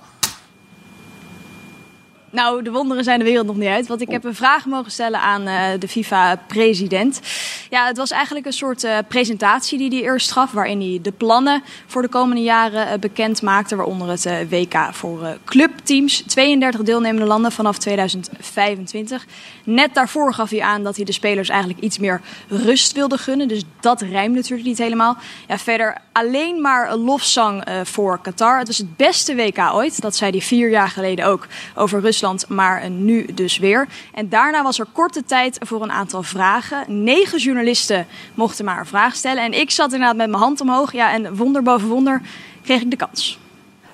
Nou, 2.32 2.64
de 2.64 2.72
wonderen 2.72 3.04
zijn 3.04 3.20
de 3.20 3.26
wereld 3.26 3.46
nog 3.46 3.56
niet 3.56 3.68
uit. 3.68 3.88
Want 3.88 4.02
ik 4.02 4.10
heb 4.10 4.24
een 4.24 4.36
vraag 4.36 4.66
mogen 4.66 4.92
stellen 4.92 5.20
aan 5.20 5.48
eh, 5.48 5.64
de 5.80 5.88
FIFA-president. 5.88 7.22
Ja, 7.70 7.86
het 7.88 7.98
was 7.98 8.12
eigenlijk 8.12 8.46
een 8.46 8.54
soort 8.54 8.84
eh, 8.84 8.98
presentatie 9.08 9.78
die 9.78 9.90
hij 9.90 10.02
eerst 10.02 10.32
gaf... 10.32 10.52
waarin 10.52 10.82
hij 10.82 11.00
de 11.02 11.12
plannen 11.12 11.64
voor 11.86 12.02
de 12.02 12.08
komende 12.08 12.42
jaren 12.42 12.88
eh, 12.88 13.00
bekend 13.00 13.42
maakte... 13.42 13.76
waaronder 13.76 14.10
het 14.10 14.50
WK 14.50 14.76
voor 14.92 15.38
clubteams. 15.46 16.24
32 16.28 16.82
deelnemende 16.82 17.28
landen 17.28 17.52
vanaf 17.52 17.78
2025. 17.78 19.26
Net 19.64 19.94
daarvoor 19.94 20.34
gaf 20.34 20.50
hij 20.50 20.62
aan 20.62 20.84
dat 20.84 20.96
hij 20.96 21.06
de 21.06 21.12
spelers 21.12 21.50
eigenlijk 21.50 21.80
iets 21.80 21.98
meer 21.98 22.22
rust 22.48 22.92
wilde 22.92 23.18
gunnen. 23.18 23.48
Dus 23.48 23.64
dat 23.80 24.02
rijmt 24.02 24.36
natuurlijk 24.36 24.68
niet 24.68 24.78
helemaal. 24.78 25.18
Ja, 25.48 25.58
verder 25.58 25.98
alleen 26.12 26.62
maar 26.62 26.96
lofzang 26.96 27.64
voor 27.84 28.20
Qatar. 28.22 28.58
Het 28.58 28.68
was 28.68 28.78
het 28.78 28.98
beste 28.98 29.36
WK 29.36 29.58
ooit. 29.74 30.02
Dat 30.02 30.16
zei 30.16 30.32
hij 30.32 30.42
vier 30.42 30.70
jaar 30.70 30.90
geleden 30.90 31.26
ook 31.26 31.48
over 31.76 32.02
Maar 32.48 32.90
nu 32.90 33.26
dus 33.34 33.58
weer. 33.58 33.88
En 34.14 34.30
daarna 34.30 34.64
was 34.64 34.80
er 34.80 34.86
korte 34.92 35.24
tijd 35.24 35.58
voor 35.60 35.82
een 35.82 35.92
aantal 35.92 36.24
vragen. 36.24 37.04
Negen 37.04 37.40
journalisten 37.40 38.06
mochten 38.34 38.66
maar 38.66 38.80
een 38.80 38.86
vraag 38.86 39.16
stellen. 39.16 39.44
En 39.44 39.60
ik 39.60 39.72
zat 39.72 39.94
inderdaad 39.94 40.16
met 40.16 40.30
mijn 40.30 40.42
hand 40.42 40.62
omhoog. 40.62 40.92
Ja, 40.92 41.12
en 41.14 41.36
wonder 41.36 41.64
boven 41.64 41.88
wonder 41.88 42.22
kreeg 42.64 42.82
ik 42.82 42.90
de 42.90 42.98
kans. 42.98 43.40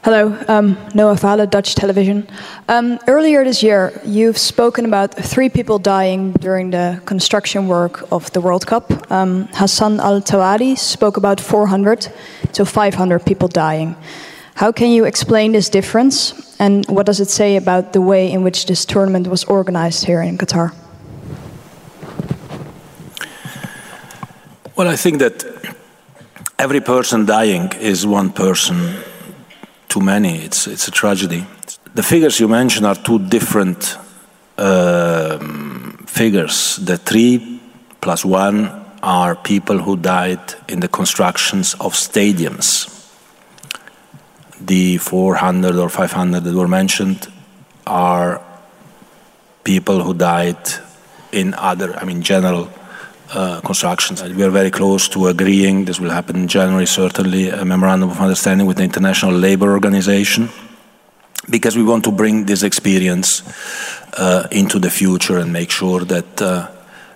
Hello, 0.01 0.31
um, 0.47 0.77
Noah 0.93 1.17
Vale, 1.17 1.47
Dutch 1.47 1.73
television. 1.73 2.27
Um, 2.69 2.97
earlier 3.07 3.43
this 3.43 3.59
year, 3.59 3.91
you've 4.05 4.37
spoken 4.37 4.85
about 4.85 5.11
three 5.11 5.49
people 5.49 5.79
dying 5.79 6.33
during 6.39 6.71
the 6.71 6.99
construction 7.03 7.67
work 7.67 8.05
of 8.09 8.29
the 8.29 8.39
World 8.39 8.65
Cup. 8.65 9.11
Um, 9.11 9.47
Hassan 9.51 9.99
Al 9.99 10.21
Tawadi 10.21 10.77
spoke 10.77 11.17
about 11.17 11.41
400 11.41 12.09
to 12.53 12.63
500 12.65 13.25
people 13.25 13.49
dying. 13.49 13.95
How 14.57 14.71
can 14.71 14.89
you 14.89 15.05
explain 15.05 15.51
this 15.51 15.69
difference, 15.69 16.33
and 16.59 16.83
what 16.87 17.05
does 17.05 17.19
it 17.19 17.29
say 17.29 17.57
about 17.57 17.93
the 17.93 18.01
way 18.01 18.31
in 18.31 18.41
which 18.41 18.65
this 18.65 18.85
tournament 18.85 19.27
was 19.27 19.43
organized 19.43 20.05
here 20.05 20.19
in 20.19 20.35
Qatar? 20.35 20.73
Well, 24.75 24.87
I 24.87 24.95
think 24.95 25.19
that 25.19 25.45
every 26.57 26.81
person 26.81 27.27
dying 27.27 27.71
is 27.79 28.07
one 28.07 28.31
person 28.31 28.95
too 29.89 30.01
many. 30.01 30.39
It's, 30.39 30.65
it's 30.65 30.87
a 30.87 30.91
tragedy. 30.91 31.45
The 31.93 32.01
figures 32.01 32.39
you 32.39 32.47
mentioned 32.47 32.87
are 32.87 32.95
two 32.95 33.19
different 33.19 33.95
um, 34.57 36.03
figures. 36.07 36.77
The 36.77 36.97
three 36.97 37.61
plus 38.01 38.25
one 38.25 38.71
are 39.03 39.35
people 39.35 39.77
who 39.77 39.97
died 39.97 40.55
in 40.67 40.79
the 40.79 40.87
constructions 40.87 41.75
of 41.75 41.93
stadiums. 41.93 42.96
The 44.61 44.97
400 44.97 45.75
or 45.75 45.89
500 45.89 46.43
that 46.43 46.53
were 46.53 46.67
mentioned 46.67 47.27
are 47.85 48.41
people 49.63 50.01
who 50.03 50.13
died 50.13 50.57
in 51.31 51.53
other, 51.53 51.95
I 51.95 52.05
mean, 52.05 52.21
general 52.21 52.69
uh, 53.33 53.61
constructions. 53.61 54.23
We 54.23 54.43
are 54.43 54.49
very 54.49 54.71
close 54.71 55.09
to 55.09 55.27
agreeing, 55.27 55.85
this 55.85 55.99
will 55.99 56.09
happen 56.09 56.35
in 56.37 56.47
January 56.47 56.85
certainly, 56.85 57.49
a 57.49 57.65
memorandum 57.65 58.09
of 58.09 58.19
understanding 58.19 58.67
with 58.67 58.77
the 58.77 58.83
International 58.83 59.33
Labour 59.33 59.73
Organization 59.73 60.49
because 61.49 61.77
we 61.77 61.83
want 61.83 62.03
to 62.05 62.11
bring 62.11 62.45
this 62.45 62.63
experience 62.63 63.43
uh, 64.17 64.47
into 64.51 64.79
the 64.79 64.89
future 64.89 65.37
and 65.37 65.51
make 65.53 65.71
sure 65.71 66.01
that 66.05 66.41
uh, 66.41 66.69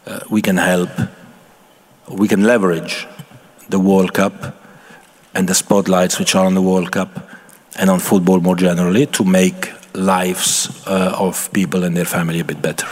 uh, 0.06 0.20
we 0.30 0.42
can 0.42 0.58
help, 0.58 0.90
we 2.10 2.28
can 2.28 2.44
leverage 2.44 3.08
the 3.70 3.80
World 3.80 4.14
Cup 4.14 4.56
and 5.34 5.48
the 5.48 5.56
spotlights 5.56 6.20
which 6.20 6.36
are 6.36 6.46
on 6.46 6.54
the 6.54 6.62
World 6.62 6.92
Cup 6.92 7.31
and 7.80 7.90
on 7.90 8.00
football 8.00 8.40
more 8.40 8.56
generally 8.56 9.06
to 9.06 9.24
make 9.24 9.72
lives 9.92 10.70
uh, 10.88 11.22
of 11.22 11.50
people 11.52 11.86
and 11.86 11.94
their 11.94 12.06
family 12.06 12.40
a 12.40 12.46
bit 12.46 12.62
better. 12.62 12.92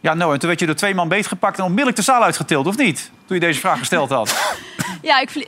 Ja, 0.00 0.14
nou, 0.14 0.32
en 0.32 0.38
toen 0.38 0.48
werd 0.48 0.60
je 0.60 0.66
door 0.66 0.74
twee 0.74 0.94
man 0.94 1.08
beetgepakt 1.08 1.58
en 1.58 1.64
onmiddellijk 1.64 1.96
de 1.96 2.02
zaal 2.02 2.22
uitgetild, 2.22 2.66
of 2.66 2.76
niet? 2.76 3.10
Toen 3.26 3.36
je 3.36 3.40
deze 3.40 3.60
vraag 3.60 3.78
gesteld 3.78 4.10
had. 4.10 4.34
Ja, 5.02 5.20
ik 5.20 5.30
vlieg, 5.30 5.46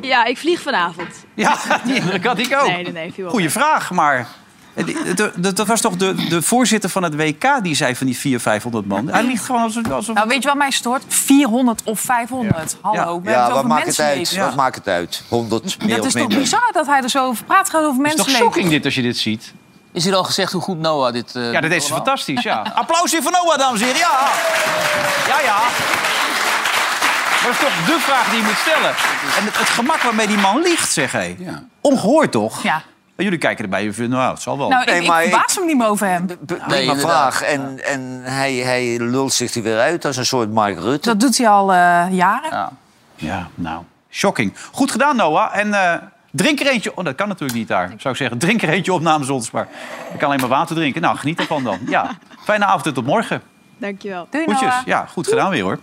ja, 0.00 0.24
ik 0.24 0.38
vlieg 0.38 0.60
vanavond. 0.60 1.24
Ja, 1.34 1.56
die 1.84 1.94
indruk 1.94 2.24
had 2.24 2.38
ik 2.38 2.56
ook. 2.60 2.66
Nee, 2.66 2.82
nee, 2.82 3.12
nee. 3.16 3.28
Goeie 3.28 3.50
vraag, 3.50 3.90
maar... 3.90 4.28
eh, 4.74 5.54
Dat 5.54 5.66
was 5.66 5.80
toch 5.80 5.96
de, 5.96 6.14
de 6.28 6.42
voorzitter 6.42 6.90
van 6.90 7.02
het 7.02 7.14
WK 7.16 7.44
die 7.62 7.74
zei 7.74 7.96
van 7.96 8.06
die 8.06 8.16
400, 8.16 8.42
500 8.42 8.86
man. 8.86 9.08
Hij 9.08 9.22
ligt 9.24 9.44
gewoon 9.44 9.62
als 9.62 9.74
een... 9.76 9.92
Als 9.92 10.08
een... 10.08 10.14
Nou, 10.14 10.28
weet 10.28 10.42
je 10.42 10.48
wat 10.48 10.56
mij 10.56 10.70
stoort? 10.70 11.02
400 11.08 11.80
of 11.84 12.00
500. 12.00 12.76
Hallo, 12.80 13.20
we 13.22 13.30
Ja, 13.30 13.52
wat 13.52 13.64
maakt 13.64 13.86
het 13.86 14.00
uit? 14.00 14.16
mensenleven. 14.16 14.46
Wat 14.48 14.56
maakt 14.56 14.74
het 14.74 14.88
uit? 14.88 15.22
100 15.28 15.84
meer 15.84 15.96
Dat 15.96 16.04
is 16.06 16.12
toch 16.12 16.26
bizar 16.28 16.70
dat 16.72 16.86
hij 16.86 17.00
er 17.02 17.10
zo 17.10 17.26
over 17.26 17.44
praat. 17.44 17.70
Gaat 17.70 17.84
over 17.84 18.02
Het 18.04 18.12
is 18.18 18.24
toch 18.24 18.28
shocking 18.34 18.68
dit 18.70 18.84
als 18.84 18.94
je 18.94 19.02
dit 19.02 19.16
ziet? 19.18 19.52
Is 19.92 20.04
hier 20.04 20.14
al 20.14 20.24
gezegd 20.24 20.52
hoe 20.52 20.62
goed 20.62 20.78
Noah 20.78 21.12
dit... 21.12 21.36
eh, 21.36 21.52
Ja, 21.52 21.60
dat 21.60 21.70
is 21.70 21.84
fantastisch, 21.86 22.42
ja. 22.42 22.62
Applausje 22.74 23.22
voor 23.22 23.32
Noah, 23.32 23.58
dames 23.58 23.80
en 23.80 23.86
heren. 23.86 24.00
Ja, 24.00 24.28
ja, 25.28 25.40
ja. 25.40 25.58
Maar 27.42 27.52
dat 27.52 27.52
is 27.52 27.58
toch 27.58 27.86
de 27.86 28.00
vraag 28.00 28.28
die 28.30 28.38
je 28.38 28.44
moet 28.44 28.56
stellen. 28.56 28.90
En 29.38 29.44
het, 29.44 29.58
het 29.58 29.68
gemak 29.68 30.02
waarmee 30.02 30.26
die 30.26 30.36
man 30.38 30.62
liegt, 30.62 30.92
zeg 30.92 31.12
hé. 31.12 31.36
Ongehoord, 31.80 32.30
toch? 32.32 32.62
Ja. 32.62 32.82
Maar 33.16 33.24
Jullie 33.24 33.38
kijken 33.40 33.64
erbij 33.64 33.86
en 33.86 33.94
vinden, 33.94 34.18
nou, 34.18 34.32
het 34.32 34.42
zal 34.42 34.58
wel. 34.58 34.68
Nou, 34.68 34.84
Nee, 34.84 35.00
ik, 35.00 35.06
maar 35.06 35.22
ik 35.24 35.30
verbaas 35.30 35.56
hem 35.56 35.66
niet 35.66 35.76
meer 35.76 35.86
over 35.86 36.06
hem. 36.06 36.26
Prima 36.26 36.74
inderdaad. 36.74 37.00
vraag. 37.00 37.42
En, 37.42 37.84
en 37.84 38.20
hij, 38.22 38.54
hij 38.54 38.98
lult 38.98 39.32
zich 39.32 39.54
er 39.54 39.62
weer 39.62 39.78
uit 39.78 40.04
als 40.04 40.16
een 40.16 40.26
soort 40.26 40.52
Mark 40.52 40.78
Rutte. 40.78 41.08
Dat 41.08 41.20
doet 41.20 41.38
hij 41.38 41.48
al 41.48 41.72
eh, 41.72 41.76
jaren. 42.10 42.50
Ja. 42.50 42.72
Ja, 43.16 43.48
nou, 43.54 43.82
shocking. 44.10 44.52
Goed 44.72 44.90
gedaan, 44.90 45.16
Noah. 45.16 45.56
En 45.58 45.74
eh, 45.74 45.94
drink 46.30 46.60
er 46.60 46.66
eentje... 46.66 46.96
Oh, 46.96 47.04
dat 47.04 47.14
kan 47.14 47.28
natuurlijk 47.28 47.58
niet 47.58 47.68
daar, 47.68 47.86
zou 47.98 48.14
ik 48.14 48.16
zeggen. 48.20 48.38
Drink 48.38 48.62
er 48.62 48.68
eentje 48.68 48.92
op 48.92 49.00
namens 49.00 49.30
ons. 49.30 49.50
Maar 49.50 49.68
ik 50.12 50.18
kan 50.18 50.28
alleen 50.28 50.40
maar 50.40 50.48
water 50.48 50.76
drinken. 50.76 51.02
Nou, 51.02 51.16
geniet 51.16 51.38
ervan 51.38 51.64
dan. 51.64 51.78
Ja, 51.86 52.10
fijne 52.44 52.64
avond 52.64 52.86
en 52.86 52.94
tot 52.94 53.06
morgen. 53.06 53.42
Dankjewel. 53.78 54.26
Doei, 54.30 54.44
Goedjes. 54.44 54.70
Noah. 54.70 54.86
Ja, 54.86 55.06
goed 55.06 55.28
gedaan 55.28 55.50
weer, 55.50 55.62
hoor. 55.62 55.78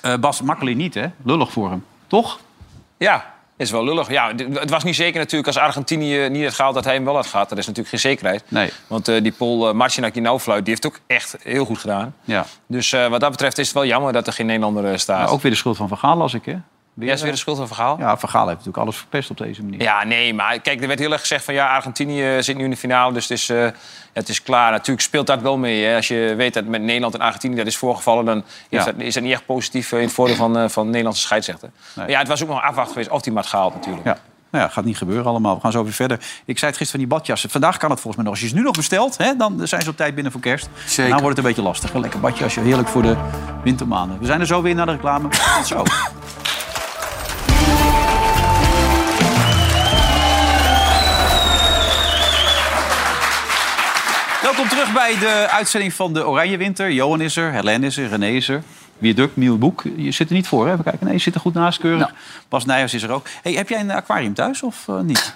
Eh, 0.00 0.16
Bas, 0.16 0.42
makkelijk 0.42 0.76
niet, 0.76 0.94
hè? 0.94 1.06
Lullig 1.24 1.52
voor 1.52 1.70
hem. 1.70 1.84
Toch? 2.06 2.40
Ja, 2.96 3.24
is 3.60 3.70
wel 3.70 3.84
lullig. 3.84 4.10
Ja, 4.10 4.32
het 4.52 4.70
was 4.70 4.84
niet 4.84 4.94
zeker 4.94 5.18
natuurlijk 5.18 5.46
als 5.46 5.56
Argentinië 5.56 6.28
niet 6.28 6.44
had 6.44 6.54
gehaald 6.54 6.74
dat 6.74 6.84
hij 6.84 6.94
hem 6.94 7.04
wel 7.04 7.14
had 7.14 7.26
gehad. 7.26 7.48
Dat 7.48 7.58
is 7.58 7.66
natuurlijk 7.66 7.90
geen 7.90 8.10
zekerheid. 8.10 8.42
Nee. 8.48 8.70
Want 8.86 9.08
eh, 9.08 9.22
die 9.22 9.32
Paul 9.32 9.68
uh, 9.68 9.74
Marcinak 9.74 10.12
die 10.12 10.22
nou 10.22 10.38
fluit, 10.38 10.64
die 10.64 10.74
heeft 10.74 10.86
ook 10.86 11.00
echt 11.06 11.36
heel 11.42 11.64
goed 11.64 11.78
gedaan. 11.78 12.14
Ja. 12.24 12.46
Dus 12.66 12.92
eh, 12.92 13.06
wat 13.06 13.20
dat 13.20 13.30
betreft 13.30 13.58
is 13.58 13.66
het 13.66 13.74
wel 13.74 13.86
jammer 13.86 14.12
dat 14.12 14.26
er 14.26 14.32
geen 14.32 14.46
Nederlander 14.46 14.92
eh, 14.92 14.96
staat. 14.96 15.18
Maar 15.18 15.30
ook 15.30 15.42
weer 15.42 15.50
de 15.50 15.56
schuld 15.56 15.76
van 15.76 15.88
Van 15.88 15.98
Gaal, 15.98 16.16
las 16.16 16.34
ik, 16.34 16.44
hè? 16.44 16.56
Ja, 16.94 17.12
is 17.12 17.22
weer 17.22 17.30
de 17.32 17.38
schuld 17.38 17.56
van 17.56 17.66
Vergaal? 17.66 17.98
Ja, 17.98 18.16
Van 18.16 18.28
Gaal 18.28 18.40
heeft 18.42 18.50
natuurlijk 18.58 18.82
alles 18.84 18.96
verpest 18.96 19.30
op 19.30 19.36
deze 19.36 19.62
manier. 19.62 19.82
Ja, 19.82 20.04
nee, 20.04 20.34
maar 20.34 20.60
kijk, 20.60 20.80
er 20.80 20.86
werd 20.86 20.98
heel 20.98 21.12
erg 21.12 21.20
gezegd 21.20 21.44
van 21.44 21.54
ja, 21.54 21.74
Argentinië 21.74 22.42
zit 22.42 22.56
nu 22.56 22.64
in 22.64 22.70
de 22.70 22.76
finale, 22.76 23.12
dus 23.12 23.22
het 23.28 23.38
is, 23.38 23.48
eh, 23.48 23.66
het 24.12 24.28
is 24.28 24.42
klaar. 24.42 24.70
Natuurlijk 24.70 25.00
speelt 25.00 25.26
dat 25.26 25.40
wel 25.40 25.56
mee. 25.58 25.84
Hè. 25.84 25.96
Als 25.96 26.08
je 26.08 26.34
weet 26.36 26.54
dat 26.54 26.64
met 26.64 26.82
Nederland 26.82 27.14
en 27.14 27.20
Argentinië 27.20 27.54
dat 27.56 27.66
is 27.66 27.76
voorgevallen, 27.76 28.24
dan 28.24 28.44
Ja. 28.68 28.78
is, 28.78 28.84
dat, 28.84 28.94
is 28.98 29.14
dat 29.14 29.22
niet 29.22 29.32
echt 29.32 29.46
positief 29.46 29.92
eh, 29.92 29.98
in 29.98 30.04
het 30.04 30.14
voordeel 30.14 30.36
van, 30.36 30.58
eh, 30.58 30.68
van 30.68 30.82
de 30.82 30.88
Nederlandse 30.88 31.22
scheidsrechter. 31.22 31.70
Nee. 31.94 32.08
Ja, 32.08 32.18
het 32.18 32.28
was 32.28 32.42
ook 32.42 32.48
nog 32.48 32.62
afwachten 32.62 32.92
geweest 32.92 33.10
of 33.10 33.22
die 33.22 33.34
had 33.34 33.46
gehaald 33.46 33.74
natuurlijk. 33.74 34.04
Ja. 34.06 34.16
Nou 34.50 34.64
ja, 34.64 34.70
gaat 34.70 34.84
niet 34.84 34.96
gebeuren 34.96 35.26
allemaal. 35.26 35.54
We 35.54 35.60
gaan 35.60 35.72
zo 35.72 35.82
weer 35.82 35.92
verder. 35.92 36.16
Ik 36.44 36.58
zei 36.58 36.70
het 36.70 36.80
gisteren 36.80 36.90
van 36.90 36.98
die 36.98 37.08
badjassen. 37.18 37.50
Vandaag 37.50 37.76
kan 37.76 37.90
het 37.90 38.00
volgens 38.00 38.16
mij 38.22 38.24
nog. 38.24 38.32
Als 38.32 38.42
je 38.42 38.48
ze 38.48 38.54
nu 38.60 38.62
nog 38.66 38.76
bestelt, 38.76 39.16
hè, 39.16 39.36
dan 39.36 39.60
zijn 39.66 39.82
ze 39.82 39.90
op 39.90 39.96
tijd 39.96 40.14
binnen 40.14 40.32
voor 40.32 40.40
kerst. 40.40 40.68
Zeker. 40.86 41.10
Dan 41.10 41.20
wordt 41.20 41.36
het 41.36 41.46
een 41.46 41.52
beetje 41.52 41.68
lastig. 41.68 41.94
Een 41.94 42.00
lekker 42.00 42.20
badjasje, 42.20 42.60
heerlijk 42.60 42.88
voor 42.88 43.02
de 43.02 43.16
wintermaanden. 43.64 44.18
We 44.18 44.26
zijn 44.26 44.40
er 44.40 44.46
zo 44.46 44.62
weer 44.62 44.74
naar 44.74 44.86
de 44.86 44.92
reclame. 44.92 45.28
Tot 45.28 45.66
zo. 45.76 45.82
Welkom 54.50 54.68
terug 54.68 54.92
bij 54.92 55.18
de 55.18 55.46
uitzending 55.50 55.92
van 55.94 56.12
de 56.12 56.26
Oranje 56.28 56.56
Winter. 56.56 56.92
Johan 56.92 57.20
is 57.20 57.36
er, 57.36 57.52
Helene 57.52 57.86
is 57.86 57.96
er, 57.96 58.08
René 58.08 58.26
is 58.26 58.48
er. 58.48 58.62
Viaduct, 59.00 59.36
nieuw 59.36 59.58
boek. 59.58 59.82
Je 59.96 60.10
zit 60.10 60.28
er 60.28 60.34
niet 60.34 60.48
voor, 60.48 60.66
hè? 60.66 60.72
Even 60.72 60.84
kijken. 60.84 61.04
Nee, 61.06 61.14
je 61.14 61.20
zit 61.20 61.34
er 61.34 61.40
goed 61.40 61.54
naast, 61.54 61.78
keurig. 61.78 62.12
Bas 62.48 62.64
Nijers 62.64 62.94
is 62.94 63.02
er 63.02 63.10
ook. 63.10 63.26
Hey, 63.42 63.52
heb 63.52 63.68
jij 63.68 63.80
een 63.80 63.90
aquarium 63.90 64.34
thuis 64.34 64.62
of 64.62 64.88
eh, 64.88 65.00
niet? 65.00 65.32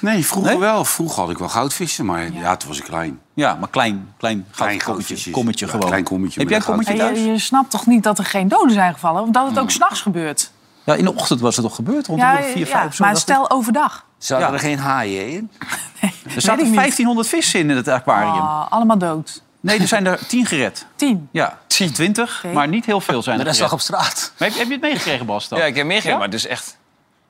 Nee, 0.00 0.26
vroeger 0.26 0.50
Nee? 0.50 0.60
wel. 0.60 0.84
Vroeger 0.84 1.20
had 1.20 1.30
ik 1.30 1.38
wel 1.38 1.48
goudvissen, 1.48 2.04
maar 2.04 2.32
ja, 2.32 2.56
toen 2.56 2.68
was 2.68 2.78
ik 2.78 2.84
klein. 2.84 3.20
Ja, 3.34 3.54
maar 3.54 3.68
klein, 3.68 4.12
klein, 4.18 4.46
Klein 4.54 4.82
kommetje, 4.82 5.30
kommetje 5.30 5.64
Ja, 5.66 5.70
gewoon. 5.70 5.86
klein 5.86 6.04
kommetje 6.04 6.40
Heb 6.40 6.48
jij 6.48 6.58
een 6.58 6.64
kommetje 6.64 6.94
thuis? 6.96 7.18
je, 7.18 7.24
je 7.24 7.38
snapt 7.38 7.70
toch 7.70 7.86
niet 7.86 8.02
dat 8.02 8.18
er 8.18 8.24
geen 8.24 8.48
doden 8.48 8.72
zijn 8.72 8.92
gevallen? 8.92 9.22
Of 9.22 9.28
dat 9.30 9.48
het 9.48 9.58
ook 9.58 9.70
s'nachts 9.70 10.00
gebeurt? 10.00 10.50
Ja, 10.84 10.94
in 10.94 11.04
de 11.04 11.14
ochtend 11.14 11.40
was 11.40 11.56
het 11.56 11.64
toch 11.64 11.74
gebeurd? 11.74 12.06
Rond 12.06 12.20
Ja, 12.20 12.36
de 12.36 12.42
vier, 12.42 12.66
ja, 12.66 12.78
vijf 12.80 12.94
zo, 12.94 13.04
maar 13.04 13.16
stel 13.16 13.50
overdag. 13.50 14.06
Zaten 14.18 14.46
Ja. 14.46 14.52
er 14.52 14.58
geen 14.58 14.78
haaien 14.78 15.30
in? 15.32 15.50
Er 16.34 16.40
zaten 16.40 16.58
ik 16.58 16.64
niet. 16.64 16.74
1500 16.74 17.28
vissen 17.28 17.60
in 17.60 17.68
het 17.70 17.88
aquarium. 17.88 18.34
Oh, 18.42 18.66
allemaal 18.72 18.98
dood. 18.98 19.42
Nee, 19.60 19.78
er 19.80 19.86
zijn 19.88 20.06
er 20.06 20.26
10 20.26 20.46
gered. 20.46 20.86
Tien. 20.96 21.28
Ja, 21.32 21.58
10, 21.66 21.92
20, 21.92 22.42
Oké. 22.44 22.54
maar 22.54 22.68
niet 22.68 22.84
heel 22.86 23.00
veel 23.00 23.22
zijn 23.22 23.36
De 23.36 23.42
er 23.42 23.48
rest 23.48 23.60
lag 23.60 23.72
op 23.72 23.80
straat. 23.80 24.32
Maar 24.38 24.48
heb, 24.48 24.58
heb 24.58 24.66
je 24.66 24.72
het 24.72 24.82
meegekregen, 24.82 25.26
Bas? 25.26 25.48
Dan? 25.48 25.58
Ja, 25.58 25.64
ik 25.64 25.76
heb 25.76 25.86
meegekregen, 25.86 26.10
Ja? 26.20 26.24
maar 26.24 26.34
het 26.34 26.44
is 26.44 26.46
echt 26.46 26.76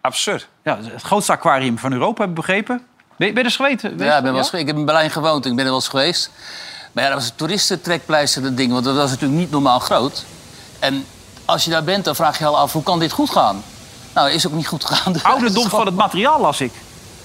absurd. 0.01 0.49
Ja, 0.63 0.79
het 0.83 1.03
grootste 1.03 1.33
aquarium 1.33 1.79
van 1.79 1.93
Europa, 1.93 2.21
heb 2.21 2.29
ik 2.29 2.35
begrepen. 2.37 2.83
Ben 3.17 3.27
je, 3.27 3.33
ben 3.33 3.33
je 3.33 3.39
er 3.39 3.45
eens 3.45 3.57
geweest? 3.57 3.83
Ja, 3.83 4.17
ik, 4.17 4.23
ben 4.23 4.33
wel 4.33 4.37
eens, 4.37 4.49
ge- 4.51 4.59
ik 4.59 4.67
heb 4.67 4.77
in 4.77 4.85
Berlijn 4.85 5.11
gewoond 5.11 5.45
en 5.45 5.51
ik 5.51 5.57
ben 5.57 5.65
er 5.65 5.71
wel 5.71 5.81
eens 5.81 5.89
geweest. 5.89 6.31
Maar 6.93 7.05
ja, 7.05 7.11
dat 7.11 7.19
was 7.19 7.29
een 7.29 7.37
toeristentrekpleister, 7.37 8.43
dat 8.43 8.57
ding. 8.57 8.73
Want 8.73 8.85
dat 8.85 8.97
was 8.97 9.11
natuurlijk 9.11 9.39
niet 9.41 9.51
normaal 9.51 9.79
groot. 9.79 10.25
En 10.79 11.05
als 11.45 11.65
je 11.65 11.71
daar 11.71 11.85
bent, 11.85 12.05
dan 12.05 12.15
vraag 12.15 12.39
je 12.39 12.45
je 12.45 12.51
al 12.51 12.59
af, 12.59 12.73
hoe 12.73 12.83
kan 12.83 12.99
dit 12.99 13.13
goed 13.13 13.31
gaan? 13.31 13.63
Nou, 14.15 14.31
is 14.31 14.47
ook 14.47 14.53
niet 14.53 14.67
goed 14.67 14.85
gegaan. 14.85 15.23
Ouderdom 15.23 15.69
van 15.79 15.87
het 15.87 15.95
materiaal 15.95 16.41
las 16.41 16.61
ik. 16.61 16.73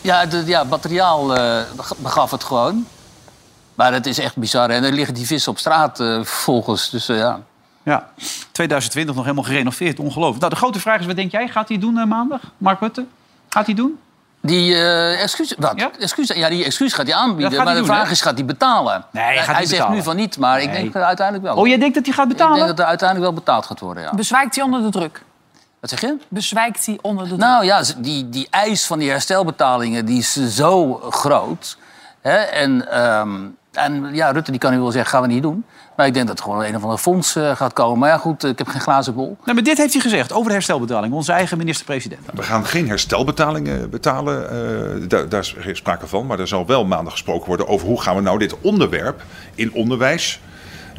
Ja, 0.04 0.20
het 0.20 0.48
ja, 0.48 0.64
materiaal 0.64 1.36
eh, 1.38 1.62
beg- 1.76 1.98
begaf 1.98 2.32
het 2.32 2.44
gewoon. 2.44 2.88
Maar 3.76 3.94
het 3.94 4.06
is 4.06 4.20
echt 4.20 4.36
bizar. 4.36 4.70
En 4.70 4.84
er 4.84 4.92
liggen 4.92 5.14
die 5.14 5.26
vissen 5.26 5.52
op 5.52 5.58
straat 5.58 6.00
eh, 6.00 6.08
vervolgens. 6.16 6.90
Dus 6.90 7.10
eh, 7.10 7.18
ja. 7.18 7.40
Ja, 7.84 8.08
2020 8.52 9.16
nog 9.16 9.24
helemaal 9.24 9.44
gerenoveerd. 9.46 10.00
Ongelooflijk. 10.00 10.40
Nou, 10.40 10.50
de 10.54 10.58
grote 10.60 10.80
vraag 10.80 11.00
is, 11.00 11.06
wat 11.06 11.16
denk 11.16 11.32
jij? 11.32 11.48
Gaat 11.48 11.68
hij 11.68 11.78
doen 11.80 12.08
maandag? 12.08 12.40
Mark 12.58 12.80
Rutte? 12.80 13.06
Gaat 13.50 13.66
hij 13.66 13.76
doen? 13.76 14.00
Die 14.42 14.74
eh 14.76 15.22
excuus, 15.22 15.54
wat? 15.58 15.74
Ja? 15.76 15.92
Excuus, 16.00 16.28
ja, 16.28 16.50
die 16.50 16.64
excuus 16.66 16.94
gaat 16.94 17.06
hij 17.08 17.16
aanbieden. 17.16 17.46
Gaat 17.48 17.58
maar 17.58 17.66
hij 17.66 17.74
de 17.74 17.80
doen, 17.80 17.90
vraag 17.96 18.06
hè? 18.06 18.12
is, 18.12 18.22
gaat 18.22 18.34
hij 18.38 18.46
betalen? 18.46 19.06
Nee, 19.12 19.24
hij 19.24 19.38
gaat 19.38 19.48
niet 19.48 19.56
zegt 19.58 19.70
betalen. 19.72 19.96
nu 19.98 20.04
van 20.04 20.16
niet, 20.16 20.38
maar 20.38 20.62
ik 20.62 20.72
denk 20.72 20.94
dat 20.94 21.04
uiteindelijk 21.04 21.46
wel. 21.48 21.56
Oh, 21.56 21.68
jij 21.68 21.78
denkt 21.78 21.96
dat 21.96 22.06
hij 22.06 22.14
gaat 22.14 22.26
ik 22.26 22.32
betalen? 22.32 22.56
denk 22.56 22.68
dat 22.68 22.80
er 22.80 22.86
uiteindelijk 22.86 23.30
wel 23.32 23.40
betaald 23.44 23.66
gaat 23.66 23.80
worden, 23.80 24.04
ja. 24.04 24.14
Bezwijkt 24.14 24.56
hij 24.56 24.64
onder 24.64 24.82
de 24.82 24.90
druk? 24.90 25.24
Wat 25.84 25.92
zeg 25.92 26.02
je? 26.02 26.18
Bezwijkt 26.28 26.86
hij 26.86 26.98
onder 27.02 27.30
de? 27.30 27.36
Nou 27.36 27.66
ja, 27.66 27.84
die, 27.98 28.30
die 28.30 28.48
eis 28.50 28.86
van 28.86 29.00
die 29.00 29.10
herstelbetalingen 29.10 30.06
die 30.06 30.18
is 30.18 30.56
zo 30.56 30.94
groot. 31.10 31.78
Hè? 32.22 32.36
En, 32.36 32.92
ehm, 32.92 33.40
en 33.72 34.16
ja, 34.16 34.32
Rutte 34.32 34.52
die 34.52 34.60
kan 34.60 34.72
nu 34.72 34.80
wel 34.80 34.92
zeggen, 34.92 35.12
gaan 35.12 35.22
we 35.22 35.34
niet 35.34 35.42
doen. 35.42 35.66
Maar 35.96 36.06
ik 36.06 36.14
denk 36.14 36.28
dat 36.28 36.38
er 36.38 36.44
gewoon 36.44 36.64
een 36.64 36.76
of 36.76 36.84
ander 36.84 36.98
fonds 36.98 37.36
eh, 37.36 37.56
gaat 37.56 37.74
komen. 37.74 38.00
Maar 38.00 38.10
ja, 38.10 38.18
goed, 38.18 38.44
ik 38.44 38.58
heb 38.58 38.68
geen 38.68 38.82
glazen 38.82 39.14
bol. 39.14 39.38
Nou, 39.44 39.54
maar 39.54 39.64
dit 39.64 39.78
heeft 39.78 39.94
hij 39.94 40.02
gezegd 40.02 40.32
over 40.34 40.48
de 40.48 40.54
herstelbetaling. 40.54 41.14
Onze 41.14 41.32
eigen 41.32 41.58
minister-president. 41.58 42.22
We 42.34 42.44
gaan 42.44 42.66
geen 42.66 42.88
herstelbetalingen 42.88 43.90
betalen, 43.90 44.50
eh, 44.50 45.10
daar, 45.10 45.30
daar 45.30 45.40
is 45.42 45.56
geen 45.58 45.76
sprake 45.76 46.08
van. 46.08 46.26
Maar 46.26 46.40
er 46.40 46.48
zal 46.48 46.66
wel 46.66 46.86
maandag 46.86 47.12
gesproken 47.12 47.48
worden 47.48 47.68
over 47.68 47.88
hoe 47.88 48.02
gaan 48.02 48.16
we 48.16 48.22
nou 48.22 48.38
dit 48.40 48.62
onderwerp 48.62 49.24
in 49.56 49.74
onderwijs, 49.74 50.40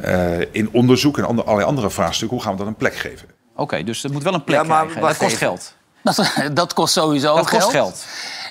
eh, 0.01 0.39
in 0.53 0.69
onderzoek 0.71 1.17
en 1.17 1.25
ander- 1.25 1.43
allerlei 1.45 1.69
andere 1.69 1.89
vraagstukken, 1.89 2.37
hoe 2.37 2.45
gaan 2.45 2.51
we 2.53 2.59
dat 2.59 2.67
een 2.67 2.75
plek 2.75 2.95
geven? 2.95 3.34
Oké, 3.55 3.83
dus 3.83 4.03
het 4.03 4.11
moet 4.11 4.23
wel 4.23 4.33
een 4.33 4.43
plek 4.43 4.61
Ja, 4.61 4.63
maar 4.67 4.85
krijgen. 4.85 5.01
Dat 5.01 5.17
kost 5.17 5.31
even. 5.31 5.37
geld. 5.37 5.73
Dat, 6.03 6.33
dat 6.53 6.73
kost 6.73 6.93
sowieso 6.93 7.35
Dat 7.35 7.49
kost 7.49 7.69
geld. 7.69 8.05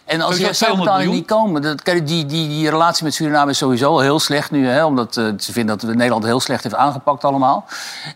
En 0.05 0.21
als 0.21 0.37
die 0.37 0.41
Sowieso 0.41 0.65
200 0.65 0.89
herstelbetalingen 0.89 1.13
niet 1.13 1.27
komen... 1.27 1.63
Dat, 1.63 1.83
kijk, 1.83 2.07
die, 2.07 2.27
die, 2.27 2.49
die 2.49 2.71
relatie 2.71 3.05
met 3.05 3.15
Suriname 3.15 3.51
is 3.51 3.59
sowieso 3.59 3.91
al 3.91 4.01
heel 4.01 4.21
slecht 4.21 4.51
nu. 4.51 4.67
Hè, 4.67 4.85
omdat 4.85 5.17
eh, 5.17 5.27
ze 5.39 5.53
vinden 5.53 5.79
dat 5.79 5.95
Nederland 5.95 6.25
heel 6.25 6.41
slecht 6.41 6.63
heeft 6.63 6.75
aangepakt 6.75 7.25
allemaal. 7.25 7.65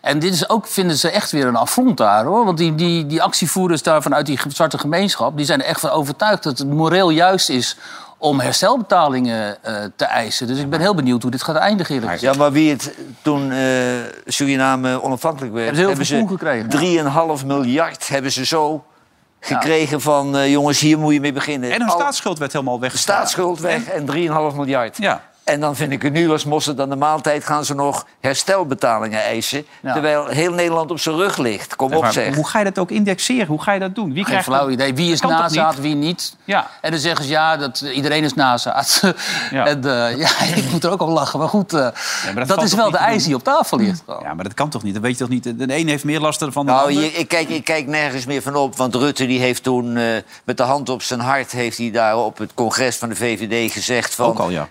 En 0.00 0.18
dit 0.18 0.32
is 0.32 0.48
ook, 0.48 0.66
vinden 0.66 0.96
ze 0.96 1.10
echt 1.10 1.30
weer 1.30 1.46
een 1.46 1.56
affront 1.56 1.96
daar. 1.96 2.24
Hoor. 2.24 2.44
Want 2.44 2.58
die, 2.58 2.74
die, 2.74 3.06
die 3.06 3.22
actievoerders 3.22 3.82
daar 3.82 4.02
vanuit 4.02 4.26
die 4.26 4.40
zwarte 4.48 4.78
gemeenschap... 4.78 5.36
die 5.36 5.46
zijn 5.46 5.60
er 5.60 5.66
echt 5.66 5.80
van 5.80 5.90
overtuigd 5.90 6.42
dat 6.42 6.58
het 6.58 6.68
moreel 6.68 7.10
juist 7.10 7.48
is... 7.48 7.76
om 8.18 8.40
herstelbetalingen 8.40 9.64
eh, 9.64 9.74
te 9.96 10.04
eisen. 10.04 10.46
Dus 10.46 10.58
ik 10.58 10.70
ben 10.70 10.80
heel 10.80 10.94
benieuwd 10.94 11.22
hoe 11.22 11.30
dit 11.30 11.42
gaat 11.42 11.56
eindigen. 11.56 11.94
eerlijk. 11.94 12.20
Ja, 12.20 12.32
maar 12.32 12.52
wie 12.52 12.70
het 12.70 12.94
toen 13.22 13.52
eh, 13.52 13.58
Suriname 14.26 15.02
onafhankelijk 15.02 15.52
werd... 15.54 15.76
Hebben 15.76 16.06
ze 16.06 16.14
heel 16.14 16.26
veel 16.28 16.36
poen 16.36 16.38
gekregen. 16.68 17.40
3,5 17.40 17.46
miljard 17.46 18.08
hebben 18.08 18.32
ze 18.32 18.44
zo 18.44 18.84
gekregen 19.40 20.00
van... 20.00 20.36
eh, 20.36 20.50
jongens, 20.50 20.80
hier 20.80 20.98
moet 20.98 21.12
je 21.12 21.20
mee 21.20 21.32
beginnen. 21.32 21.70
En 21.72 21.80
hun 21.80 21.88
Al- 21.90 21.98
staatsschuld 21.98 22.38
werd 22.38 22.52
helemaal 22.52 22.80
weggegaan. 22.80 23.02
staatsschuld 23.14 23.60
weg 23.60 23.84
en 23.88 24.06
3,5 24.50 24.56
miljard. 24.56 24.96
Ja. 24.96 25.22
En 25.48 25.60
dan 25.60 25.76
vind 25.76 25.92
ik 25.92 26.02
het 26.02 26.12
nu 26.12 26.30
als 26.30 26.44
mosterd 26.44 26.80
aan 26.80 26.88
de 26.88 26.96
maaltijd... 26.96 27.44
gaan 27.44 27.64
ze 27.64 27.74
nog 27.74 28.06
herstelbetalingen 28.20 29.22
eisen... 29.22 29.66
Ja. 29.82 29.92
terwijl 29.92 30.26
heel 30.26 30.52
Nederland 30.52 30.90
op 30.90 30.98
zijn 31.00 31.16
rug 31.16 31.36
ligt. 31.36 31.76
Kom 31.76 31.92
op, 31.94 32.02
Maar 32.02 32.12
zeg. 32.12 32.34
Hoe 32.34 32.48
ga 32.48 32.58
je 32.58 32.64
dat 32.64 32.78
ook 32.78 32.90
indexeren? 32.90 33.46
Hoe 33.46 33.62
ga 33.62 33.72
je 33.72 33.80
dat 33.80 33.94
doen? 33.94 34.06
Wie 34.06 34.14
Geen 34.14 34.24
krijgt 34.24 34.44
flauw 34.44 34.62
dat? 34.64 34.70
idee. 34.70 34.94
Wie 34.94 35.12
is 35.12 35.20
Kan 35.20 35.30
nazaat, 35.30 35.72
niet? 35.72 35.80
wie 35.82 35.94
niet. 35.94 36.36
Ja. 36.44 36.66
En 36.80 36.90
dan 36.90 37.00
zeggen 37.00 37.24
ze 37.24 37.30
ja, 37.30 37.56
dat, 37.56 37.80
iedereen 37.80 38.24
is 38.24 38.34
nazaat. 38.34 39.00
Ja. 39.50 39.66
en, 39.66 39.84
eh, 39.84 40.18
ja, 40.18 40.28
ik 40.62 40.70
moet 40.70 40.84
er 40.84 40.90
ook 40.90 41.02
om 41.02 41.10
lachen. 41.10 41.38
Maar 41.38 41.48
goed, 41.48 41.72
eh, 41.72 41.88
dat 42.46 42.62
is 42.62 42.74
wel 42.74 42.90
de 42.90 42.96
ijs 42.96 43.24
die 43.24 43.34
op 43.34 43.44
tafel 43.44 43.78
ligt. 43.78 44.02
Ja, 44.22 44.34
maar 44.34 44.44
dat 44.44 44.54
kan 44.54 44.68
toch 44.68 44.82
niet? 44.82 44.94
Dat 44.94 45.02
weet 45.02 45.12
je 45.12 45.18
toch 45.18 45.28
niet? 45.28 45.44
De 45.44 45.76
een 45.78 45.88
heeft 45.88 46.04
meer 46.04 46.20
last 46.20 46.44
van 46.48 46.66
de 46.66 46.72
Nou, 46.72 46.88
ander. 46.88 47.02
je- 47.02 47.12
ik, 47.12 47.28
kijk, 47.28 47.48
ik 47.48 47.64
kijk 47.64 47.86
nergens 47.86 48.26
meer 48.26 48.42
van 48.42 48.54
op. 48.56 48.76
Want 48.76 48.94
Rutte 48.94 49.26
die 49.26 49.40
heeft 49.40 49.62
toen 49.62 49.96
eh, 49.96 50.04
met 50.44 50.56
de 50.56 50.62
hand 50.62 50.88
op 50.88 51.02
zijn 51.02 51.20
hart... 51.20 51.52
heeft 51.52 51.78
hij 51.78 51.90
daar 51.90 52.16
op 52.16 52.38
het 52.38 52.54
congres 52.54 52.96
van 52.96 53.08
de 53.08 53.16
VVD 53.16 53.72
gezegd 53.72 54.14
van... 54.14 54.26
Ook 54.26 54.38
al, 54.38 54.50
ja. 54.50 54.68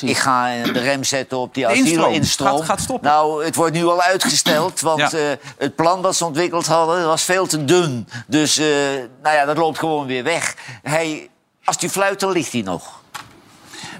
Ik 0.00 0.16
ga 0.16 0.62
de 0.62 0.80
rem 0.80 1.04
zetten 1.04 1.38
op 1.38 1.54
die 1.54 1.66
asielinstroom. 1.66 2.56
Gaat- 2.58 2.64
gaat 2.64 2.80
stoppen. 2.80 3.10
Nou, 3.10 3.44
het 3.44 3.54
wordt 3.54 3.72
nu 3.74 3.84
al 3.86 4.02
uitgesteld. 4.02 4.80
Want 4.80 4.98
Ja. 5.10 5.10
eh, 5.18 5.36
het 5.58 5.74
plan 5.76 6.02
dat 6.02 6.16
ze 6.16 6.24
ontwikkeld 6.24 6.66
hadden 6.66 7.06
was 7.06 7.22
veel 7.22 7.46
te 7.46 7.64
dun. 7.64 8.08
Dus 8.26 8.58
eh, 8.58 8.66
nou 9.22 9.36
ja, 9.36 9.44
dat 9.44 9.56
loopt 9.56 9.78
gewoon 9.78 10.06
weer 10.06 10.24
weg. 10.24 10.56
Hij, 10.82 11.28
als 11.64 11.78
die 11.78 11.88
fluit, 11.90 12.20
dan 12.20 12.32
ligt 12.32 12.52
hij 12.52 12.62
nog. 12.62 13.02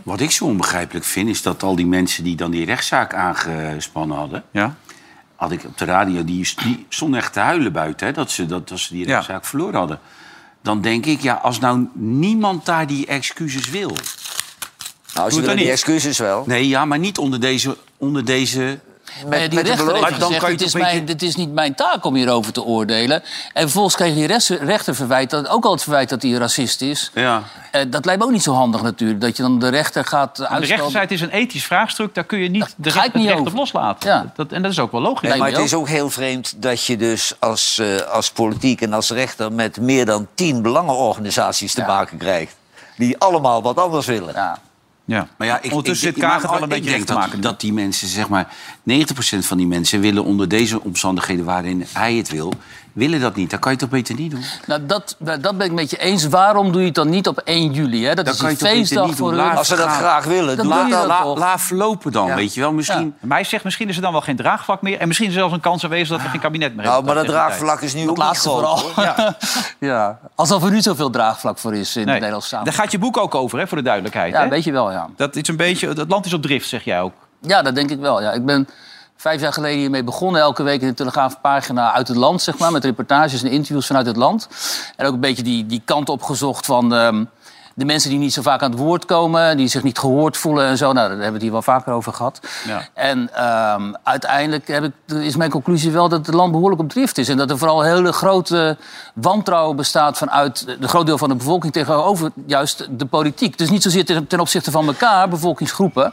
Wat 0.03 0.21
ik 0.21 0.31
zo 0.31 0.45
onbegrijpelijk 0.45 1.05
vind, 1.05 1.29
is 1.29 1.43
dat 1.43 1.63
al 1.63 1.77
die 1.77 1.87
mensen 1.87 2.25
die 2.25 2.37
dan 2.37 2.51
die 2.51 2.65
rechtszaak 2.67 3.15
aangespannen 3.15 4.17
hadden... 4.17 4.45
Ja. 4.51 4.75
had 5.37 5.53
ik 5.53 5.65
op 5.65 5.79
de 5.79 5.85
radio, 5.85 6.25
die, 6.25 6.53
die 6.63 6.87
stonden 6.89 7.21
echt 7.21 7.33
te 7.33 7.41
huilen 7.41 7.73
buiten... 7.73 8.07
Hè, 8.07 8.13
dat, 8.13 8.31
ze, 8.31 8.47
dat, 8.47 8.69
dat 8.69 8.79
ze 8.79 8.93
die 8.93 9.07
Ja. 9.07 9.15
rechtszaak 9.15 9.45
verloren 9.45 9.75
hadden. 9.79 10.01
Dan 10.63 10.81
denk 10.81 11.07
ik, 11.07 11.21
ja, 11.21 11.35
als 11.35 11.59
nou 11.59 11.89
niemand 11.95 12.67
daar 12.67 12.87
die 12.87 13.07
excuses 13.07 13.71
wil... 13.71 13.97
Nou, 15.15 15.31
ze 15.31 15.41
willen 15.41 15.57
die 15.57 15.71
excuses 15.71 16.19
wel. 16.19 16.45
Nee, 16.47 16.69
ja, 16.69 16.85
maar 16.85 16.99
niet 16.99 17.19
onder 17.19 17.41
deze... 17.41 17.77
Onder 17.97 18.25
deze 18.25 18.79
Maar 19.29 19.41
ja, 19.41 19.49
die 19.49 19.61
rechter 19.61 19.95
heeft 19.95 20.15
gezegd, 20.15 20.47
het 20.47 20.61
is, 20.61 20.75
mijn, 20.75 21.19
is 21.19 21.37
niet 21.37 21.53
mijn 21.53 21.75
taak 21.75 22.05
om 22.05 22.15
hierover 22.15 22.53
te 22.53 22.63
oordelen. 22.63 23.23
En 23.53 23.63
vervolgens 23.63 23.95
kreeg 23.95 24.15
die 24.15 24.27
rechter 24.65 24.95
verwijt, 24.95 25.31
dat, 25.31 25.49
ook 25.49 25.65
al 25.65 25.73
het 25.73 25.83
verwijt 25.83 26.09
dat 26.09 26.23
hij 26.23 26.31
racist 26.31 26.81
is. 26.81 27.11
Ja. 27.15 27.43
Eh, 27.71 27.83
dat 27.89 28.05
lijkt 28.05 28.21
me 28.21 28.27
ook 28.27 28.33
niet 28.33 28.43
zo 28.43 28.53
handig 28.53 28.83
natuurlijk. 28.83 29.21
Dat 29.21 29.37
je 29.37 29.43
dan 29.43 29.59
de 29.59 29.69
rechter 29.69 30.05
gaat 30.05 30.39
Maar 30.39 30.49
de 30.49 30.55
uitstellen. 30.55 30.69
rechter 30.69 30.91
zei 30.91 31.03
het 31.03 31.13
is 31.13 31.21
een 31.21 31.31
ethisch 31.31 31.65
vraagstuk. 31.65 32.15
Daar 32.15 32.25
kun 32.25 32.39
je 32.39 32.49
niet 32.49 32.75
de 32.77 32.91
rechter, 32.91 33.19
niet 33.21 33.29
recht 33.29 33.41
op 33.41 33.53
loslaten. 33.53 34.11
Ja. 34.11 34.33
Dat, 34.37 34.53
en 34.53 34.63
dat 34.63 34.71
is 34.71 34.79
ook 34.79 34.93
wel 34.93 35.01
logisch. 35.01 35.29
Nee, 35.29 35.39
maar 35.39 35.51
het 35.51 35.59
is 35.59 35.75
ook 35.75 35.89
heel 35.89 36.11
vreemd 36.11 36.63
dat 36.63 36.85
je 36.85 36.97
dus 36.97 37.35
als, 37.39 37.79
eh, 37.79 37.97
als 37.97 38.31
politiek 38.31 38.81
en 38.81 38.93
als 38.93 39.11
rechter... 39.11 39.53
met 39.53 39.81
meer 39.81 40.07
dan 40.07 40.29
tien 40.35 40.63
belangenorganisaties 40.63 41.75
te 41.75 41.83
maken 41.87 42.19
krijgt. 42.19 42.57
Die 42.97 43.19
allemaal 43.19 43.63
wat 43.63 43.79
anders 43.79 44.07
willen. 44.07 44.35
Ja. 45.05 45.29
Maar 45.39 45.47
ja, 45.47 45.57
ik, 45.63 45.71
Ondertussen 45.71 46.09
ik, 46.09 46.15
zit 46.15 46.25
Kaag 46.25 46.43
het 46.43 46.51
wel 46.51 46.63
een 46.63 46.69
beetje 46.69 46.91
denk 46.91 47.01
te 47.01 47.13
dat, 47.13 47.17
maken. 47.17 47.41
dat 47.41 47.61
die 47.61 47.73
mensen, 47.73 48.09
zeg 48.09 48.29
maar, 48.29 48.55
90% 48.91 49.39
van 49.39 49.57
die 49.57 49.67
mensen 49.67 50.01
willen 50.01 50.25
onder 50.25 50.49
deze 50.49 50.83
omstandigheden 50.83 51.45
waarin 51.45 51.85
hij 51.93 52.15
het 52.15 52.31
wil, 52.31 52.53
willen 52.95 53.21
dat 53.21 53.35
niet. 53.35 53.51
Dan 53.51 53.59
kan 53.59 53.73
je 53.73 53.79
het 53.79 53.91
toch 53.91 53.99
beter 53.99 54.15
niet 54.15 54.31
doen. 54.31 54.43
Nou, 54.67 54.87
dat, 54.87 55.17
dat 55.19 55.59
ben 55.59 55.67
ik 55.67 55.73
met 55.73 55.91
je 55.91 55.97
eens. 55.97 56.29
Waarom 56.29 56.73
doe 56.73 56.81
je 56.81 56.87
het 56.87 56.95
dan 56.97 57.09
niet 57.09 57.29
op 57.29 57.39
1 57.39 57.73
juli? 57.73 58.07
Hè? 58.07 58.15
Dat 58.15 58.25
Dan 58.25 58.35
is 58.35 58.41
kan 58.41 58.49
een 58.51 58.57
je 58.59 58.59
het 58.59 58.59
toch 58.65 58.69
beter 58.69 58.87
feestdag 58.87 59.07
niet 59.07 59.17
voor 59.17 59.29
hun. 59.29 59.37
Laat 59.37 59.67
ze. 59.67 59.77
Dan 59.77 60.67
La- 60.67 60.89
dat 60.89 61.07
la- 61.07 61.23
toch? 61.23 61.39
Laat 61.39 61.61
verlopen 61.61 62.13
dan, 62.13 62.27
Ja. 62.27 62.35
weet 62.35 62.55
je 62.55 62.61
wel. 62.61 62.73
Misschien... 62.73 63.15
Hij 63.29 63.45
zegt 63.45 63.65
misschien 63.65 63.89
is 63.89 63.97
er 63.97 64.03
dan 64.03 64.13
wel 64.13 64.21
geen 64.21 64.37
draagvlak 64.37 64.83
meer. 64.83 64.99
En 64.99 65.07
misschien 65.07 65.29
is 65.29 65.35
er 65.35 65.39
zelfs 65.41 65.55
een 65.55 65.61
kans 65.61 65.85
aanwezig 65.85 66.09
dat 66.09 66.23
we 66.23 66.29
geen 66.29 66.41
kabinet 66.41 66.75
meer 66.75 66.85
Nou, 66.85 66.95
hebben. 66.97 67.15
maar 67.15 67.25
dat 67.25 67.33
draagvlak 67.33 67.81
is 67.81 67.95
nu 67.95 68.01
Dat 68.07 68.19
ook 68.19 68.29
niet 68.29 68.39
vooral. 68.39 68.81
Ja. 68.97 69.37
Ja. 69.81 70.19
Alsof 70.35 70.65
er 70.65 70.71
nu 70.71 70.81
zoveel 70.81 71.11
draagvlak 71.11 71.59
voor 71.59 71.75
is 71.75 71.89
in 71.97 71.97
Nee. 71.97 72.05
de 72.07 72.13
Nederlandse 72.13 72.51
Daar 72.51 72.59
samenleving. 72.59 72.83
gaat 72.83 72.93
je 72.93 72.99
boek 72.99 73.17
ook 73.25 73.35
over, 73.35 73.59
hè, 73.59 73.67
voor 73.67 73.77
de 73.77 73.83
duidelijkheid. 73.85 74.33
Ja, 74.33 74.43
hè? 74.43 74.49
weet 74.49 74.65
je 74.65 74.73
wel, 74.73 74.91
ja. 74.91 75.09
Dat 75.17 75.37
is 75.37 75.49
een 75.49 75.57
beetje, 75.57 75.89
het 75.89 76.05
land 76.09 76.27
is 76.27 76.33
op 76.33 76.43
drift, 76.43 76.69
zeg 76.69 76.85
jij 76.85 77.01
ook. 77.01 77.13
Ja, 77.41 77.63
dat 77.63 77.75
denk 77.75 77.91
ik 77.91 77.99
wel. 78.01 78.23
Ja. 78.23 78.33
Ik 78.33 78.45
ben 78.45 78.69
vijf 79.17 79.41
jaar 79.41 79.53
geleden 79.53 79.79
hiermee 79.79 80.05
begonnen. 80.05 80.41
Elke 80.41 80.63
week 80.63 80.81
in 80.81 80.89
de 80.89 80.95
Telegraafpagina 80.95 81.93
uit 81.93 82.09
het 82.09 82.17
land, 82.17 82.43
zeg 82.43 82.59
maar. 82.59 82.73
Met 82.73 82.85
reportages 82.85 83.43
en 83.43 83.51
interviews 83.51 83.87
vanuit 83.87 84.07
het 84.07 84.17
land. 84.17 84.49
En 84.97 85.07
ook 85.07 85.15
een 85.15 85.21
beetje 85.21 85.43
die, 85.43 85.67
die 85.67 85.83
kant 85.85 86.09
opgezocht 86.09 86.67
van... 86.67 86.95
ehm, 86.95 87.25
de 87.75 87.85
mensen 87.85 88.11
die 88.11 88.19
niet 88.19 88.33
zo 88.33 88.43
vaak 88.43 88.63
aan 88.63 88.71
het 88.71 88.79
woord 88.79 89.05
komen, 89.05 89.57
die 89.57 89.69
zich 89.69 89.83
niet 89.83 89.99
gehoord 89.99 90.37
voelen 90.37 90.67
en 90.67 90.77
zo. 90.77 90.85
Nou, 90.85 90.95
daar 90.95 91.09
hebben 91.09 91.27
we 91.27 91.33
het 91.33 91.43
hier 91.43 91.53
wel 91.53 91.63
vaker 91.63 91.93
over 91.93 92.13
gehad. 92.13 92.41
Ja. 92.67 92.89
En 92.95 93.35
ehm, 93.35 93.93
uiteindelijk 94.03 94.69
heb 94.69 94.85
ik, 94.85 94.93
is 95.07 95.37
mijn 95.37 95.51
conclusie 95.51 95.91
wel 95.91 96.09
dat 96.09 96.27
het 96.27 96.35
land 96.35 96.53
behoorlijk 96.53 96.81
op 96.81 96.89
drift 96.89 97.19
is. 97.19 97.29
En 97.29 97.37
dat 97.37 97.51
er 97.51 97.59
vooral 97.59 97.83
hele 97.83 98.13
grote 98.13 98.77
wantrouwen 99.15 99.77
bestaat 99.77 100.19
vanuit 100.19 100.77
een 100.81 100.89
groot 100.89 101.07
deel 101.07 101.19
van 101.19 101.29
de 101.29 101.35
bevolking 101.35 101.73
tegenover 101.73 102.33
juist 102.47 102.89
de 102.91 103.07
politiek. 103.07 103.59
Dus 103.59 103.71
niet 103.71 103.83
zozeer 103.83 104.05
ten, 104.05 104.27
ten 104.27 104.41
opzichte 104.41 104.71
van 104.71 104.87
elkaar, 104.87 105.29
bevolkingsgroepen. 105.29 106.13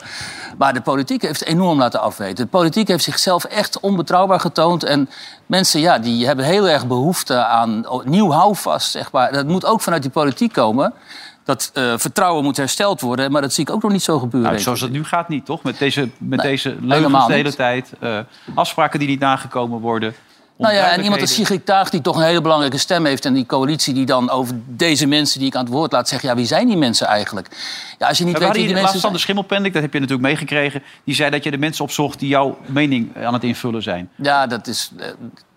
Maar 0.58 0.74
de 0.74 0.82
politiek 0.82 1.22
heeft 1.22 1.46
enorm 1.46 1.78
laten 1.78 2.02
afweten. 2.02 2.44
De 2.44 2.52
politiek 2.52 2.88
heeft 2.88 3.04
zichzelf 3.04 3.44
echt 3.44 3.80
onbetrouwbaar 3.80 4.40
getoond. 4.40 4.84
En 4.84 5.10
mensen 5.46 5.80
ja, 5.80 6.00
die 6.00 6.26
hebben 6.26 6.46
heel 6.46 6.70
erg 6.70 6.88
behoefte 6.88 7.46
aan 7.46 7.86
nieuw 8.04 8.32
houvast. 8.32 8.92
Zeg 8.92 9.12
maar. 9.12 9.32
Dat 9.32 9.48
moet 9.48 9.66
ook 9.66 9.82
vanuit 9.82 10.02
die 10.02 10.12
politiek 10.12 10.54
komen. 10.54 10.94
Dat 11.44 11.72
eh, 11.74 11.94
vertrouwen 11.98 12.44
moet 12.44 12.58
hersteld 12.58 13.02
worden. 13.02 13.32
Maar 13.32 13.42
dat 13.42 13.54
zie 13.54 13.64
ik 13.64 13.74
ook 13.74 13.82
nog 13.82 13.92
niet 13.92 14.04
zo 14.04 14.20
gebeuren. 14.20 14.50
Nou, 14.50 14.62
zoals 14.62 14.82
het 14.82 14.92
nu 14.92 15.04
gaat 15.04 15.30
niet, 15.30 15.46
toch? 15.46 15.64
Met 15.64 15.78
deze, 15.80 16.10
met 16.18 16.42
Nee, 16.42 16.52
deze 16.52 16.76
leugens 16.82 17.26
de 17.28 17.34
hele 17.34 17.44
niet. 17.44 17.56
tijd. 17.56 17.92
eh, 18.00 18.20
afspraken 18.56 19.00
die 19.00 19.08
niet 19.08 19.20
nagekomen 19.20 19.80
worden. 19.80 20.14
Nou 20.58 20.74
ja, 20.74 20.92
en 20.92 21.04
iemand 21.04 21.22
als. 21.22 21.34
Sigrid 21.34 21.64
Kaag, 21.64 21.90
die 21.90 22.02
toch 22.02 22.16
een 22.16 22.24
hele 22.24 22.42
belangrijke 22.42 22.78
stem 22.78 23.06
heeft... 23.06 23.26
en 23.26 23.34
die 23.34 23.46
coalitie 23.46 23.94
die 23.94 24.06
dan 24.06 24.30
over 24.30 24.56
deze 24.68 25.06
mensen 25.08 25.40
die 25.40 25.48
ik 25.48 25.56
aan 25.56 25.64
het 25.64 25.74
woord 25.74 25.92
laat 25.92 26.10
zeggen... 26.10 26.30
ja, 26.30 26.36
wie 26.36 26.46
zijn 26.46 26.68
die 26.68 26.78
mensen 26.78 27.08
eigenlijk? 27.08 27.48
Ja, 27.98 28.08
als 28.08 28.18
je 28.18 28.24
niet 28.26 28.34
We 28.34 28.40
weet 28.40 28.48
wie 28.50 28.58
die 28.58 28.66
mensen 28.68 28.86
laatst 28.88 29.02
Sander 29.02 29.20
Schimmelpendik, 29.22 29.74
dat 29.74 29.82
heb 29.82 29.94
je 29.94 30.00
natuurlijk 30.00 30.28
meegekregen. 30.28 30.84
Die 31.04 31.16
zei 31.16 31.30
dat 31.30 31.44
je 31.44 31.52
de 31.52 31.58
mensen 31.58 31.84
opzocht 31.84 32.20
die 32.20 32.30
jouw 32.30 32.58
mening 32.66 33.24
aan 33.26 33.34
het 33.34 33.44
invullen 33.44 33.84
zijn. 33.84 34.10
Ja, 34.16 34.48
dat 34.48 34.68
is, 34.68 34.92
eh, 35.00 35.08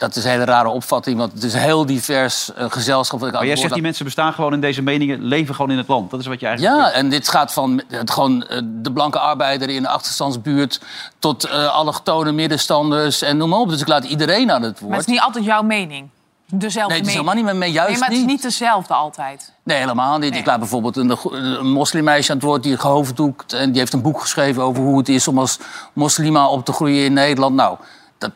dat 0.06 0.16
is 0.16 0.24
een 0.24 0.30
hele 0.30 0.44
rare 0.44 0.68
opvatting, 0.68 1.18
want 1.18 1.32
het 1.32 1.42
is 1.42 1.54
een 1.54 1.60
heel 1.60 1.86
divers 1.86 2.52
eh, 2.54 2.64
gezelschap. 2.68 3.20
Wat 3.20 3.28
ik 3.28 3.34
aan 3.34 3.40
Maar 3.40 3.48
jij 3.50 3.60
zegt 3.60 3.72
die 3.72 3.82
mensen 3.82 4.04
bestaan 4.04 4.32
gewoon 4.32 4.52
in 4.52 4.60
deze 4.60 4.82
meningen, 4.82 5.22
leven 5.22 5.54
gewoon 5.54 5.70
in 5.70 5.76
het 5.76 5.88
land. 5.88 6.10
Dat 6.10 6.20
is 6.20 6.26
wat 6.26 6.40
je 6.40 6.46
eigenlijk 6.46 6.76
Ja, 6.76 6.90
en 6.90 7.08
dit 7.08 7.28
gaat 7.28 7.52
van 7.52 7.82
het, 7.88 8.10
gewoon 8.10 8.46
eh, 8.46 8.60
de 8.64 8.92
blanke 8.92 9.18
arbeider 9.18 9.68
in 9.68 9.82
de 9.82 9.88
achterstandsbuurt... 9.88 10.80
tot 11.18 11.44
eh 11.44 11.74
allochtone 11.74 12.32
middenstanders 12.32 13.22
en 13.22 13.36
noem 13.36 13.48
maar 13.48 13.58
op. 13.58 13.68
Dus 13.68 13.80
ik 13.80 13.88
laat 13.88 14.04
iedereen 14.04 14.52
aan 14.52 14.62
het 14.62 14.78
woord. 14.78 14.90
Maar 14.90 14.98
het 14.98 15.08
is 15.08 15.14
niet 15.14 15.22
altijd 15.22 15.44
jouw 15.44 15.62
mening. 15.62 16.08
Dezelfde 16.46 16.92
Nee, 16.92 16.98
het 17.02 17.08
is 17.08 17.14
mening. 17.14 17.30
helemaal 17.30 17.34
niet 17.34 17.44
met 17.44 17.56
mij, 17.56 17.70
juist 17.70 17.90
Nee, 17.90 17.98
maar 17.98 18.08
het 18.08 18.18
is 18.18 18.24
niet. 18.24 18.42
dezelfde 18.42 18.94
altijd. 18.94 19.52
Nee, 19.62 19.78
helemaal 19.78 20.18
niet. 20.18 20.36
Ik 20.36 20.46
laat 20.46 20.58
bijvoorbeeld 20.58 20.96
een, 20.96 21.16
een 21.32 21.70
moslimmeisje 21.70 22.30
aan 22.30 22.36
het 22.36 22.46
woord 22.46 22.62
die 22.62 22.78
gehoofddoekt... 22.78 23.52
en 23.52 23.70
die 23.70 23.78
heeft 23.78 23.92
een 23.92 24.02
boek 24.02 24.20
geschreven 24.20 24.62
over 24.62 24.82
hoe 24.82 24.98
het 24.98 25.08
is 25.08 25.28
om 25.28 25.38
als 25.38 25.58
moslima 25.92 26.48
op 26.48 26.64
te 26.64 26.72
groeien 26.72 27.04
in 27.04 27.12
Nederland. 27.12 27.54
Nou, 27.54 27.76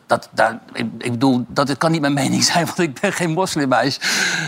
dat, 0.05 0.29
dat, 0.31 0.53
ik, 0.73 1.11
bedoel, 1.11 1.45
dat 1.47 1.77
kan 1.77 1.91
niet 1.91 2.01
mijn 2.01 2.13
mening 2.13 2.43
zijn, 2.43 2.65
want 2.75 2.79
ik 2.79 2.99
ben 3.01 3.13
geen 3.13 3.31
moslimmeisje. 3.31 3.99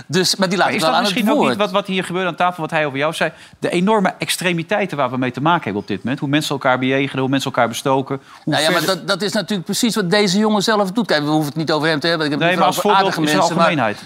Dus, 0.08 0.36
maar 0.36 0.50
die 0.50 0.58
laat 0.58 0.68
Maar 0.68 0.76
ik 0.76 0.82
is 0.82 0.86
wel 0.86 0.92
dat 0.92 1.00
aan 1.00 1.06
het 1.06 1.16
misschien 1.16 1.38
ook 1.38 1.48
niet 1.48 1.58
wat, 1.58 1.72
wat 1.72 1.88
hier 1.88 2.04
gebeurt 2.04 2.28
aan 2.28 2.36
tafel, 2.36 2.62
wat 2.62 2.72
hij 2.72 2.86
over 2.86 2.98
jou 2.98 3.14
zei? 3.14 3.32
De 3.60 3.70
enorme 3.70 4.14
extremiteiten 4.18 4.98
waar 4.98 5.10
we 5.10 5.18
mee 5.18 5.32
te 5.32 5.42
maken 5.42 5.64
hebben 5.64 5.82
op 5.82 5.88
dit 5.88 5.98
moment. 5.98 6.20
Hoe 6.20 6.30
mensen 6.30 6.52
elkaar 6.52 6.80
bejegenen, 6.80 7.20
hoe 7.20 7.30
mensen 7.30 7.52
elkaar 7.52 7.68
bestoken. 7.68 8.22
Hoe 8.44 8.54
Nou 8.54 8.64
ja, 8.64 8.72
maar 8.72 8.86
dat, 8.86 9.08
dat 9.08 9.22
is 9.22 9.32
natuurlijk 9.32 9.66
precies 9.66 9.96
wat 9.96 10.10
deze 10.10 10.38
jongen 10.38 10.64
zelf 10.64 10.92
doet. 10.92 11.08
Kijk, 11.08 11.24
we 11.24 11.30
hoeven 11.30 11.48
het 11.48 11.56
niet 11.56 11.72
over 11.72 11.88
hem 11.88 12.00
te 12.00 12.08
hebben. 12.08 12.26
Ik 12.26 12.32
heb 12.32 12.42
Nee, 12.42 12.50
het 12.50 12.60
maar 12.60 12.68
als 12.68 12.80
voorbeeld 12.80 13.04
aardige 13.04 13.22
is 13.22 13.34
mensen. 13.34 13.56
Maar, 13.56 13.66
algemeenheid. 13.66 14.04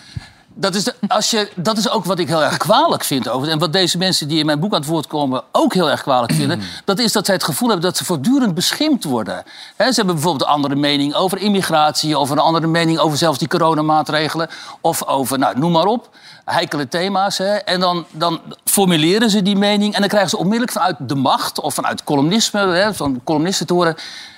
Dat 0.57 0.75
is, 0.75 0.83
de, 0.83 0.93
als 1.07 1.29
je, 1.29 1.51
dat 1.55 1.77
is 1.77 1.89
ook 1.89 2.05
wat 2.05 2.19
ik 2.19 2.27
heel 2.27 2.43
erg 2.43 2.57
kwalijk 2.57 3.03
vind. 3.03 3.29
Over, 3.29 3.49
en 3.49 3.59
wat 3.59 3.73
deze 3.73 3.97
mensen 3.97 4.27
die 4.27 4.39
in 4.39 4.45
mijn 4.45 4.59
boek 4.59 4.73
aan 4.73 4.79
het 4.79 4.89
woord 4.89 5.07
komen 5.07 5.43
ook 5.51 5.73
heel 5.73 5.89
erg 5.89 6.01
kwalijk 6.01 6.33
vinden. 6.33 6.61
Dat 6.85 6.99
is 6.99 7.11
dat 7.11 7.25
zij 7.25 7.35
het 7.35 7.43
gevoel 7.43 7.69
hebben 7.69 7.85
dat 7.85 7.97
ze 7.97 8.05
voortdurend 8.05 8.53
beschimpt 8.53 9.03
worden. 9.03 9.43
Ze 9.77 9.83
hebben 9.83 10.13
bijvoorbeeld 10.13 10.43
een 10.43 10.55
andere 10.55 10.75
mening 10.75 11.13
over 11.13 11.37
immigratie. 11.37 12.17
Of 12.17 12.29
een 12.29 12.39
andere 12.39 12.67
mening 12.67 12.99
over 12.99 13.17
zelfs 13.17 13.39
die 13.39 13.47
coronamaatregelen. 13.47 14.49
Of 14.81 15.05
over, 15.05 15.39
nou, 15.39 15.59
noem 15.59 15.71
maar 15.71 15.85
op. 15.85 16.09
Heikele 16.45 16.87
thema's. 16.87 17.37
Hè. 17.37 17.55
En 17.55 17.79
dan, 17.79 18.05
dan 18.11 18.41
formuleren 18.65 19.29
ze 19.29 19.41
die 19.41 19.55
mening. 19.55 19.93
En 19.93 19.99
dan 19.99 20.09
krijgen 20.09 20.29
ze 20.29 20.37
onmiddellijk 20.37 20.71
vanuit 20.71 20.95
de 20.99 21.15
macht 21.15 21.59
of 21.59 21.73
vanuit 21.73 22.03
columnisme, 22.03 22.59
hè, 22.67 22.93
van 22.93 23.21
columnisten 23.23 23.65
te 23.67 23.73
horen. 23.73 23.95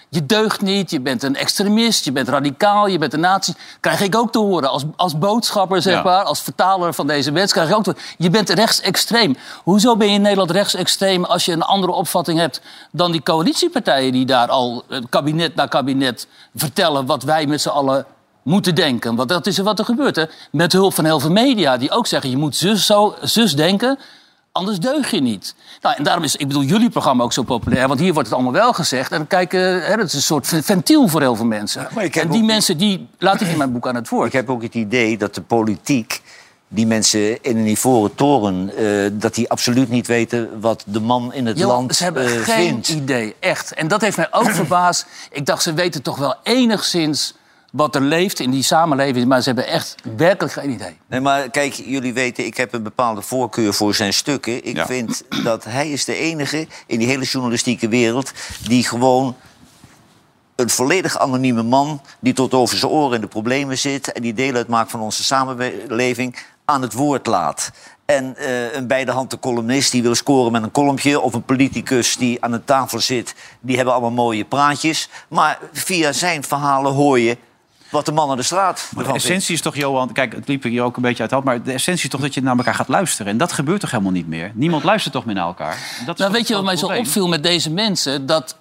Je 0.10 0.26
deugt 0.26 0.62
niet, 0.62 0.90
je 0.92 1.00
bent 1.02 1.24
een 1.24 1.36
extremist, 1.36 2.06
je 2.06 2.12
bent 2.12 2.28
radicaal, 2.30 2.88
je 2.88 2.98
bent 2.98 3.14
een 3.14 3.20
nazi. 3.20 3.54
Krijg 3.80 4.02
ik 4.02 4.16
ook 4.16 4.32
te 4.32 4.40
horen 4.40 4.70
als, 4.70 4.84
als 4.96 5.18
boodschapper, 5.18 5.82
zeg 5.82 5.94
Ja. 5.94 6.04
maar, 6.04 6.24
als 6.24 6.42
vertaler 6.42 6.94
van 6.94 7.08
deze 7.08 7.32
wet. 7.32 7.52
Krijg 7.52 7.70
ik 7.70 7.76
ook 7.76 7.84
te 7.84 7.90
horen, 7.90 8.06
je 8.18 8.30
bent 8.30 8.50
rechtsextreem. 8.50 9.36
Hoezo 9.64 9.96
ben 9.98 10.08
je 10.08 10.14
in 10.14 10.22
Nederland 10.22 10.52
rechtsextreem 10.52 11.24
als 11.26 11.46
je 11.46 11.52
een 11.52 11.62
andere 11.62 11.92
opvatting 11.94 12.40
hebt 12.40 12.62
dan 12.92 13.12
die 13.12 13.24
coalitiepartijen 13.24 14.12
die 14.12 14.26
daar 14.26 14.48
al 14.48 14.84
eh, 14.90 15.00
kabinet 15.10 15.56
na 15.56 15.66
kabinet 15.66 16.28
vertellen 16.56 17.06
wat 17.06 17.24
wij 17.24 17.46
met 17.46 17.62
z'n 17.62 17.70
allen 17.70 18.06
moeten 18.48 18.76
denken? 18.76 19.16
Want 19.16 19.30
dat 19.30 19.48
is 19.48 19.58
wat 19.58 19.80
er 19.80 19.86
gebeurt, 19.86 20.16
hè? 20.16 20.24
Met 20.52 20.72
hulp 20.72 20.94
van 20.94 21.06
heel 21.06 21.20
veel 21.20 21.32
media 21.32 21.78
die 21.78 21.92
ook 21.92 22.08
zeggen: 22.08 22.30
je 22.30 22.38
moet 22.38 22.56
zus, 22.56 22.86
zo, 22.86 23.16
zus 23.22 23.56
denken. 23.56 24.00
Anders 24.52 24.80
deug 24.80 25.12
je 25.12 25.22
niet. 25.22 25.56
Nou, 25.82 25.96
en 25.96 26.04
daarom 26.04 26.24
is, 26.24 26.36
ik 26.36 26.48
bedoel, 26.48 26.64
jullie 26.64 26.90
programma 26.90 27.24
ook 27.24 27.34
zo 27.34 27.44
populair. 27.44 27.88
Want 27.88 28.00
hier 28.00 28.14
wordt 28.14 28.28
het 28.28 28.38
allemaal 28.38 28.54
wel 28.54 28.74
gezegd. 28.74 29.12
En 29.12 29.28
kijken, 29.28 29.86
hè, 29.86 29.96
dat 29.96 30.06
is 30.06 30.14
een 30.14 30.22
soort 30.22 30.48
ventiel 30.48 31.08
voor 31.08 31.22
heel 31.22 31.36
veel 31.36 31.46
mensen. 31.46 31.90
en 32.12 32.30
die 32.30 32.44
mensen, 32.44 32.78
die 32.78 33.08
laat 33.18 33.42
ik 33.42 33.48
in 33.48 33.58
mijn 33.58 33.72
boek 33.72 33.88
aan 33.88 33.96
het 33.96 34.10
woord. 34.10 34.28
Ik 34.28 34.34
heb 34.34 34.50
ook 34.50 34.62
het 34.62 34.74
idee 34.74 35.18
dat 35.18 35.36
de 35.36 35.42
politiek, 35.42 36.22
die 36.68 36.88
mensen 36.88 37.44
in 37.44 37.58
een 37.58 37.68
ivoren 37.68 38.16
toren, 38.16 38.76
eh, 38.78 39.12
dat 39.14 39.36
die 39.36 39.50
absoluut 39.50 39.90
niet 39.90 40.08
weten 40.08 40.60
wat 40.60 40.84
de 40.86 41.00
man 41.00 41.34
in 41.34 41.46
het 41.46 41.60
land 41.60 41.96
ze 41.96 42.04
hebben 42.04 42.26
eh, 42.26 42.32
geen 42.32 42.68
vindt. 42.68 42.88
idee, 42.88 43.36
echt. 43.40 43.74
En 43.74 43.88
dat 43.88 44.02
heeft 44.02 44.18
mij 44.18 44.28
ook 44.32 44.50
verbaasd. 44.50 45.06
Ik 45.32 45.46
dacht, 45.46 45.64
ze 45.64 45.74
weten 45.74 46.02
toch 46.02 46.18
wel 46.18 46.36
enigszins 46.44 47.34
wat 47.72 47.96
er 47.96 48.02
leeft 48.02 48.40
in 48.40 48.52
die 48.52 48.64
samenleving. 48.64 49.28
Maar 49.28 49.42
ze 49.42 49.50
hebben 49.50 49.68
echt 49.68 49.96
werkelijk 50.16 50.54
geen 50.54 50.70
idee. 50.70 50.98
Nee, 51.08 51.20
maar 51.20 51.50
kijk, 51.50 51.74
jullie 51.74 52.14
weten, 52.14 52.46
ik 52.46 52.58
heb 52.58 52.74
een 52.74 52.84
bepaalde 52.84 53.22
voorkeur 53.22 53.74
voor 53.74 53.96
zijn 53.96 54.14
stukken. 54.14 54.66
Ik 54.66 54.84
vind 54.86 55.24
dat 55.44 55.64
hij 55.64 55.90
is 55.90 56.06
de 56.06 56.16
enige 56.16 56.68
in 56.86 57.00
die 57.00 57.08
hele 57.08 57.26
journalistieke 57.26 57.88
wereld 57.88 58.32
die 58.68 58.84
gewoon 58.84 59.36
een 60.56 60.70
volledig 60.70 61.18
anonieme 61.18 61.64
man 61.64 62.02
die 62.20 62.34
tot 62.34 62.54
over 62.54 62.78
zijn 62.78 62.92
oren 62.92 63.16
in 63.16 63.22
de 63.22 63.28
problemen 63.28 63.78
zit 63.78 64.12
en 64.12 64.22
die 64.22 64.34
deel 64.34 64.54
uitmaakt 64.54 64.92
van 64.92 65.00
onze 65.00 65.24
samenleving 65.24 66.36
aan 66.66 66.82
het 66.82 66.94
woord 66.94 67.26
laat. 67.26 67.72
En 68.06 68.36
eh, 68.36 68.74
een 68.74 68.88
bij 68.88 69.06
de 69.06 69.12
hand 69.12 69.32
de 69.32 69.40
columnist 69.40 69.92
die 69.92 70.02
wil 70.02 70.16
scoren 70.16 70.52
met 70.52 70.64
een 70.64 70.72
kolompje... 70.72 71.20
of 71.20 71.34
een 71.34 71.44
politicus 71.44 72.18
die 72.18 72.44
aan 72.44 72.52
een 72.52 72.64
tafel 72.64 73.00
zit, 73.00 73.36
die 73.60 73.76
hebben 73.76 73.94
allemaal 73.94 74.12
mooie 74.12 74.46
praatjes. 74.46 75.10
Maar 75.30 75.60
via 75.74 76.12
zijn 76.12 76.44
verhalen 76.44 76.94
hoor 76.94 77.20
je 77.20 77.38
wat 77.90 78.06
de 78.06 78.12
man 78.12 78.30
aan 78.30 78.38
de 78.38 78.44
straat 78.44 78.88
Maar 78.94 79.04
de 79.04 79.10
vindt. 79.10 79.26
essentie 79.26 79.54
is 79.54 79.62
toch, 79.62 79.76
Johan, 79.76 80.12
kijk, 80.12 80.34
het 80.36 80.48
liep 80.48 80.64
hier 80.64 80.84
ook 80.84 80.96
een 80.96 81.02
beetje 81.02 81.20
uit 81.22 81.30
de 81.30 81.36
hand, 81.36 81.48
maar 81.48 81.64
de 81.64 81.72
essentie 81.74 82.04
is 82.04 82.10
toch 82.10 82.22
dat 82.22 82.34
je 82.34 82.42
naar 82.42 82.58
elkaar 82.58 82.76
gaat 82.76 82.88
luisteren. 82.88 83.32
En 83.32 83.38
dat 83.38 83.52
gebeurt 83.52 83.80
toch 83.82 83.92
helemaal 83.92 84.12
niet 84.12 84.28
meer? 84.28 84.52
Niemand 84.54 84.84
luistert 84.84 85.14
toch 85.14 85.26
meer 85.26 85.36
naar 85.36 85.46
elkaar? 85.46 85.78
Dat 86.06 86.18
Nou, 86.18 86.32
weet 86.32 86.48
je 86.48 86.54
wat 86.54 86.64
mij 86.64 86.76
zo 86.78 86.86
opviel 86.88 87.28
met 87.28 87.44
deze 87.44 87.70
mensen? 87.72 88.26
Dat 88.26 88.56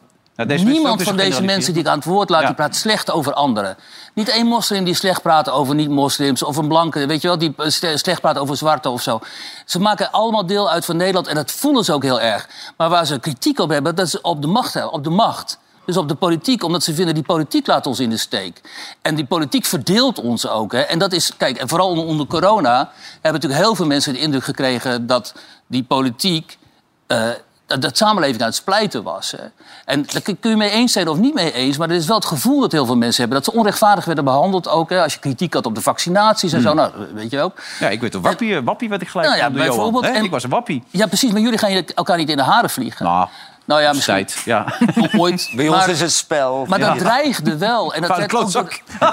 deze 0.46 0.64
ook 0.64 0.70
niemand 0.70 0.96
weer 0.96 1.06
van 1.06 1.16
deze 1.16 1.42
mensen 1.42 1.72
die 1.72 1.82
ik 1.82 1.88
aan 1.88 1.96
het 1.98 2.04
woord 2.06 2.28
laat, 2.28 2.40
Ja. 2.40 2.46
die 2.46 2.56
praat 2.56 2.76
slecht 2.76 3.10
over 3.10 3.32
anderen. 3.32 3.76
Niet 4.14 4.28
één 4.28 4.46
moslim 4.46 4.84
die 4.84 4.94
slecht 4.94 5.22
praat 5.22 5.50
over 5.50 5.74
niet-moslims. 5.74 6.42
Of 6.42 6.56
een 6.56 6.68
blanke, 6.68 7.06
weet 7.06 7.22
je 7.22 7.28
wel, 7.28 7.38
die 7.38 7.54
eh, 7.56 7.68
sle- 7.68 7.96
slecht 7.96 8.20
praat 8.20 8.38
over 8.38 8.56
zwarte 8.56 8.88
of 8.88 9.02
zo. 9.02 9.20
Ze 9.64 9.78
maken 9.80 10.10
allemaal 10.12 10.46
deel 10.46 10.70
uit 10.70 10.84
van 10.84 10.96
Nederland 10.96 11.26
en 11.26 11.34
dat 11.34 11.50
voelen 11.52 11.84
ze 11.84 11.92
ook 11.92 12.02
heel 12.02 12.20
erg. 12.20 12.48
Maar 12.76 12.88
waar 12.88 13.06
ze 13.06 13.18
kritiek 13.20 13.58
op 13.58 13.68
hebben, 13.70 13.94
dat 13.94 14.06
is 14.06 14.20
op 14.20 14.40
de 14.42 14.48
macht. 14.48 14.74
hè, 14.74 14.84
Op 14.84 15.04
de 15.04 15.10
macht. 15.10 15.58
Dus 15.86 15.96
op 15.96 16.08
de 16.08 16.14
politiek, 16.14 16.62
omdat 16.64 16.82
ze 16.82 16.94
vinden 16.94 17.14
die 17.14 17.22
politiek 17.24 17.66
laat 17.66 17.86
ons 17.86 18.00
in 18.00 18.10
de 18.10 18.16
steek. 18.16 18.60
En 19.02 19.14
die 19.14 19.24
politiek 19.26 19.64
verdeelt 19.64 20.20
ons 20.20 20.48
ook. 20.48 20.72
Hè. 20.72 20.80
En 20.80 20.98
dat 20.98 21.12
is, 21.12 21.36
kijk, 21.36 21.56
en 21.58 21.68
vooral 21.68 22.04
onder, 22.06 22.26
corona 22.26 22.90
hebben 23.12 23.32
natuurlijk 23.32 23.60
heel 23.62 23.74
veel 23.74 23.86
mensen 23.86 24.12
de 24.12 24.18
indruk 24.18 24.44
gekregen 24.44 25.06
dat 25.06 25.34
die 25.66 25.82
politiek. 25.82 26.58
eh, 27.06 27.28
dat 27.66 27.82
de 27.82 27.90
samenleving 27.92 28.40
aan 28.40 28.46
het 28.46 28.56
splijten 28.56 29.02
was. 29.02 29.30
Hè. 29.30 29.42
En 29.84 30.06
daar 30.12 30.22
kun 30.22 30.50
je 30.50 30.56
mee 30.56 30.70
eens 30.70 30.92
zijn 30.92 31.08
of 31.08 31.18
niet 31.18 31.34
mee 31.34 31.52
eens... 31.52 31.76
maar 31.76 31.88
het 31.88 32.00
is 32.00 32.06
wel 32.06 32.16
het 32.16 32.24
gevoel 32.24 32.60
dat 32.60 32.72
heel 32.72 32.86
veel 32.86 32.96
mensen 32.96 33.20
hebben... 33.22 33.42
dat 33.42 33.52
ze 33.52 33.58
onrechtvaardig 33.58 34.04
werden 34.04 34.24
behandeld 34.24 34.68
ook. 34.68 34.90
Hè. 34.90 35.02
Als 35.02 35.12
je 35.14 35.18
kritiek 35.18 35.54
had 35.54 35.66
op 35.66 35.74
de 35.74 35.80
vaccinaties 35.80 36.52
en 36.52 36.60
zo, 36.60 36.68
Hmm. 36.68 36.76
nou, 36.76 36.92
weet 37.14 37.30
je 37.30 37.40
ook. 37.40 37.52
Ja, 37.80 37.88
ik 37.88 38.00
weet 38.00 38.14
een 38.14 38.20
wappie, 38.22 38.60
wappie 38.62 38.88
werd 38.88 39.02
ik 39.02 39.08
gelijk 39.08 39.28
Nou 39.28 39.40
ja, 39.40 39.48
door 39.50 39.58
bijvoorbeeld. 39.66 40.04
En- 40.04 40.24
Ik 40.24 40.30
was 40.30 40.42
een 40.44 40.50
wappie. 40.50 40.82
Ja, 40.90 41.06
precies, 41.06 41.30
maar 41.32 41.40
jullie 41.40 41.58
gaan 41.58 41.70
elkaar 41.94 42.16
niet 42.16 42.28
in 42.28 42.36
de 42.36 42.42
haren 42.42 42.70
vliegen. 42.70 43.04
Nou, 43.04 43.28
nou 43.66 43.80
ja, 43.82 43.92
misschien 43.92 44.14
tijd, 44.14 44.42
ja. 44.44 44.66
ooit. 45.16 45.50
Bij 45.56 45.68
ons 45.68 45.86
is 45.86 46.00
het 46.00 46.12
spel. 46.12 46.66
Maar 46.68 46.78
Ja. 46.78 46.88
dat 46.88 46.98
dreigde 46.98 47.56
wel. 47.56 47.94
En 47.94 48.00
dat 48.02 48.16
werd 48.16 48.34
ook 48.34 48.52
door- 48.52 48.80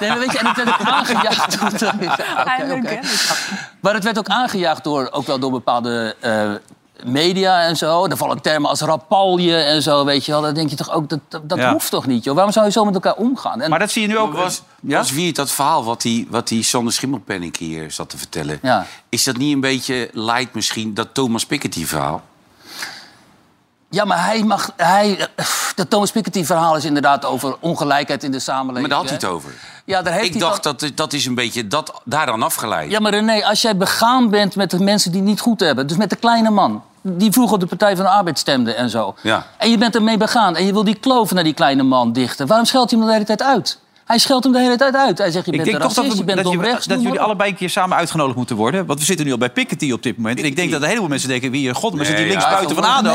Nee, 0.00 0.08
maar 0.08 0.18
weet 0.18 0.32
je, 0.32 0.38
en 0.38 0.46
het 0.46 0.56
werd 0.56 0.68
ook 0.68 0.86
aangejaagd 0.86 1.60
door... 1.80 1.90
Oké, 2.40 2.74
oké. 2.74 2.98
Maar 3.80 3.94
het 3.94 4.04
werd 4.04 4.18
ook 4.18 4.28
aangejaagd 4.28 4.84
door, 4.84 5.08
ook 5.10 5.26
wel 5.26 5.38
door 5.38 5.50
bepaalde 5.50 6.16
eh, 6.20 6.50
media 7.04 7.62
en 7.62 7.76
zo. 7.76 8.08
Dan 8.08 8.16
vallen 8.18 8.40
termen 8.42 8.70
als 8.70 8.80
rapalje 8.80 9.56
en 9.56 9.82
zo, 9.82 10.04
weet 10.04 10.24
je 10.24 10.32
wel. 10.32 10.40
Dan 10.42 10.54
denk 10.54 10.70
je 10.70 10.76
toch 10.76 10.90
ook, 10.92 11.08
dat, 11.08 11.20
dat, 11.42 11.58
Ja. 11.58 11.72
hoeft 11.72 11.90
toch 11.90 12.06
niet, 12.06 12.24
joh? 12.24 12.34
Waarom 12.34 12.52
zou 12.52 12.66
je 12.66 12.72
zo 12.72 12.84
met 12.84 12.94
elkaar 12.94 13.14
omgaan? 13.14 13.60
En, 13.60 13.70
maar 13.70 13.78
dat 13.78 13.90
zie 13.90 14.02
je 14.02 14.08
nu 14.08 14.18
ook... 14.18 14.32
Was, 14.34 14.62
was 14.80 15.10
wie 15.12 15.26
het 15.26 15.36
dat 15.36 15.50
verhaal 15.50 15.84
wat 15.84 16.02
die, 16.02 16.26
wat 16.30 16.48
die 16.48 16.62
Sander 16.62 16.92
Schimmelpenninck 16.92 17.56
hier 17.56 17.90
zat 17.90 18.10
te 18.10 18.18
vertellen... 18.18 18.58
Ja. 18.62 18.86
is 19.08 19.24
dat 19.24 19.36
niet 19.36 19.54
een 19.54 19.60
beetje 19.60 20.08
light 20.12 20.54
misschien, 20.54 20.94
dat 20.94 21.08
Thomas 21.14 21.46
Piketty 21.46 21.86
verhaal? 21.86 22.22
Ja, 23.90 24.04
maar 24.04 24.24
hij 24.24 24.42
mag... 24.42 24.70
Hij, 24.76 25.28
dat 25.74 25.90
Thomas 25.90 26.10
Piketty-verhaal 26.10 26.76
is 26.76 26.84
inderdaad 26.84 27.24
over 27.24 27.56
ongelijkheid 27.60 28.24
in 28.24 28.30
de 28.30 28.38
samenleving. 28.38 28.80
Maar 28.80 28.88
daar 28.88 28.98
had 28.98 29.08
hij 29.08 29.30
het 29.30 29.36
over. 29.36 29.52
Ja, 29.84 30.02
daar 30.02 30.12
heeft 30.12 30.26
Ik 30.26 30.32
hij 30.32 30.40
dacht 30.40 30.62
dat 30.62 30.90
dat 30.94 31.12
is 31.12 31.26
een 31.26 31.34
beetje 31.34 31.66
dat, 31.66 32.00
daaraan 32.04 32.42
afgeleid. 32.42 32.90
Ja, 32.90 33.00
maar 33.00 33.12
René, 33.12 33.44
als 33.44 33.62
jij 33.62 33.76
begaan 33.76 34.30
bent 34.30 34.56
met 34.56 34.70
de 34.70 34.78
mensen 34.78 35.10
die 35.10 35.20
het 35.20 35.28
niet 35.28 35.40
goed 35.40 35.60
hebben... 35.60 35.86
dus 35.86 35.96
met 35.96 36.10
de 36.10 36.16
kleine 36.16 36.50
man, 36.50 36.82
die 37.00 37.32
vroeger 37.32 37.54
op 37.54 37.60
de 37.60 37.66
Partij 37.66 37.96
van 37.96 38.04
de 38.04 38.10
Arbeid 38.10 38.38
stemde 38.38 38.74
en 38.74 38.90
zo... 38.90 39.14
Ja. 39.22 39.46
en 39.58 39.70
je 39.70 39.78
bent 39.78 39.94
ermee 39.94 40.16
begaan 40.16 40.56
en 40.56 40.66
je 40.66 40.72
wil 40.72 40.84
die 40.84 40.94
kloof 40.94 41.32
naar 41.32 41.44
die 41.44 41.54
kleine 41.54 41.82
man 41.82 42.12
dichten... 42.12 42.46
waarom 42.46 42.66
scheldt 42.66 42.90
hij 42.90 42.98
hem 42.98 43.08
de 43.08 43.14
hele 43.14 43.26
tijd 43.26 43.42
uit? 43.42 43.78
Hij 44.10 44.18
scheldt 44.18 44.44
hem 44.44 44.52
de 44.52 44.58
hele 44.60 44.76
tijd 44.76 44.94
uit. 44.94 45.18
Hij 45.18 45.30
zegt, 45.30 45.46
je 45.46 45.50
Ik 45.52 45.56
bent 45.56 45.70
denk 45.70 45.82
een 45.82 45.88
toch 45.88 45.94
dat, 45.96 46.04
racist, 46.04 46.12
we, 46.24 46.30
je 46.30 46.34
bent 46.34 46.84
dat, 46.84 46.96
je- 46.98 47.02
jullie 47.02 47.20
allebei 47.20 47.50
een 47.50 47.56
keer 47.56 47.70
samen 47.70 47.96
uitgenodigd 47.96 48.36
moeten 48.36 48.56
worden. 48.56 48.86
Want 48.86 48.98
we 48.98 49.04
zitten 49.04 49.26
nu 49.26 49.32
al 49.32 49.38
bij 49.38 49.50
Piketty 49.50 49.92
op 49.92 50.02
dit 50.02 50.16
moment. 50.16 50.38
En 50.38 50.44
ik 50.44 50.56
denk 50.56 50.70
dat 50.70 50.80
een 50.82 50.88
heleboel 50.88 51.08
mensen 51.08 51.28
denken... 51.28 51.50
wie 51.50 51.74
god, 51.74 51.94
maar 51.94 52.04
zit 52.04 52.16
die 52.16 52.26
links 52.26 52.44
ja, 52.44 52.50
buiten 52.50 52.74
van 52.76 52.84
ADO? 52.84 53.14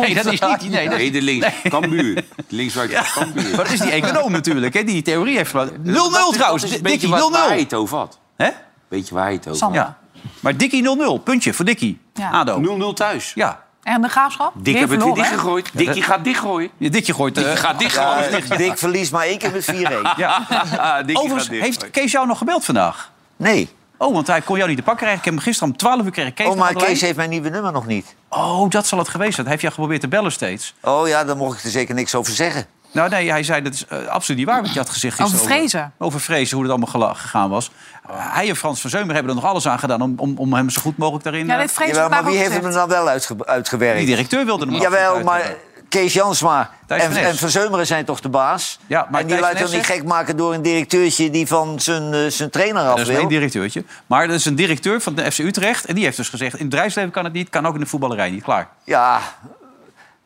nee, 0.00 0.14
dat 0.14 0.26
is 0.26 0.40
niet... 0.40 0.70
Nee, 0.70 0.88
Nee, 0.88 1.10
de 1.10 1.22
links. 1.22 1.46
Cambuur. 1.68 2.24
Links 2.48 2.74
buiten 2.74 3.04
Cambuur. 3.14 3.42
maar 3.50 3.64
dat 3.64 3.70
is 3.72 3.80
die 3.80 3.90
econoom 3.90 4.32
natuurlijk, 4.32 4.74
hè, 4.74 4.84
die 4.84 4.92
die 4.94 5.02
theorie 5.02 5.36
heeft. 5.36 5.52
0-0 5.52 5.54
Dat 5.54 6.28
is- 6.30 6.36
trouwens, 6.36 6.62
dat 6.62 6.70
is 6.70 6.76
een 6.76 6.82
Dikkie, 6.82 6.82
beetje 6.82 7.08
waar, 7.08 7.30
waar 7.30 7.48
hij 7.48 7.56
0-0. 7.58 7.60
het 7.62 7.74
over 7.74 7.98
had. 7.98 8.18
Hè? 8.36 8.48
Weet 8.88 9.08
je 9.08 9.14
waar 9.14 9.24
hij 9.24 9.32
het 9.32 9.48
over 9.48 9.66
had? 9.66 9.74
Ja. 9.74 9.98
Maar 10.40 10.56
Dikkie 10.56 10.82
0-0, 11.20 11.22
puntje 11.24 11.52
voor 11.54 11.64
Dikkie. 11.64 12.00
Ja. 12.14 12.30
ADO. 12.30 12.90
0-0 12.92 12.94
thuis. 12.94 13.32
Ja. 13.34 13.62
En 13.82 14.02
de 14.02 14.08
graafschap? 14.08 14.52
Weer 14.62 14.74
heeft 14.76 14.90
het 14.90 15.04
weer 15.04 15.14
dichtgegooid. 15.14 15.70
Dikkie 15.72 16.02
gaat 16.02 16.24
dichtgooien. 16.24 16.70
Ja, 16.76 16.88
Dikkie 16.90 17.14
gooit... 17.14 17.36
eh, 17.36 17.42
Dikkie 17.44 17.58
gaat 17.60 17.72
Ja, 17.72 17.78
dichtgooien. 17.78 18.58
Dick 18.58 18.78
verliest 18.78 19.12
maar 19.12 19.24
één 19.26 19.38
keer 19.38 19.52
met 19.52 19.64
4-1. 19.72 20.16
ja. 20.16 20.46
Overigens, 21.12 21.48
heeft 21.48 21.90
Kees 21.90 22.12
jou 22.12 22.26
nog 22.26 22.38
gebeld 22.38 22.64
vandaag? 22.64 23.10
Nee. 23.36 23.68
Oh, 23.96 24.12
want 24.14 24.26
hij 24.26 24.40
kon 24.40 24.56
jou 24.56 24.68
niet 24.68 24.76
te 24.78 24.82
pakken 24.84 25.02
krijgen. 25.06 25.18
Ik 25.18 25.24
heb 25.24 25.34
hem 25.34 25.42
gisteren 25.42 25.72
om 25.72 25.78
12 25.78 26.04
uur 26.04 26.10
kregen. 26.10 26.34
Kees 26.34 26.46
Oh, 26.46 26.56
maar. 26.56 26.74
Kees 26.74 27.00
heeft 27.00 27.16
mijn 27.16 27.30
nieuwe 27.30 27.48
nummer 27.48 27.72
nog 27.72 27.86
niet. 27.86 28.14
Oh, 28.28 28.70
dat 28.70 28.86
zal 28.86 28.98
het 28.98 29.08
geweest 29.08 29.30
zijn. 29.34 29.42
Hij 29.46 29.50
heeft 29.50 29.62
jou 29.62 29.74
geprobeerd 29.74 30.00
te 30.00 30.08
bellen 30.08 30.32
steeds. 30.32 30.74
Oh 30.82 31.08
ja, 31.08 31.24
daar 31.24 31.36
mocht 31.36 31.58
ik 31.58 31.64
er 31.64 31.70
zeker 31.70 31.94
niks 31.94 32.14
over 32.14 32.32
zeggen. 32.32 32.66
Nou 32.92 33.08
nee, 33.08 33.30
hij 33.30 33.42
zei 33.42 33.62
dat 33.62 33.72
is 33.74 33.86
eh, 33.86 34.06
absoluut 34.06 34.38
niet 34.38 34.48
waar 34.48 34.62
wat 34.62 34.72
je 34.72 34.78
had 34.78 34.90
gezegd 34.90 35.20
Over 35.20 35.38
vrezen. 35.38 35.92
Over 35.98 36.20
vrezen, 36.20 36.56
hoe 36.56 36.66
het 36.66 36.76
allemaal 36.76 37.14
gegaan 37.14 37.50
was. 37.50 37.70
Uh, 38.10 38.16
hij 38.34 38.48
en 38.48 38.56
Frans 38.56 38.80
van 38.80 38.90
Zeumer 38.90 39.14
hebben 39.14 39.34
er 39.34 39.40
nog 39.40 39.50
alles 39.50 39.68
aan 39.68 39.78
gedaan... 39.78 40.02
om, 40.02 40.14
om, 40.16 40.38
om 40.38 40.52
hem 40.52 40.70
zo 40.70 40.80
goed 40.80 40.96
mogelijk 40.96 41.24
daarin... 41.24 41.46
Ja, 41.46 41.60
eh, 41.62 42.08
maar 42.08 42.24
wie 42.24 42.36
heeft 42.36 42.52
hem 42.52 42.64
er 42.64 42.72
nou 42.72 42.88
wel 42.88 43.08
uitge 43.08 43.36
uitgewerkt? 43.44 43.98
die 43.98 44.06
directeur 44.06 44.44
wilde 44.44 44.66
hem 44.66 44.74
Jawel, 44.74 45.14
uit- 45.14 45.24
maar 45.24 45.54
Kees 45.90 46.12
Jansma 46.12 46.70
Thijs 46.86 47.02
en, 47.02 47.12
van 47.12 47.22
Es. 47.22 47.28
en 47.28 47.36
Verzeumeren 47.36 47.86
zijn 47.86 48.04
toch 48.04 48.20
de 48.20 48.28
baas? 48.28 48.78
Ja, 48.86 49.06
maar 49.10 49.20
en 49.20 49.26
die 49.26 49.40
laat 49.40 49.60
Es 49.60 49.72
niet 49.72 49.84
gek 49.86 50.04
maken 50.04 50.36
door 50.36 50.54
een 50.54 50.62
directeurtje 50.62 51.30
die 51.30 51.46
van 51.46 51.80
zijn, 51.80 52.14
eh, 52.14 52.26
zijn 52.26 52.50
trainer 52.50 52.82
af 52.82 52.88
Dat 52.88 52.98
is 52.98 53.06
wil? 53.06 53.16
mijn 53.16 53.28
directeurtje. 53.28 53.84
Maar 54.06 54.26
dat 54.26 54.36
is 54.36 54.44
een 54.44 54.54
directeur 54.54 55.00
van 55.00 55.14
de 55.14 55.32
FC 55.32 55.38
Utrecht. 55.38 55.84
En 55.84 55.94
die 55.94 56.04
heeft 56.04 56.16
dus 56.16 56.28
gezegd... 56.28 56.52
in 56.52 56.60
het 56.60 56.68
bedrijfsleven 56.68 57.10
kan 57.10 57.24
het 57.24 57.32
niet, 57.32 57.48
kan 57.50 57.66
ook 57.66 57.74
in 57.74 57.80
de 57.80 57.86
voetballerij 57.86 58.30
niet. 58.30 58.42
Klaar. 58.42 58.68
Ja, 58.84 59.20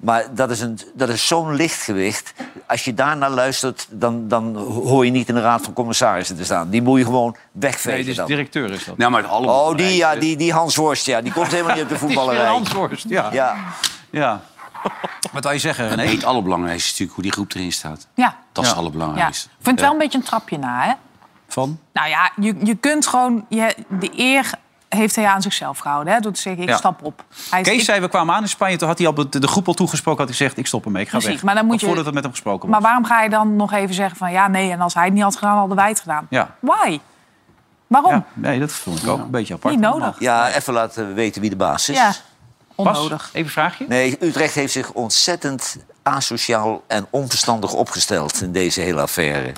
maar 0.05 0.35
dat 0.35 0.51
is, 0.51 0.61
een- 0.61 0.79
dat 0.95 1.09
is 1.09 1.27
zo'n 1.27 1.55
lichtgewicht. 1.55 2.33
Als 2.67 2.85
je 2.85 2.95
daarnaar 2.95 3.31
luistert, 3.31 3.87
dan, 3.91 4.29
dan 4.29 4.57
hoor 4.57 5.05
je 5.05 5.11
niet 5.11 5.29
in 5.29 5.35
de 5.35 5.41
raad 5.41 5.63
van 5.63 5.73
commissarissen 5.73 6.37
te 6.37 6.45
staan. 6.45 6.71
Die 6.71 6.83
moet 6.83 6.99
je 6.99 7.05
gewoon 7.05 7.37
wegvegen 7.53 7.93
Nee, 7.99 8.05
dus 8.05 8.17
dan. 8.17 8.27
directeur 8.27 8.71
is 8.71 8.85
dat. 8.85 8.97
Nou, 8.97 9.11
maar 9.11 9.23
het 9.23 9.31
allemaal. 9.31 9.71
Oh, 9.71 9.77
die, 9.77 9.97
ja, 9.97 10.17
die, 10.17 10.37
die 10.37 10.53
Hans 10.53 10.77
Worst, 10.77 11.07
ja, 11.07 11.21
die 11.21 11.33
komt 11.33 11.51
helemaal 11.51 11.75
niet 11.75 11.83
op 11.85 11.89
de 11.89 11.99
voetballerij. 12.05 12.47
Hans 12.47 12.73
Worst, 12.73 13.05
ja. 13.09 13.29
Ja. 13.33 13.57
ja. 14.11 14.41
Wat 15.33 15.43
wil 15.45 15.53
je 15.53 15.59
zeggen, 15.59 15.89
René? 15.89 16.07
Het 16.11 16.25
allerbelangrijkste 16.25 16.85
is 16.85 16.91
natuurlijk 16.91 17.15
hoe 17.15 17.23
die 17.25 17.33
groep 17.33 17.53
erin 17.55 17.73
staat. 17.73 18.07
Ja. 18.15 18.25
Dat 18.25 18.35
is 18.35 18.37
Ja. 18.55 18.61
het 18.61 18.65
ja. 18.65 18.71
Ik 18.71 18.77
allerbelangrijkste. 18.77 19.49
vind 19.61 19.67
het 19.67 19.81
wel 19.81 19.93
een 19.93 19.99
beetje 19.99 20.19
een 20.19 20.25
trapje 20.25 20.59
na, 20.59 20.83
hè? 20.85 20.93
Van? 21.49 21.79
Nou 21.93 22.09
ja, 22.09 22.31
je, 22.41 22.55
je 22.63 22.75
kunt 22.75 23.07
gewoon... 23.07 23.45
Je, 23.49 23.75
de 23.89 24.11
eer 24.17 24.51
heeft 24.97 25.17
hij 25.17 25.27
aan 25.27 25.43
zichzelf 25.43 25.79
gehouden. 25.79 26.13
Hè, 26.13 26.21
door 26.21 26.33
te 26.33 26.41
zeggen, 26.41 26.63
ik 26.63 26.69
Ja. 26.69 26.77
stap 26.77 27.03
op. 27.03 27.25
Hij 27.51 27.61
is- 27.61 27.67
Kees 27.69 27.79
ik- 27.79 27.85
zei, 27.85 28.01
we 28.01 28.09
kwamen 28.09 28.35
aan 28.35 28.43
in 28.43 28.49
Spanje. 28.49 28.77
Toen 28.77 28.89
had 28.89 28.99
hij 28.99 29.07
al 29.07 29.15
de, 29.15 29.39
de 29.39 29.47
groep 29.49 29.67
al 29.69 29.75
toegesproken. 29.75 30.19
Had 30.21 30.29
hij 30.29 30.37
gezegd, 30.39 30.59
ik 30.59 30.67
stop 30.67 30.85
ermee, 30.85 31.03
ik 31.03 31.09
ga 31.09 31.17
Precies, 31.19 31.35
weg. 31.35 31.43
maar 31.45 31.55
dan 31.55 31.67
moet 31.67 31.81
je- 31.81 31.87
Voordat 31.87 32.05
het 32.05 32.15
met 32.15 32.23
hem 32.23 32.33
gesproken 32.33 32.61
was. 32.61 32.71
maar 32.71 32.81
waarom 32.81 33.05
ga 33.05 33.23
je 33.23 33.29
dan 33.31 33.57
nog 33.57 33.73
even 33.73 33.95
zeggen 33.95 34.17
van... 34.17 34.33
ja, 34.33 34.49
nee, 34.49 34.71
en 34.71 34.81
als 34.81 34.95
hij 34.95 35.05
het 35.05 35.13
niet 35.13 35.23
had 35.23 35.37
gedaan, 35.37 35.57
hadden 35.59 35.77
wij 35.77 35.89
het 35.89 36.01
gedaan? 36.01 36.27
Ja. 36.31 36.55
Why? 36.61 36.99
Waarom? 37.87 38.13
Ja, 38.13 38.25
nee, 38.35 38.59
dat 38.61 38.73
vond 38.73 39.03
ik 39.03 39.09
ook 39.09 39.19
een 39.19 39.31
beetje 39.31 39.55
apart. 39.55 39.75
Niet 39.75 39.83
nodig. 39.83 40.17
Ja, 40.21 40.53
even 40.53 40.73
laten 40.73 41.15
weten 41.15 41.41
wie 41.41 41.51
de 41.51 41.57
baas 41.57 41.89
is. 41.89 41.97
Ja, 41.97 42.13
Bas, 42.77 42.97
onnodig. 42.99 43.29
even 43.29 43.41
een 43.41 43.49
vraagje. 43.49 43.85
Nee, 43.89 44.17
Utrecht 44.21 44.55
heeft 44.55 44.73
zich 44.73 44.93
ontzettend 44.93 45.77
asociaal 46.03 46.83
en 46.87 47.07
onverstandig 47.11 47.73
opgesteld 47.73 48.43
in 48.43 48.53
deze 48.53 48.81
hele 48.81 49.01
affaire. 49.01 49.53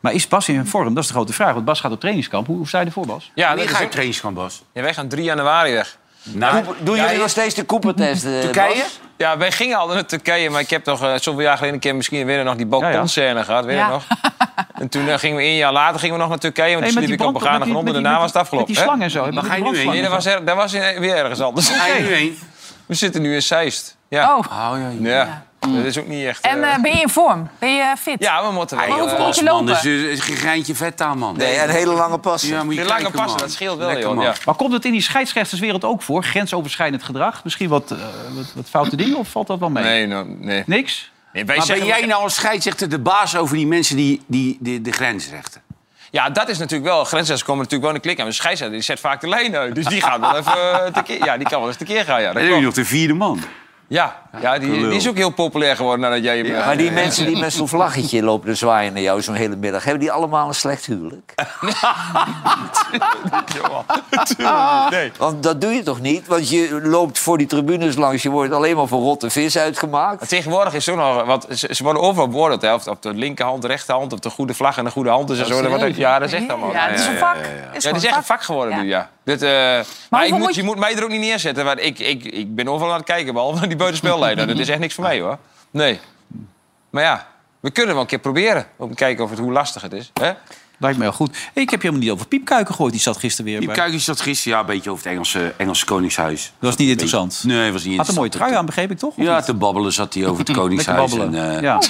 Maar 0.00 0.12
is 0.12 0.28
Bas 0.28 0.48
in 0.48 0.66
vorm? 0.66 0.94
Dat 0.94 1.02
is 1.02 1.08
de 1.08 1.14
grote 1.14 1.32
vraag. 1.32 1.52
Want 1.52 1.64
Bas 1.64 1.80
gaat 1.80 1.92
op 1.92 2.00
trainingskamp. 2.00 2.46
Hoe, 2.46 2.56
hoe 2.56 2.68
sta 2.68 2.80
je 2.80 2.86
ervoor, 2.86 3.06
Bas? 3.06 3.30
Ja, 3.34 3.46
Wanneer 3.46 3.64
dat 3.64 3.72
ga 3.74 3.78
je 3.80 3.84
ook... 3.84 3.90
trainingskamp, 3.90 4.34
Bas? 4.36 4.62
Ja, 4.72 4.82
wij 4.82 4.94
gaan 4.94 5.08
3 5.08 5.24
januari 5.24 5.72
weg. 5.72 5.98
Nou, 6.22 6.64
Doen 6.82 6.96
jullie 6.96 7.18
nog 7.18 7.28
steeds 7.30 7.54
de 7.54 7.66
Cooper-test, 7.66 8.24
eh, 8.24 8.40
Turkije? 8.40 8.74
Bas? 8.82 9.00
Ja, 9.16 9.36
wij 9.38 9.52
gingen 9.52 9.78
al 9.78 9.86
naar 9.88 10.04
Turkije, 10.06 10.50
maar 10.50 10.60
ik 10.60 10.70
heb 10.70 10.84
toch 10.84 11.02
eh, 11.02 11.12
zoveel 11.14 11.40
jaar 11.40 11.54
geleden 11.56 11.74
een 11.74 11.80
keer 11.80 11.94
misschien 11.96 12.26
weer 12.26 12.44
nog 12.44 12.56
die 12.56 12.66
balkonscène 12.66 13.44
gehad, 13.44 13.64
weet 13.64 13.74
je 13.74 13.80
Ja. 13.80 13.88
nog? 13.88 14.04
En 14.74 14.88
toen 14.88 15.08
eh, 15.08 15.18
gingen 15.18 15.36
we 15.36 15.42
een 15.42 15.56
jaar 15.56 15.72
later 15.72 16.00
gingen 16.00 16.14
we 16.14 16.20
nog 16.20 16.28
naar 16.30 16.38
Turkije, 16.38 16.70
want 16.72 16.80
Nee, 16.84 16.92
toen 16.94 17.02
die 17.04 17.12
ik 17.12 17.22
op 17.22 17.32
begane 17.34 17.64
grond 17.64 17.86
en 17.86 17.92
daarna 17.92 18.12
was 18.14 18.22
het 18.24 18.32
Met 18.32 18.42
afgelopen. 18.42 18.74
die 18.74 18.82
slang 18.82 19.02
en 19.02 19.10
zo. 19.10 19.26
Met 19.32 19.44
ga 19.44 19.54
je 19.54 19.62
nu 19.62 19.76
heen? 19.76 19.86
Nee, 19.88 20.02
dat 20.02 20.10
was, 20.10 20.26
er, 20.26 20.44
dat 20.44 20.56
was 20.56 20.72
in- 20.72 21.00
weer 21.00 21.16
ergens 21.16 21.40
anders. 21.40 21.68
Ga 21.68 21.86
je 21.86 22.02
nu 22.02 22.12
heen? 22.12 22.38
We 22.86 22.94
zitten 22.94 23.22
nu 23.22 23.34
in 23.34 23.42
Zeist. 23.42 23.96
Ja. 24.08 24.36
Oh, 24.36 24.38
Oh, 24.38 24.72
ja, 24.78 24.88
ja. 25.00 25.08
Ja, 25.16 25.44
dat 25.60 25.84
is 25.84 25.98
ook 25.98 26.06
niet 26.06 26.24
echt... 26.26 26.40
en 26.44 26.62
eh, 26.62 26.74
eh, 26.74 26.82
ben 26.82 26.90
je 26.90 27.00
in 27.00 27.08
vorm? 27.08 27.48
Ben 27.58 27.74
je 27.74 27.94
fit? 27.98 28.16
Ja, 28.18 28.46
we 28.46 28.52
moeten 28.52 28.76
Maar 28.76 28.88
wel... 28.88 28.98
hoeveel 28.98 29.18
eh, 29.18 29.24
moet 29.24 29.36
je 29.36 29.44
lopen? 29.44 29.66
dat 29.66 29.84
is, 29.84 30.02
is 30.02 30.20
geen 30.20 30.36
greintje 30.36 30.74
vet 30.74 31.00
aan, 31.00 31.18
man. 31.18 31.36
Nee, 31.36 31.54
en 31.54 31.70
hele 31.70 31.92
lange 31.92 32.18
passen. 32.18 32.48
Ja, 32.48 32.62
moet 32.64 32.74
je 32.74 32.80
die 32.80 32.88
lange 32.88 33.00
kijken, 33.02 33.18
passen, 33.18 33.38
man. 33.38 33.46
dat 33.46 33.54
scheelt 33.56 33.78
wel, 33.78 33.86
Lekker, 33.86 34.06
joh. 34.06 34.14
man. 34.14 34.24
Ja. 34.24 34.34
Maar 34.44 34.54
komt 34.54 34.72
het 34.72 34.84
in 34.84 34.92
die 34.92 35.00
scheidsrechterswereld 35.02 35.84
ook 35.84 36.02
voor? 36.02 36.24
Grensoverschrijdend 36.24 37.02
gedrag? 37.02 37.44
Misschien 37.44 37.68
wat, 37.68 37.90
eh, 37.90 37.98
wat, 38.34 38.52
wat 38.54 38.68
foute 38.68 38.96
dingen? 38.96 39.16
Of 39.16 39.28
valt 39.28 39.46
dat 39.46 39.58
wel 39.58 39.70
mee? 39.70 39.84
Nee, 39.84 40.06
nou, 40.06 40.26
nee. 40.38 40.62
Niks? 40.66 41.10
nee 41.32 41.44
wij 41.44 41.56
Maar 41.56 41.66
ben 41.66 41.84
jij 41.84 42.06
nou 42.06 42.22
als 42.22 42.34
scheidsrechter 42.34 42.88
de 42.88 42.98
baas 42.98 43.36
over 43.36 43.56
die 43.56 43.66
mensen 43.66 43.96
die, 43.96 44.22
die, 44.26 44.56
die 44.60 44.80
de 44.80 44.92
grens 44.92 45.30
rechten? 45.30 45.62
Ja, 46.10 46.30
dat 46.30 46.48
is 46.48 46.58
natuurlijk 46.58 46.90
wel. 46.90 47.04
Grensrechters 47.04 47.42
komen 47.42 47.62
natuurlijk 47.62 47.90
wel 47.90 48.00
de 48.00 48.06
klik 48.06 48.18
aan. 48.18 48.24
Maar 48.24 48.32
de 48.32 48.38
scheidsrechter 48.40 48.76
die 48.76 48.86
zet 48.86 49.00
vaak 49.00 49.20
de 49.20 49.28
lijn 49.28 49.56
uit. 49.56 49.74
Dus 49.74 49.86
die 49.86 50.00
gaat 50.00 50.20
wel 50.20 50.36
even 50.40 50.84
eh, 50.84 50.92
tekeer. 50.92 51.24
Ja, 51.24 51.36
die 51.36 51.48
kan 51.48 51.58
wel 51.58 51.68
eens 51.68 51.76
tekeer 51.76 52.04
gaan. 52.04 52.20
Ja, 52.20 52.26
dat 52.32 52.36
En 52.36 52.42
dan 52.42 52.42
heb 52.42 52.52
je 52.54 52.60
klopt. 52.60 52.76
nog 52.76 52.84
de 52.86 52.90
vierde 52.90 53.14
man. 53.14 53.40
Ja, 53.90 54.16
ja 54.40 54.58
die, 54.58 54.70
die 54.70 54.94
is 54.96 55.08
ook 55.08 55.16
heel 55.16 55.30
populair 55.30 55.76
geworden 55.76 56.00
nadat 56.00 56.22
jij 56.24 56.38
hem... 56.38 56.50
Maar 56.52 56.76
die 56.76 56.90
mensen 56.90 57.26
die 57.26 57.38
met 57.38 57.52
zo'n 57.52 57.68
vlaggetje 57.68 58.22
lopen 58.22 58.48
te 58.48 58.54
zwaaien 58.54 58.92
naar 58.92 59.02
jou 59.02 59.22
zo'n 59.22 59.34
hele 59.34 59.56
middag... 59.56 59.84
hebben 59.84 60.00
die 60.00 60.12
allemaal 60.12 60.48
een 60.48 60.54
slecht 60.54 60.86
huwelijk? 60.86 61.34
Nee. 64.90 65.12
Want 65.18 65.42
dat 65.42 65.60
doe 65.60 65.72
je 65.72 65.82
toch 65.82 66.00
niet? 66.00 66.26
Want 66.26 66.48
je 66.48 66.80
loopt 66.82 67.18
voor 67.18 67.38
die 67.38 67.46
tribunes 67.46 67.96
langs, 67.96 68.22
je 68.22 68.30
wordt 68.30 68.52
alleen 68.52 68.76
maar 68.76 68.86
voor 68.88 69.00
rotte 69.00 69.30
vis 69.30 69.58
uitgemaakt. 69.58 70.18
Maar 70.20 70.28
tegenwoordig 70.28 70.74
is 70.74 70.86
het 70.86 70.94
ook 70.94 71.00
nog... 71.00 71.24
Want 71.26 71.46
ze, 71.50 71.68
ze 71.74 71.82
worden 71.82 72.02
overal 72.02 72.28
beoordeeld. 72.28 72.62
Hè, 72.62 72.74
of 72.74 72.86
op 72.86 73.02
de 73.02 73.14
linkerhand, 73.14 73.62
de 73.62 73.68
rechterhand, 73.68 74.12
of 74.12 74.18
de 74.18 74.30
goede 74.30 74.54
vlag 74.54 74.78
en 74.78 74.84
de 74.84 74.90
goede 74.90 75.10
hand 75.10 75.30
en 75.30 75.36
zo. 75.36 75.62
Dat 75.62 75.70
wordt- 75.78 75.96
Ja, 75.96 76.18
dat 76.18 76.28
is 76.28 76.34
echt 76.34 76.48
allemaal. 76.50 76.72
Ja, 76.72 76.88
het 76.88 77.00
is 77.00 77.06
een 77.06 77.18
vak. 77.18 77.36
Ja, 77.36 77.42
het 77.72 77.96
is 77.96 78.04
echt 78.04 78.16
een 78.16 78.22
vak 78.22 78.42
geworden 78.42 78.74
Ja. 78.76 78.82
nu, 78.82 78.88
ja. 78.88 79.08
Dit, 79.24 79.42
eh, 79.42 79.50
maar 80.10 80.24
ik 80.26 80.30
moet, 80.30 80.38
moet 80.40 80.54
je 80.54 80.60
je- 80.60 80.66
moet 80.66 80.78
mij 80.78 80.96
er 80.96 81.02
ook 81.02 81.08
niet 81.10 81.20
neerzetten. 81.20 81.64
Want 81.64 81.80
ik, 81.82 81.98
ik, 81.98 82.24
ik 82.24 82.54
ben 82.54 82.68
overal 82.68 82.90
aan 82.92 82.96
het 82.98 83.06
kijken, 83.06 83.32
behalve 83.34 83.66
die 83.66 83.76
buitenspelleider. 83.80 84.46
dat 84.46 84.58
is 84.58 84.68
echt 84.68 84.78
niks 84.80 84.94
voor 84.94 85.04
mij, 85.04 85.20
hoor. 85.20 85.38
Nee. 85.70 86.00
Maar 86.90 87.02
ja, 87.02 87.26
we 87.60 87.70
kunnen 87.70 87.92
wel 87.92 88.02
een 88.02 88.08
keer 88.08 88.18
proberen. 88.18 88.66
Om 88.76 88.88
te 88.88 88.94
kijken 88.94 89.24
of 89.24 89.30
het, 89.30 89.38
hoe 89.38 89.52
lastig 89.52 89.82
het 89.82 89.92
is. 89.92 90.10
Hè? 90.20 90.32
Lijkt 90.78 90.98
me 90.98 91.04
heel 91.04 91.12
goed. 91.12 91.36
Ik 91.52 91.70
heb 91.70 91.82
je 91.82 91.86
helemaal 91.88 92.00
niet 92.00 92.10
over 92.10 92.26
Piepkuiken 92.26 92.74
gehoord. 92.74 92.92
Die 92.92 93.00
zat 93.00 93.16
gisteren 93.16 93.50
weer 93.50 93.66
bij... 93.66 93.74
Kuikens 93.74 94.04
zat 94.04 94.20
gisteren 94.20 94.52
ja, 94.52 94.60
een 94.60 94.66
beetje 94.66 94.90
over 94.90 95.04
het 95.04 95.12
Engelse, 95.12 95.54
Engelse 95.56 95.84
Koningshuis. 95.84 96.42
Dat 96.58 96.68
was 96.70 96.76
niet 96.76 96.88
interessant. 96.88 97.42
Nee, 97.44 97.72
was 97.72 97.84
niet 97.84 97.96
Had 97.96 98.08
een 98.08 98.14
mooie 98.14 98.24
interessant. 98.26 98.32
trui 98.32 98.54
aan, 98.54 98.66
begreep 98.66 98.90
ik 98.90 98.98
toch? 98.98 99.12
Ja, 99.16 99.36
niet? 99.36 99.44
te 99.44 99.54
babbelen 99.54 99.92
zat 99.92 100.14
hij 100.14 100.26
over 100.26 100.44
het 100.46 100.56
Koningshuis. 100.60 100.98
babbelen. 101.10 101.34
En, 101.34 101.56
eh, 101.56 101.62
ja. 101.62 101.80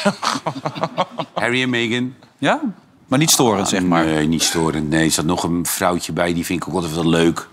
Harry 1.41 1.62
en 1.62 1.70
Meghan. 1.70 2.14
ja? 2.38 2.61
Maar 3.07 3.18
niet 3.18 3.30
storend, 3.30 3.68
zeg 3.68 3.82
maar. 3.82 4.05
Nee, 4.05 4.26
niet 4.26 4.43
storend. 4.43 4.88
Nee, 4.88 5.05
er 5.05 5.11
zat 5.11 5.24
nog 5.24 5.43
een 5.43 5.66
vrouwtje 5.66 6.12
bij, 6.12 6.34
die 6.34 6.45
vind 6.45 6.62
ik 6.62 6.68
ook 6.68 6.74
altijd 6.74 6.95
wel 6.95 7.09
leuk. 7.09 7.49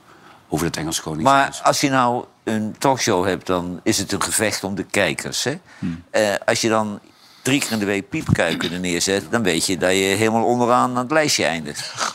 Over 0.49 0.65
het 0.65 0.77
Engelse 0.77 1.01
Koningshuis. 1.01 1.55
Maar 1.55 1.59
als 1.67 1.81
je 1.81 1.89
nou 1.89 2.25
een 2.47 2.75
talkshow 2.77 3.25
hebt, 3.25 3.47
dan 3.47 3.79
is 3.83 3.97
het 3.97 4.11
een 4.11 4.21
gevecht 4.21 4.63
om 4.63 4.75
de 4.75 4.83
kijkers. 4.83 5.43
Hè? 5.43 5.59
Eh, 6.09 6.33
als 6.45 6.61
je 6.61 6.69
dan 6.69 6.99
drie 7.41 7.59
keer 7.59 7.71
in 7.71 7.79
de 7.79 7.85
week 7.85 8.09
piepkuiken 8.09 8.71
er 8.71 8.79
neerzet... 8.79 9.25
dan 9.29 9.43
weet 9.43 9.65
je 9.65 9.77
dat 9.77 9.91
je 9.91 9.95
helemaal 9.95 10.43
onderaan 10.43 10.89
aan 10.89 10.97
het 10.97 11.11
lijstje 11.11 11.45
eindigt. 11.45 12.13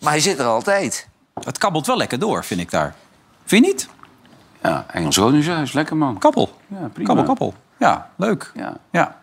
Maar 0.00 0.12
hij 0.12 0.20
zit 0.20 0.38
er 0.38 0.46
altijd. 0.46 1.08
Het 1.44 1.58
kabbelt 1.58 1.86
wel 1.86 1.96
lekker 1.96 2.18
door, 2.18 2.44
vind 2.44 2.60
ik 2.60 2.70
daar. 2.70 2.94
Vind 3.44 3.64
je 3.64 3.70
niet? 3.72 3.88
Ja, 4.62 4.84
Engels 4.92 5.16
Koningshuis, 5.16 5.72
lekker 5.72 5.96
man. 5.96 6.18
Kappel. 6.18 6.58
Ja, 6.66 6.88
prima. 6.92 7.06
Kabbel, 7.06 7.24
kappel. 7.24 7.54
Ja, 7.78 8.10
leuk. 8.16 8.52
Ja. 8.54 8.76
Ja. 8.90 9.20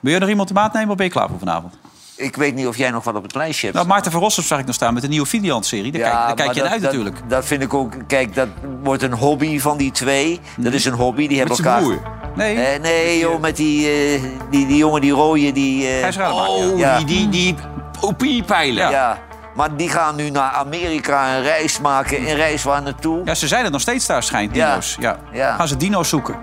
Wil 0.00 0.12
je 0.12 0.18
nog 0.18 0.28
iemand 0.28 0.48
de 0.48 0.54
maat 0.54 0.72
nemen 0.72 0.90
of 0.90 0.96
ben 0.96 1.06
je 1.06 1.12
klaar 1.12 1.28
voor 1.28 1.38
vanavond? 1.38 1.74
Ik 2.16 2.36
weet 2.36 2.54
niet 2.54 2.66
of 2.66 2.76
jij 2.76 2.90
nog 2.90 3.04
wat 3.04 3.14
op 3.14 3.22
het 3.22 3.34
lijstje 3.34 3.64
hebt. 3.66 3.78
Nou, 3.78 3.88
Maarten 3.88 4.12
van 4.12 4.20
Rossum 4.20 4.44
zag 4.44 4.58
ik 4.58 4.66
nog 4.66 4.74
staan 4.74 4.94
met 4.94 5.02
de 5.02 5.08
nieuwe 5.08 5.26
Filiant-serie. 5.26 5.92
Daar 5.92 6.00
kijk, 6.00 6.12
daar 6.14 6.34
kijk 6.34 6.38
je 6.38 6.54
dat- 6.54 6.62
naar 6.62 6.72
uit 6.72 6.82
dat- 6.82 6.92
natuurlijk. 6.92 7.16
Dat 7.28 7.44
vind 7.44 7.62
ik 7.62 7.74
ook... 7.74 7.92
Kijk, 8.06 8.34
dat 8.34 8.48
wordt 8.82 9.02
een 9.02 9.12
hobby 9.12 9.58
van 9.60 9.76
die 9.76 9.90
twee. 9.90 10.40
Dat 10.56 10.72
is 10.72 10.84
een 10.84 10.92
hobby. 10.92 11.26
Die 11.28 11.38
hebben 11.38 11.56
Met 11.56 11.66
zijn 11.66 11.76
elkaar... 11.78 11.98
broer. 11.98 12.36
Nee. 12.36 12.56
Eh, 12.64 12.80
nee, 12.80 13.18
joh, 13.18 13.40
met 13.40 13.56
die, 13.56 13.88
eh, 13.88 14.22
die, 14.50 14.66
die 14.66 14.76
jongen, 14.76 15.00
die 15.00 15.10
rode, 15.12 15.52
die... 15.52 15.86
eh, 15.88 16.00
Rademaker, 16.00 16.48
Oh, 16.48 16.78
Ja. 16.78 16.96
die, 16.96 17.06
die, 17.06 17.28
die 17.28 17.54
opiniepeilen. 18.00 18.90
ja. 18.90 19.18
Maar 19.54 19.76
die 19.76 19.88
gaan 19.88 20.16
nu 20.16 20.30
naar 20.30 20.50
Amerika 20.50 21.36
een 21.36 21.42
reis 21.42 21.80
maken. 21.80 22.28
Een 22.28 22.34
reis 22.36 22.62
waar 22.62 22.82
naartoe? 22.82 23.20
Ja, 23.24 23.34
ze 23.34 23.48
zijn 23.48 23.64
er 23.64 23.70
nog 23.70 23.80
steeds 23.80 24.06
daar, 24.06 24.22
schijnt, 24.22 24.54
Ja. 24.54 24.68
dino's. 24.68 24.96
Ja. 25.00 25.18
Ja. 25.32 25.54
Gaan 25.56 25.68
ze 25.68 25.76
dino's 25.76 26.08
zoeken? 26.08 26.36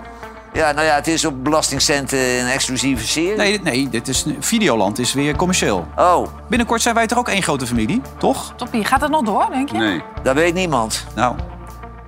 Ja, 0.52 0.72
nou 0.72 0.86
ja, 0.86 0.94
het 0.94 1.06
is 1.06 1.24
op 1.24 1.44
belastingcenten 1.44 2.18
een 2.18 2.46
exclusieve 2.46 3.06
serie. 3.06 3.36
Nee, 3.36 3.50
dit- 3.52 3.62
nee 3.62 3.88
dit 3.88 4.08
is, 4.08 4.24
Videoland 4.40 4.98
is 4.98 5.12
weer 5.12 5.36
commercieel. 5.36 5.86
Oh, 5.96 6.26
Binnenkort 6.48 6.82
zijn 6.82 6.94
wij 6.94 7.06
toch 7.06 7.18
ook 7.18 7.28
één 7.28 7.42
grote 7.42 7.66
familie, 7.66 8.02
toch? 8.18 8.52
Toppie, 8.56 8.84
gaat 8.84 9.00
het 9.00 9.10
nog 9.10 9.22
door, 9.22 9.46
denk 9.50 9.70
je? 9.70 9.76
Nee, 9.78 10.02
dat 10.22 10.34
weet 10.34 10.54
niemand. 10.54 11.06
Nou, 11.14 11.34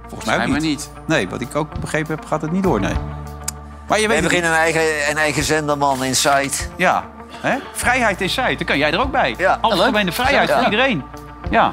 volgens 0.08 0.30
mij 0.36 0.46
ook 0.46 0.52
niet. 0.52 0.62
niet. 0.62 0.90
Nee, 1.06 1.28
wat 1.28 1.40
ik 1.40 1.56
ook 1.56 1.80
begrepen 1.80 2.14
heb, 2.14 2.24
gaat 2.24 2.42
het 2.42 2.52
niet 2.52 2.62
door, 2.62 2.80
nee. 2.80 2.94
Maar 3.88 4.00
je 4.00 4.06
We 4.06 4.12
weet 4.12 4.22
het 4.22 4.28
beginnen 4.28 4.50
een 4.50 4.56
eigen, 4.56 5.10
een 5.10 5.16
eigen 5.18 5.42
zenderman 5.42 6.04
in 6.04 6.16
site. 6.16 6.56
Ja, 6.76 7.04
hè? 7.40 7.56
vrijheid 7.72 8.20
in 8.20 8.30
Zuid. 8.30 8.58
Daar 8.58 8.66
kan 8.66 8.78
jij 8.78 8.92
er 8.92 9.00
ook 9.00 9.10
bij. 9.10 9.34
Ja. 9.38 9.58
Algemene 9.60 10.12
vrijheid 10.12 10.48
Ja. 10.48 10.54
voor 10.56 10.64
iedereen. 10.64 11.02
Ja. 11.52 11.72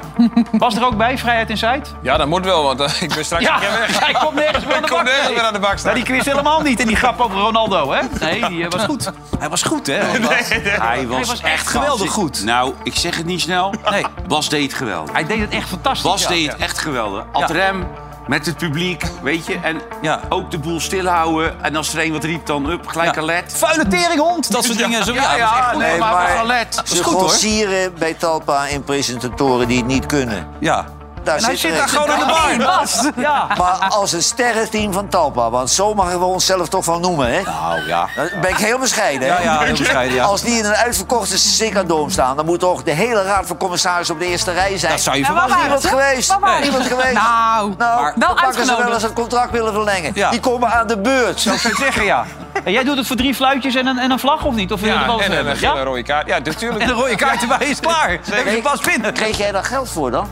Was 0.52 0.76
er 0.76 0.84
ook 0.84 0.96
bij, 0.96 1.18
vrijheid 1.18 1.50
in 1.50 1.58
Zuid? 1.58 1.94
Ja, 2.02 2.16
dat 2.16 2.26
moet 2.26 2.44
wel, 2.44 2.62
want 2.62 2.80
eh, 2.80 3.02
ik 3.02 3.14
ben 3.14 3.24
straks 3.24 3.44
Ja, 3.44 3.54
een 3.54 3.60
keer 3.60 3.70
weg. 3.70 3.98
hij 4.04 4.12
komt 4.12 4.34
nergens 4.34 4.64
meer 4.64 4.74
aan 4.74 4.82
de 4.82 4.86
Ik 4.86 4.92
kom 4.92 5.04
bak. 5.04 5.06
nergens 5.06 5.26
nee. 5.26 5.36
meer 5.36 5.44
aan 5.46 5.52
de 5.52 5.58
bak 5.58 5.78
staan. 5.78 5.84
Maar 5.84 6.04
die 6.04 6.14
quiz 6.14 6.24
helemaal 6.24 6.60
niet. 6.60 6.80
En 6.80 6.86
die 6.86 6.96
grap 6.96 7.20
over 7.20 7.38
Ronaldo, 7.38 7.92
hè? 7.92 8.00
Nee, 8.20 8.46
die 8.48 8.64
eh, 8.64 8.70
was 8.70 8.82
goed. 8.84 9.10
Hij 9.38 9.48
was 9.48 9.62
goed, 9.62 9.86
hè? 9.86 9.94
Hij 9.94 11.06
was, 11.06 11.28
was 11.28 11.40
echt 11.40 11.66
geweldig 11.66 12.10
goed. 12.10 12.44
Nou, 12.44 12.74
ik 12.82 12.94
zeg 12.94 13.16
het 13.16 13.26
niet 13.26 13.40
snel. 13.40 13.74
Nee. 13.90 14.04
Bas 14.26 14.48
deed 14.48 14.62
het 14.62 14.74
geweldig. 14.74 15.12
Hij 15.12 15.26
deed 15.26 15.40
het 15.40 15.50
echt 15.50 15.68
fantastisch. 15.68 16.10
Bas 16.10 16.22
ja. 16.22 16.28
deed 16.28 16.52
het 16.52 16.60
echt 16.60 16.78
geweldig. 16.78 17.24
Ad 17.32 17.50
rem, 17.50 17.86
met 18.26 18.46
het 18.46 18.56
publiek, 18.56 19.02
weet 19.22 19.46
je. 19.46 19.58
En 19.62 19.80
Ja. 20.02 20.20
ook 20.28 20.50
de 20.50 20.58
boel 20.58 20.80
stilhouden. 20.80 21.62
En 21.64 21.76
als 21.76 21.94
er 21.94 22.04
een 22.04 22.12
wat 22.12 22.24
riep, 22.24 22.46
dan 22.46 22.70
up, 22.70 22.86
gelijk 22.86 23.14
Ja. 23.14 23.22
led. 23.22 23.52
Vuile 23.56 23.86
teringhond, 23.88 24.52
dat 24.52 24.64
soort 24.64 24.78
dingen. 24.78 25.04
Zo, 25.04 25.12
ja, 25.12 25.22
Ja, 25.22 25.28
dat 25.28 25.36
is 25.36 25.42
echt 25.42 25.50
ja, 25.50 25.62
goed. 25.70 25.78
nee, 25.82 25.98
maar, 25.98 26.12
maar-. 26.12 26.66
Dat 26.76 26.84
is 26.84 26.96
Ze 26.96 27.04
goed, 27.04 27.42
hoor. 27.42 27.90
bij 27.98 28.14
Talpa 28.14 28.66
in 28.66 28.84
presentatoren 28.84 29.68
die 29.68 29.76
het 29.76 29.86
niet 29.86 30.06
kunnen. 30.06 30.48
Ja. 30.60 30.84
Daar 31.22 31.36
En 31.36 31.44
hij 31.44 31.56
zit 31.56 31.70
er 31.70 31.76
daar 31.76 31.82
een. 31.82 31.88
gewoon 31.88 32.10
aan 32.10 32.18
de 32.58 32.64
bar. 32.64 33.12
Ja. 33.24 33.46
Maar 33.58 33.88
als 33.88 34.12
het 34.12 34.22
sterrenteam 34.24 34.92
van 34.92 35.08
Talpa, 35.08 35.50
want 35.50 35.70
zo 35.70 35.94
mogen 35.94 36.18
we 36.18 36.24
onszelf 36.24 36.68
toch 36.68 36.84
wel 36.84 36.98
noemen, 37.00 37.32
hè? 37.34 37.42
Nou, 37.42 37.86
ja. 37.86 38.08
Dan 38.16 38.40
ben 38.40 38.50
ik 38.50 38.56
heel 38.56 38.78
bescheiden, 38.78 39.28
hè? 39.28 39.34
Ja, 39.34 39.42
ja, 39.42 39.58
heel 39.64 39.76
bescheiden, 39.76 40.14
ja. 40.16 40.24
Als 40.24 40.40
die 40.42 40.58
in 40.58 40.64
een 40.64 40.74
uitverkochte 40.74 41.38
Ziggo 41.38 42.06
staat, 42.08 42.36
dan 42.36 42.44
moet 42.44 42.60
toch 42.60 42.82
de 42.82 42.90
hele 42.90 43.22
raad 43.22 43.46
van 43.46 43.56
commissarissen 43.56 44.14
op 44.14 44.20
de 44.20 44.26
eerste 44.26 44.52
rij 44.52 44.78
zijn. 44.78 44.92
Dat 44.92 45.00
zou 45.00 45.16
je 45.16 45.20
Ja, 45.22 45.26
verwachten. 45.28 45.56
Niemand 45.60 45.82
waren 45.82 45.98
ze? 45.98 46.08
geweest. 46.08 46.38
Waren 46.38 46.60
Niemand 46.62 46.86
geweest. 46.86 47.12
Nou, 47.12 47.74
Nou, 47.78 48.00
maar- 48.02 48.12
dan 48.16 48.28
wel 48.28 48.44
pakken 48.44 48.66
ze 48.66 48.76
wel 48.76 48.92
eens 48.92 49.02
het 49.02 49.12
contract 49.12 49.50
willen 49.50 49.72
verlengen. 49.72 50.10
Ja. 50.14 50.30
Die 50.30 50.40
komen 50.40 50.72
aan 50.72 50.86
de 50.86 50.98
beurt. 50.98 51.40
Zo 51.40 51.56
zou 51.56 51.72
ik 51.72 51.78
zeggen, 51.78 52.04
ja. 52.04 52.24
En 52.64 52.72
jij 52.72 52.84
doet 52.84 52.96
het 52.96 53.06
voor 53.06 53.16
drie 53.16 53.34
fluitjes 53.34 53.74
en 53.74 53.86
een, 53.86 53.98
en 53.98 54.10
een 54.10 54.18
vlag, 54.18 54.44
of 54.44 54.54
niet? 54.54 54.72
Of 54.72 54.80
wil 54.80 54.88
je 54.88 54.94
er 54.94 55.00
Ja, 55.00 55.06
wel 55.06 55.20
en, 55.20 55.46
een 55.46 55.56
Ja? 55.60 55.82
rode 55.82 56.02
kaart. 56.02 56.26
Ja, 56.26 56.38
natuurlijk. 56.38 56.82
En 56.82 56.88
een 56.88 56.94
rode 56.94 57.14
kaart 57.16 57.40
erbij 57.42 57.66
is 57.66 57.80
klaar. 57.80 58.18
Dan 58.28 58.36
heb 58.38 58.54
je 58.54 58.62
pas 58.62 58.80
binnen. 58.80 59.12
Kreeg 59.12 59.36
jij 59.36 59.52
daar 59.52 59.64
geld 59.64 59.88
voor 59.90 60.10
dan? 60.10 60.28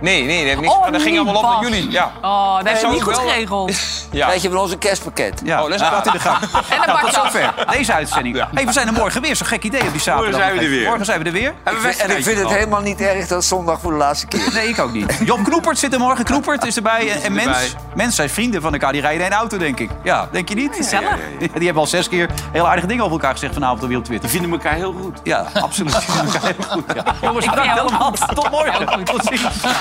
Nee, 0.00 0.24
nee, 0.24 0.36
dat, 0.38 0.46
heeft 0.46 0.60
niks, 0.60 0.72
Oh, 0.74 0.92
dat 0.92 1.02
ging 1.02 1.16
allemaal 1.16 1.36
op 1.36 1.42
naar 1.42 1.52
Bas. 1.52 1.68
jullie. 1.68 1.90
Ja. 1.90 2.12
Oh, 2.22 2.56
dat 2.64 2.72
is 2.76 2.82
niet 2.82 3.02
goed 3.02 3.16
wel- 3.16 3.28
geregeld. 3.28 3.72
Ja. 4.12 4.26
krijg 4.26 4.42
je 4.42 4.48
van 4.50 4.58
ons 4.58 4.72
een 4.72 4.78
kerstpakket. 4.78 5.40
Ja, 5.44 5.62
Oh, 5.62 5.70
dat 5.70 5.80
is 5.80 5.86
gaat 5.86 6.06
in 6.06 6.12
de 6.12 6.18
gang. 6.18 6.38
En 6.42 6.48
Nou, 6.52 6.84
tot 6.84 6.86
bakje 7.00 7.18
af. 7.18 7.32
zover 7.32 7.54
deze 7.70 7.92
uitzending. 7.94 8.44
Hey, 8.54 8.66
we 8.66 8.72
zijn 8.72 8.86
er 8.86 8.92
morgen 8.92 9.22
weer. 9.22 9.36
Zo'n 9.36 9.46
gek 9.46 9.62
idee 9.64 9.82
op 9.82 9.90
die 9.92 10.00
zaterdag. 10.00 10.30
Morgen 10.30 10.40
zijn 10.48 10.58
we 10.58 10.64
er 10.64 10.70
weer. 10.70 10.86
Morgen 10.86 11.04
zijn 11.04 11.18
we 11.18 11.24
er 11.24 11.32
weer. 11.32 11.54
En 11.64 11.74
we 11.80 11.88
En 11.88 12.16
ik 12.16 12.24
vind 12.24 12.38
het 12.38 12.48
helemaal 12.48 12.80
niet 12.80 13.00
erg 13.00 13.18
dat 13.20 13.28
het 13.38 13.44
zondag 13.44 13.80
voor 13.80 13.90
de 13.90 13.96
laatste 13.96 14.26
keer. 14.26 14.40
Nee, 14.54 14.68
ik 14.68 14.78
ook 14.78 14.92
niet. 14.92 15.18
Job 15.24 15.44
Knoepert 15.44 15.78
zit 15.78 15.92
er 15.92 15.98
morgen. 15.98 16.24
Knoepert 16.24 16.64
is 16.66 16.76
erbij. 16.76 17.10
En, 17.12 17.22
en 17.22 17.32
Mens. 17.32 17.46
erbij. 17.46 17.68
Mens 17.94 18.14
zijn 18.14 18.30
vrienden 18.30 18.62
van 18.62 18.72
elkaar. 18.72 18.92
Die 18.92 19.00
rijden 19.00 19.26
in 19.26 19.32
een 19.32 19.38
auto, 19.38 19.56
denk 19.58 19.78
ik. 19.80 19.90
Ja, 20.02 20.28
denk 20.32 20.48
je 20.48 20.54
niet? 20.54 20.76
Gezellig. 20.76 21.08
Ja, 21.10 21.16
Die 21.38 21.64
hebben 21.64 21.82
al 21.82 21.86
zes 21.86 22.08
keer 22.08 22.30
heel 22.52 22.68
aardige 22.68 22.86
dingen 22.86 23.02
over 23.04 23.16
elkaar 23.16 23.32
gezegd 23.32 23.54
vanavond 23.54 23.82
op 23.82 23.88
Die 23.88 24.00
Twitter. 24.02 24.28
vinden 24.30 24.50
elkaar 24.50 24.74
heel 24.74 24.94
goed. 25.00 25.18
Ja, 25.22 25.46
absoluut. 25.60 25.92
Die 25.92 26.00
vinden 26.00 26.34
elkaar 26.34 26.52
heel 26.58 26.68
goed. 26.70 26.84
Ja. 26.94 27.04
Jongens, 27.22 27.46
allemaal. 27.80 28.12
Tot 28.34 28.50
morgen. 28.50 29.04
Tot 29.04 29.24
ziens. 29.24 29.42